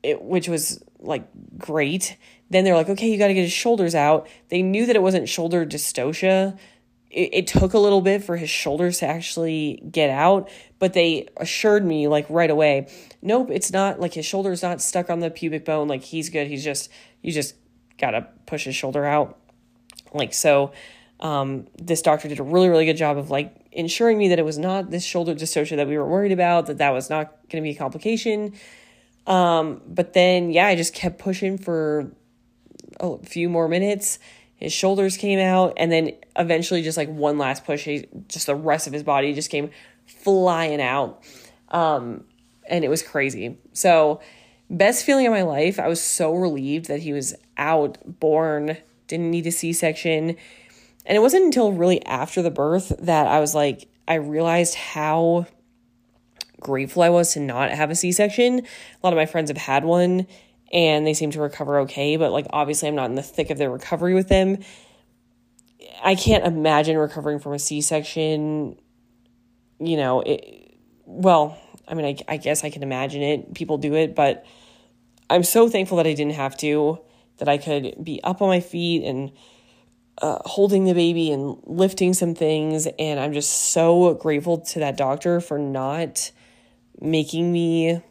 it, 0.04 0.22
which 0.22 0.48
was 0.48 0.84
like 1.00 1.28
great. 1.58 2.18
Then 2.52 2.66
they're 2.66 2.76
like, 2.76 2.90
okay, 2.90 3.10
you 3.10 3.18
got 3.18 3.28
to 3.28 3.34
get 3.34 3.44
his 3.44 3.54
shoulders 3.54 3.96
out. 3.96 4.28
They 4.50 4.62
knew 4.62 4.86
that 4.86 4.96
it 4.98 5.02
wasn't 5.02 5.30
shoulder 5.30 5.66
dystocia. 5.66 6.60
It, 7.10 7.30
it 7.34 7.48
took 7.48 7.74
a 7.74 7.80
little 7.80 8.02
bit 8.02 8.26
for 8.26 8.36
his 8.36 8.50
shoulders 8.50 9.00
to 9.00 9.08
actually 9.08 9.82
get 9.90 10.10
out, 10.10 10.50
but 10.78 10.92
they 10.92 11.30
assured 11.38 11.86
me 11.86 12.10
like 12.10 12.26
right 12.30 12.50
away, 12.50 12.90
nope, 13.22 13.50
it's 13.52 13.72
not 13.72 14.02
like 14.02 14.14
his 14.14 14.26
shoulder's 14.26 14.62
not 14.62 14.82
stuck 14.82 15.10
on 15.10 15.22
the 15.22 15.32
pubic 15.32 15.64
bone. 15.64 15.88
Like 15.88 16.04
he's 16.04 16.30
good. 16.30 16.48
He's 16.48 16.64
just, 16.64 16.92
you 17.22 17.32
just 17.32 17.56
got 17.98 18.12
to 18.12 18.28
push 18.46 18.66
his 18.66 18.76
shoulder 18.76 19.06
out. 19.06 19.40
Like, 20.14 20.34
so, 20.34 20.74
um, 21.22 21.68
this 21.78 22.02
doctor 22.02 22.28
did 22.28 22.40
a 22.40 22.44
really, 22.44 22.68
really 22.68 22.86
good 22.86 22.98
job 22.98 23.18
of 23.18 23.30
like 23.30 23.56
ensuring 23.72 24.18
me 24.18 24.28
that 24.28 24.40
it 24.40 24.46
was 24.46 24.58
not 24.58 24.92
this 24.92 25.06
shoulder 25.06 25.34
dystocia 25.34 25.78
that 25.78 25.88
we 25.88 25.98
were 25.98 26.06
worried 26.06 26.34
about, 26.34 26.66
that 26.66 26.80
that 26.80 26.90
was 26.90 27.10
not 27.10 27.28
going 27.50 27.64
to 27.64 27.66
be 27.66 27.76
a 27.76 27.80
complication. 27.80 28.54
Um, 29.26 29.82
but 29.88 30.12
then, 30.12 30.52
yeah, 30.52 30.66
I 30.68 30.76
just 30.76 30.94
kept 30.94 31.18
pushing 31.20 31.58
for 31.58 32.12
a 33.02 33.18
few 33.20 33.50
more 33.50 33.68
minutes. 33.68 34.20
His 34.56 34.72
shoulders 34.72 35.18
came 35.18 35.40
out, 35.40 35.74
and 35.78 35.92
then 35.92 36.12
eventually, 36.38 36.84
just 36.84 36.98
like 36.98 37.10
one 37.10 37.38
last 37.38 37.66
push, 37.66 37.84
he, 37.84 38.06
just 38.28 38.46
the 38.46 38.56
rest 38.56 38.88
of 38.88 38.94
his 38.94 39.04
body 39.04 39.34
just 39.34 39.50
came 39.50 39.72
flying 40.06 40.82
out. 40.82 41.24
Um, 41.70 42.26
and 42.70 42.86
it 42.86 42.90
was 42.90 43.02
crazy. 43.02 43.58
So, 43.74 44.22
best 44.70 45.04
feeling 45.04 45.26
of 45.26 45.34
my 45.34 45.42
life. 45.42 45.80
I 45.80 45.88
was 45.88 46.02
so 46.02 46.34
relieved 46.34 46.88
that 46.88 47.00
he 47.02 47.12
was 47.12 47.34
out, 47.58 47.98
born, 48.06 48.78
didn't 49.08 49.32
need 49.32 49.48
a 49.48 49.52
C 49.52 49.74
section. 49.74 50.36
And 51.06 51.18
it 51.18 51.20
wasn't 51.20 51.46
until 51.46 51.72
really 51.72 52.06
after 52.06 52.42
the 52.42 52.52
birth 52.52 52.94
that 53.00 53.28
I 53.28 53.40
was 53.40 53.56
like, 53.56 53.88
I 54.08 54.16
realized 54.16 54.76
how 54.76 55.48
grateful 56.60 57.02
I 57.02 57.10
was 57.10 57.34
to 57.34 57.40
not 57.40 57.72
have 57.72 57.90
a 57.90 57.96
C 57.96 58.12
section. 58.12 58.60
A 58.60 58.66
lot 59.04 59.14
of 59.14 59.18
my 59.18 59.26
friends 59.26 59.50
have 59.50 59.58
had 59.58 59.84
one 59.84 60.28
and 60.72 61.06
they 61.06 61.14
seem 61.14 61.32
to 61.32 61.42
recover 61.42 61.80
okay, 61.82 62.18
but 62.18 62.32
like 62.32 62.48
obviously 62.52 62.88
I'm 62.88 62.96
not 62.96 63.10
in 63.10 63.16
the 63.16 63.24
thick 63.24 63.50
of 63.50 63.58
their 63.58 63.70
recovery 63.70 64.14
with 64.14 64.28
them. 64.28 64.60
I 66.04 66.16
can't 66.16 66.46
imagine 66.46 66.98
recovering 66.98 67.40
from 67.40 67.54
a 67.54 67.60
C 67.60 67.82
section. 67.82 68.78
You 69.80 69.98
know, 69.98 70.22
it, 70.22 70.78
well, 71.06 71.60
I 71.88 71.94
mean, 71.94 72.06
I, 72.06 72.34
I 72.34 72.38
guess 72.38 72.64
I 72.64 72.70
can 72.70 72.84
imagine 72.84 73.22
it. 73.22 73.54
People 73.54 73.78
do 73.78 73.96
it, 73.96 74.16
but 74.16 74.46
I'm 75.30 75.44
so 75.44 75.70
thankful 75.70 75.98
that 75.98 76.08
I 76.08 76.14
didn't 76.14 76.34
have 76.34 76.58
to, 76.58 77.00
that 77.38 77.50
I 77.50 77.58
could 77.58 77.96
be 78.04 78.22
up 78.24 78.42
on 78.42 78.50
my 78.50 78.60
feet 78.60 79.04
and 79.04 79.32
uh, 80.22 80.40
holding 80.46 80.86
the 80.86 80.94
baby 80.94 81.32
and 81.32 81.58
lifting 81.64 82.14
some 82.14 82.36
things. 82.36 82.88
And 83.00 83.20
I'm 83.20 83.34
just 83.34 83.72
so 83.72 84.14
grateful 84.14 84.60
to 84.60 84.80
that 84.80 84.98
doctor 84.98 85.42
for 85.42 85.58
not 85.58 86.32
making 87.00 87.52
me 87.52 88.02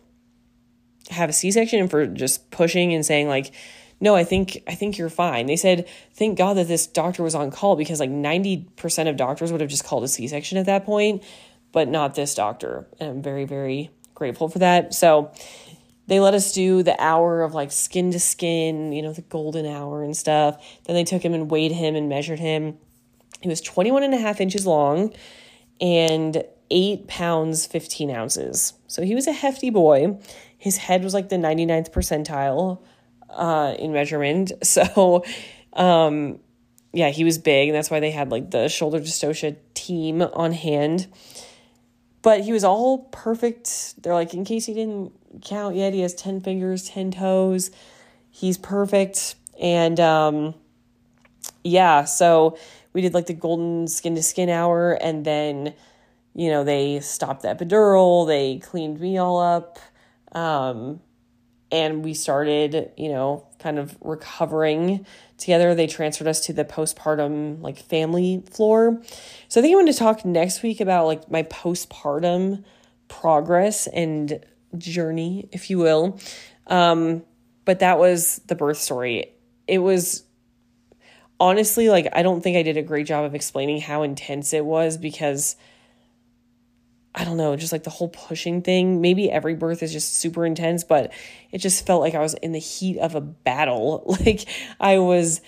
have 1.09 1.31
a 1.31 1.33
C-section 1.33 1.81
and 1.81 1.91
for 1.91 2.07
just 2.07 2.51
pushing 2.51 2.93
and 2.93 3.05
saying 3.05 3.29
like 3.29 3.53
no, 4.01 4.17
I 4.17 4.25
think 4.25 4.63
I 4.67 4.75
think 4.75 4.97
you're 4.97 5.11
fine. 5.11 5.47
They 5.47 5.57
said, 5.57 5.87
thank 6.15 6.39
God 6.39 6.57
that 6.57 6.69
this 6.69 6.87
doctor 6.87 7.23
was 7.23 7.35
on 7.35 7.51
call 7.51 7.77
because 7.77 8.01
like 8.01 8.11
90% 8.11 9.09
of 9.09 9.17
doctors 9.17 9.53
would 9.53 9.61
have 9.61 9.69
just 9.69 9.85
called 9.85 10.05
a 10.05 10.09
C-section 10.09 10.57
at 10.57 10.67
that 10.67 10.87
point, 10.87 11.23
but 11.71 11.87
not 11.87 12.15
this 12.15 12.35
doctor. 12.35 12.87
And 12.99 13.11
I'm 13.11 13.23
very, 13.23 13.45
very 13.45 13.91
grateful 14.15 14.49
for 14.49 14.59
that. 14.61 14.95
So 14.95 15.33
they 16.07 16.19
let 16.19 16.35
us 16.35 16.53
do 16.53 16.83
the 16.83 17.01
hour 17.01 17.43
of 17.43 17.53
like 17.53 17.71
skin 17.71 18.11
to 18.13 18.21
skin, 18.21 18.93
you 18.93 19.03
know, 19.03 19.13
the 19.13 19.23
golden 19.23 19.67
hour 19.67 20.03
and 20.03 20.17
stuff. 20.17 20.57
Then 20.87 20.97
they 20.97 21.05
took 21.05 21.23
him 21.23 21.35
and 21.35 21.51
weighed 21.51 21.73
him 21.73 21.95
and 21.95 22.09
measured 22.09 22.39
him. 22.39 22.79
He 23.43 23.49
was 23.49 23.61
21 23.61 24.03
and 24.03 24.15
a 24.15 24.19
half 24.19 24.41
inches 24.41 24.67
long 24.67 25.13
and 25.81 26.43
eight 26.71 27.07
pounds, 27.07 27.67
15 27.67 28.11
ounces. 28.11 28.75
So 28.87 29.03
he 29.03 29.15
was 29.15 29.27
a 29.27 29.33
hefty 29.33 29.71
boy. 29.71 30.19
His 30.61 30.77
head 30.77 31.03
was 31.03 31.15
like 31.15 31.31
the 31.31 31.37
99th 31.37 31.91
percentile 31.91 32.83
uh, 33.31 33.75
in 33.79 33.93
measurement. 33.93 34.53
So, 34.63 35.25
um, 35.73 36.39
yeah, 36.93 37.09
he 37.09 37.25
was 37.25 37.39
big. 37.39 37.71
And 37.71 37.77
that's 37.77 37.91
why 37.91 37.99
they 37.99 38.11
had 38.11 38.31
like 38.31 38.51
the 38.51 38.69
shoulder 38.69 39.01
dystocia 39.01 39.57
team 39.73 40.21
on 40.21 40.53
hand. 40.53 41.09
But 42.21 42.43
he 42.43 42.53
was 42.53 42.63
all 42.63 43.09
perfect. 43.11 44.03
They're 44.03 44.13
like, 44.13 44.35
in 44.35 44.45
case 44.45 44.67
he 44.67 44.75
didn't 44.75 45.13
count 45.43 45.77
yet, 45.77 45.95
he 45.95 46.01
has 46.01 46.15
10 46.15 46.43
fingers, 46.43 46.91
10 46.91 47.13
toes. 47.13 47.71
He's 48.31 48.59
perfect. 48.59 49.37
And 49.59 49.99
um, 49.99 50.55
yeah, 51.65 52.05
so 52.05 52.59
we 52.93 53.01
did 53.01 53.15
like 53.15 53.27
the 53.27 53.33
golden 53.33 53.89
skin 53.89 54.15
to 54.15 54.23
skin 54.23 54.51
hour 54.51 54.93
and 54.93 55.25
then 55.25 55.73
you 56.35 56.49
know, 56.49 56.65
they 56.65 57.01
stopped 57.01 57.43
the 57.43 57.49
epidural, 57.49 58.27
they 58.27 58.59
cleaned 58.59 59.01
me 59.01 59.19
all 59.19 59.41
up. 59.41 59.79
Um, 60.33 61.01
and 61.73 62.05
we 62.05 62.15
started, 62.15 62.91
you 62.97 63.11
know, 63.11 63.47
kind 63.59 63.79
of 63.79 63.97
recovering 64.01 65.07
together. 65.39 65.75
They 65.75 65.87
transferred 65.87 66.27
us 66.27 66.41
to 66.47 66.53
the 66.53 66.65
postpartum 66.65 67.63
like 67.63 67.79
family 67.79 68.43
floor. 68.51 69.01
So 69.49 69.61
I 69.61 69.63
think 69.63 69.73
I 69.73 69.77
want 69.77 69.89
to 69.89 69.95
talk 69.95 70.25
next 70.25 70.63
week 70.63 70.81
about 70.81 71.07
like 71.07 71.31
my 71.31 71.45
postpartum 71.45 72.65
progress 73.09 73.87
and 73.87 74.45
journey, 74.77 75.49
if 75.53 75.71
you 75.71 75.79
will. 75.79 76.19
Um, 76.67 77.23
but 77.65 77.81
that 77.81 77.99
was 77.99 78.41
the 78.47 78.55
birth 78.55 78.79
story. 78.79 79.33
It 79.67 79.79
was 79.79 80.25
honestly 81.39 81.89
like 81.89 82.09
I 82.13 82.23
don't 82.23 82.43
think 82.43 82.57
I 82.57 82.63
did 82.63 82.77
a 82.77 82.83
great 82.83 83.07
job 83.07 83.25
of 83.25 83.35
explaining 83.35 83.81
how 83.81 84.03
intense 84.03 84.53
it 84.53 84.65
was 84.65 84.97
because 84.97 85.57
I 87.15 87.25
don't 87.25 87.37
know, 87.37 87.57
just 87.57 87.73
like 87.73 87.83
the 87.83 87.91
whole 87.91 88.09
pushing 88.09 88.63
thing. 88.63 89.01
Maybe 89.01 89.31
every 89.31 89.55
birth 89.55 89.83
is 89.83 89.93
just 89.93 90.17
super 90.17 90.47
intense, 90.47 90.85
but 90.85 91.13
it 91.51 91.59
just 91.59 91.85
felt 91.85 92.01
like 92.01 92.15
I 92.15 92.21
was 92.21 92.35
in 92.35 92.53
the 92.53 92.61
heat 92.61 92.99
of 92.99 93.15
a 93.15 93.21
battle. 93.21 94.17
Like 94.21 94.47
I 94.79 94.99
was 94.99 95.41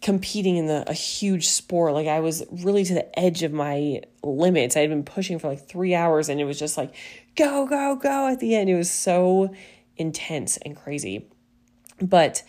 competing 0.00 0.56
in 0.56 0.66
the, 0.66 0.88
a 0.88 0.94
huge 0.94 1.48
sport. 1.48 1.92
Like 1.92 2.08
I 2.08 2.20
was 2.20 2.42
really 2.50 2.84
to 2.84 2.94
the 2.94 3.18
edge 3.18 3.42
of 3.42 3.52
my 3.52 4.00
limits. 4.22 4.76
I 4.76 4.80
had 4.80 4.90
been 4.90 5.04
pushing 5.04 5.38
for 5.38 5.48
like 5.48 5.68
three 5.68 5.94
hours 5.94 6.28
and 6.28 6.40
it 6.40 6.44
was 6.44 6.58
just 6.58 6.76
like, 6.76 6.94
go, 7.36 7.66
go, 7.66 7.96
go 7.96 8.28
at 8.28 8.40
the 8.40 8.56
end. 8.56 8.70
It 8.70 8.76
was 8.76 8.90
so 8.90 9.54
intense 9.96 10.56
and 10.58 10.74
crazy. 10.74 11.26
But 12.00 12.42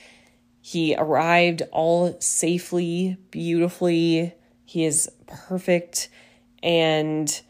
he 0.62 0.96
arrived 0.96 1.64
all 1.72 2.16
safely, 2.22 3.18
beautifully. 3.32 4.34
He 4.64 4.86
is 4.86 5.10
perfect. 5.28 6.08
And 6.64 7.42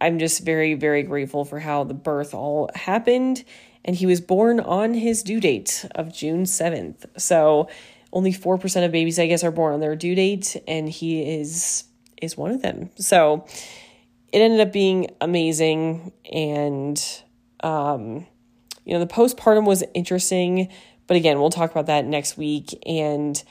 I'm 0.00 0.18
just 0.18 0.44
very, 0.44 0.74
very 0.74 1.02
grateful 1.02 1.44
for 1.44 1.58
how 1.58 1.84
the 1.84 1.94
birth 1.94 2.34
all 2.34 2.70
happened. 2.74 3.44
And 3.84 3.96
he 3.96 4.06
was 4.06 4.20
born 4.20 4.60
on 4.60 4.94
his 4.94 5.22
due 5.22 5.40
date 5.40 5.84
of 5.94 6.12
June 6.12 6.44
7th. 6.44 7.06
So 7.16 7.68
only 8.12 8.32
4% 8.32 8.84
of 8.84 8.92
babies, 8.92 9.18
I 9.18 9.26
guess, 9.26 9.44
are 9.44 9.50
born 9.50 9.74
on 9.74 9.80
their 9.80 9.96
due 9.96 10.14
date, 10.14 10.56
and 10.66 10.88
he 10.88 11.40
is 11.40 11.84
is 12.20 12.36
one 12.36 12.50
of 12.50 12.62
them. 12.62 12.90
So 12.96 13.46
it 14.32 14.40
ended 14.40 14.60
up 14.60 14.72
being 14.72 15.08
amazing. 15.20 16.12
And 16.32 17.00
um, 17.60 18.26
you 18.84 18.94
know, 18.94 19.00
the 19.00 19.06
postpartum 19.06 19.66
was 19.66 19.84
interesting, 19.94 20.68
but 21.06 21.16
again, 21.16 21.38
we'll 21.38 21.50
talk 21.50 21.70
about 21.70 21.86
that 21.86 22.04
next 22.06 22.36
week. 22.36 22.76
And 22.86 23.42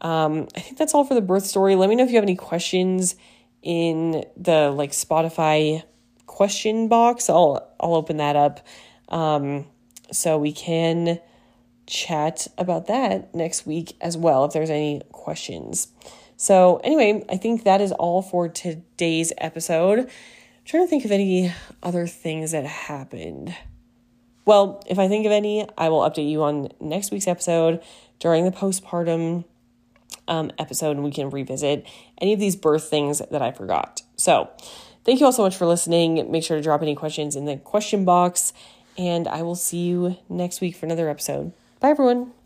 um, 0.00 0.48
I 0.56 0.60
think 0.60 0.78
that's 0.78 0.94
all 0.94 1.04
for 1.04 1.14
the 1.14 1.20
birth 1.20 1.44
story. 1.44 1.76
Let 1.76 1.88
me 1.88 1.94
know 1.94 2.04
if 2.04 2.10
you 2.10 2.16
have 2.16 2.24
any 2.24 2.36
questions 2.36 3.16
in 3.62 4.24
the 4.36 4.70
like 4.70 4.92
Spotify 4.92 5.82
question 6.26 6.88
box. 6.88 7.28
I'll 7.28 7.74
I'll 7.80 7.94
open 7.94 8.18
that 8.18 8.36
up 8.36 8.66
um, 9.08 9.66
so 10.12 10.38
we 10.38 10.52
can 10.52 11.20
chat 11.86 12.46
about 12.56 12.86
that 12.86 13.34
next 13.34 13.66
week 13.66 13.96
as 14.00 14.16
well 14.16 14.44
if 14.44 14.52
there's 14.52 14.70
any 14.70 15.02
questions. 15.12 15.88
So 16.36 16.80
anyway, 16.84 17.24
I 17.28 17.36
think 17.36 17.64
that 17.64 17.80
is 17.80 17.92
all 17.92 18.22
for 18.22 18.48
today's 18.48 19.32
episode. 19.38 19.98
I'm 19.98 20.08
trying 20.64 20.84
to 20.84 20.88
think 20.88 21.04
of 21.04 21.10
any 21.10 21.52
other 21.82 22.06
things 22.06 22.52
that 22.52 22.64
happened. 22.64 23.54
Well, 24.46 24.82
if 24.86 24.98
I 24.98 25.06
think 25.08 25.26
of 25.26 25.32
any, 25.32 25.68
I 25.76 25.90
will 25.90 26.00
update 26.00 26.30
you 26.30 26.42
on 26.42 26.68
next 26.80 27.10
week's 27.10 27.28
episode 27.28 27.82
during 28.18 28.44
the 28.44 28.50
postpartum 28.50 29.44
um, 30.30 30.50
episode 30.58 30.92
and 30.92 31.04
we 31.04 31.10
can 31.10 31.28
revisit 31.28 31.86
any 32.18 32.32
of 32.32 32.40
these 32.40 32.56
birth 32.56 32.84
things 32.84 33.20
that 33.30 33.42
I 33.42 33.52
forgot. 33.52 34.00
So, 34.16 34.48
thank 35.04 35.20
you 35.20 35.26
all 35.26 35.32
so 35.32 35.42
much 35.42 35.56
for 35.56 35.66
listening. 35.66 36.30
Make 36.30 36.44
sure 36.44 36.56
to 36.56 36.62
drop 36.62 36.80
any 36.80 36.94
questions 36.94 37.36
in 37.36 37.44
the 37.44 37.58
question 37.58 38.06
box, 38.06 38.54
and 38.96 39.28
I 39.28 39.42
will 39.42 39.56
see 39.56 39.88
you 39.88 40.16
next 40.28 40.62
week 40.62 40.76
for 40.76 40.86
another 40.86 41.10
episode. 41.10 41.52
Bye, 41.80 41.90
everyone. 41.90 42.39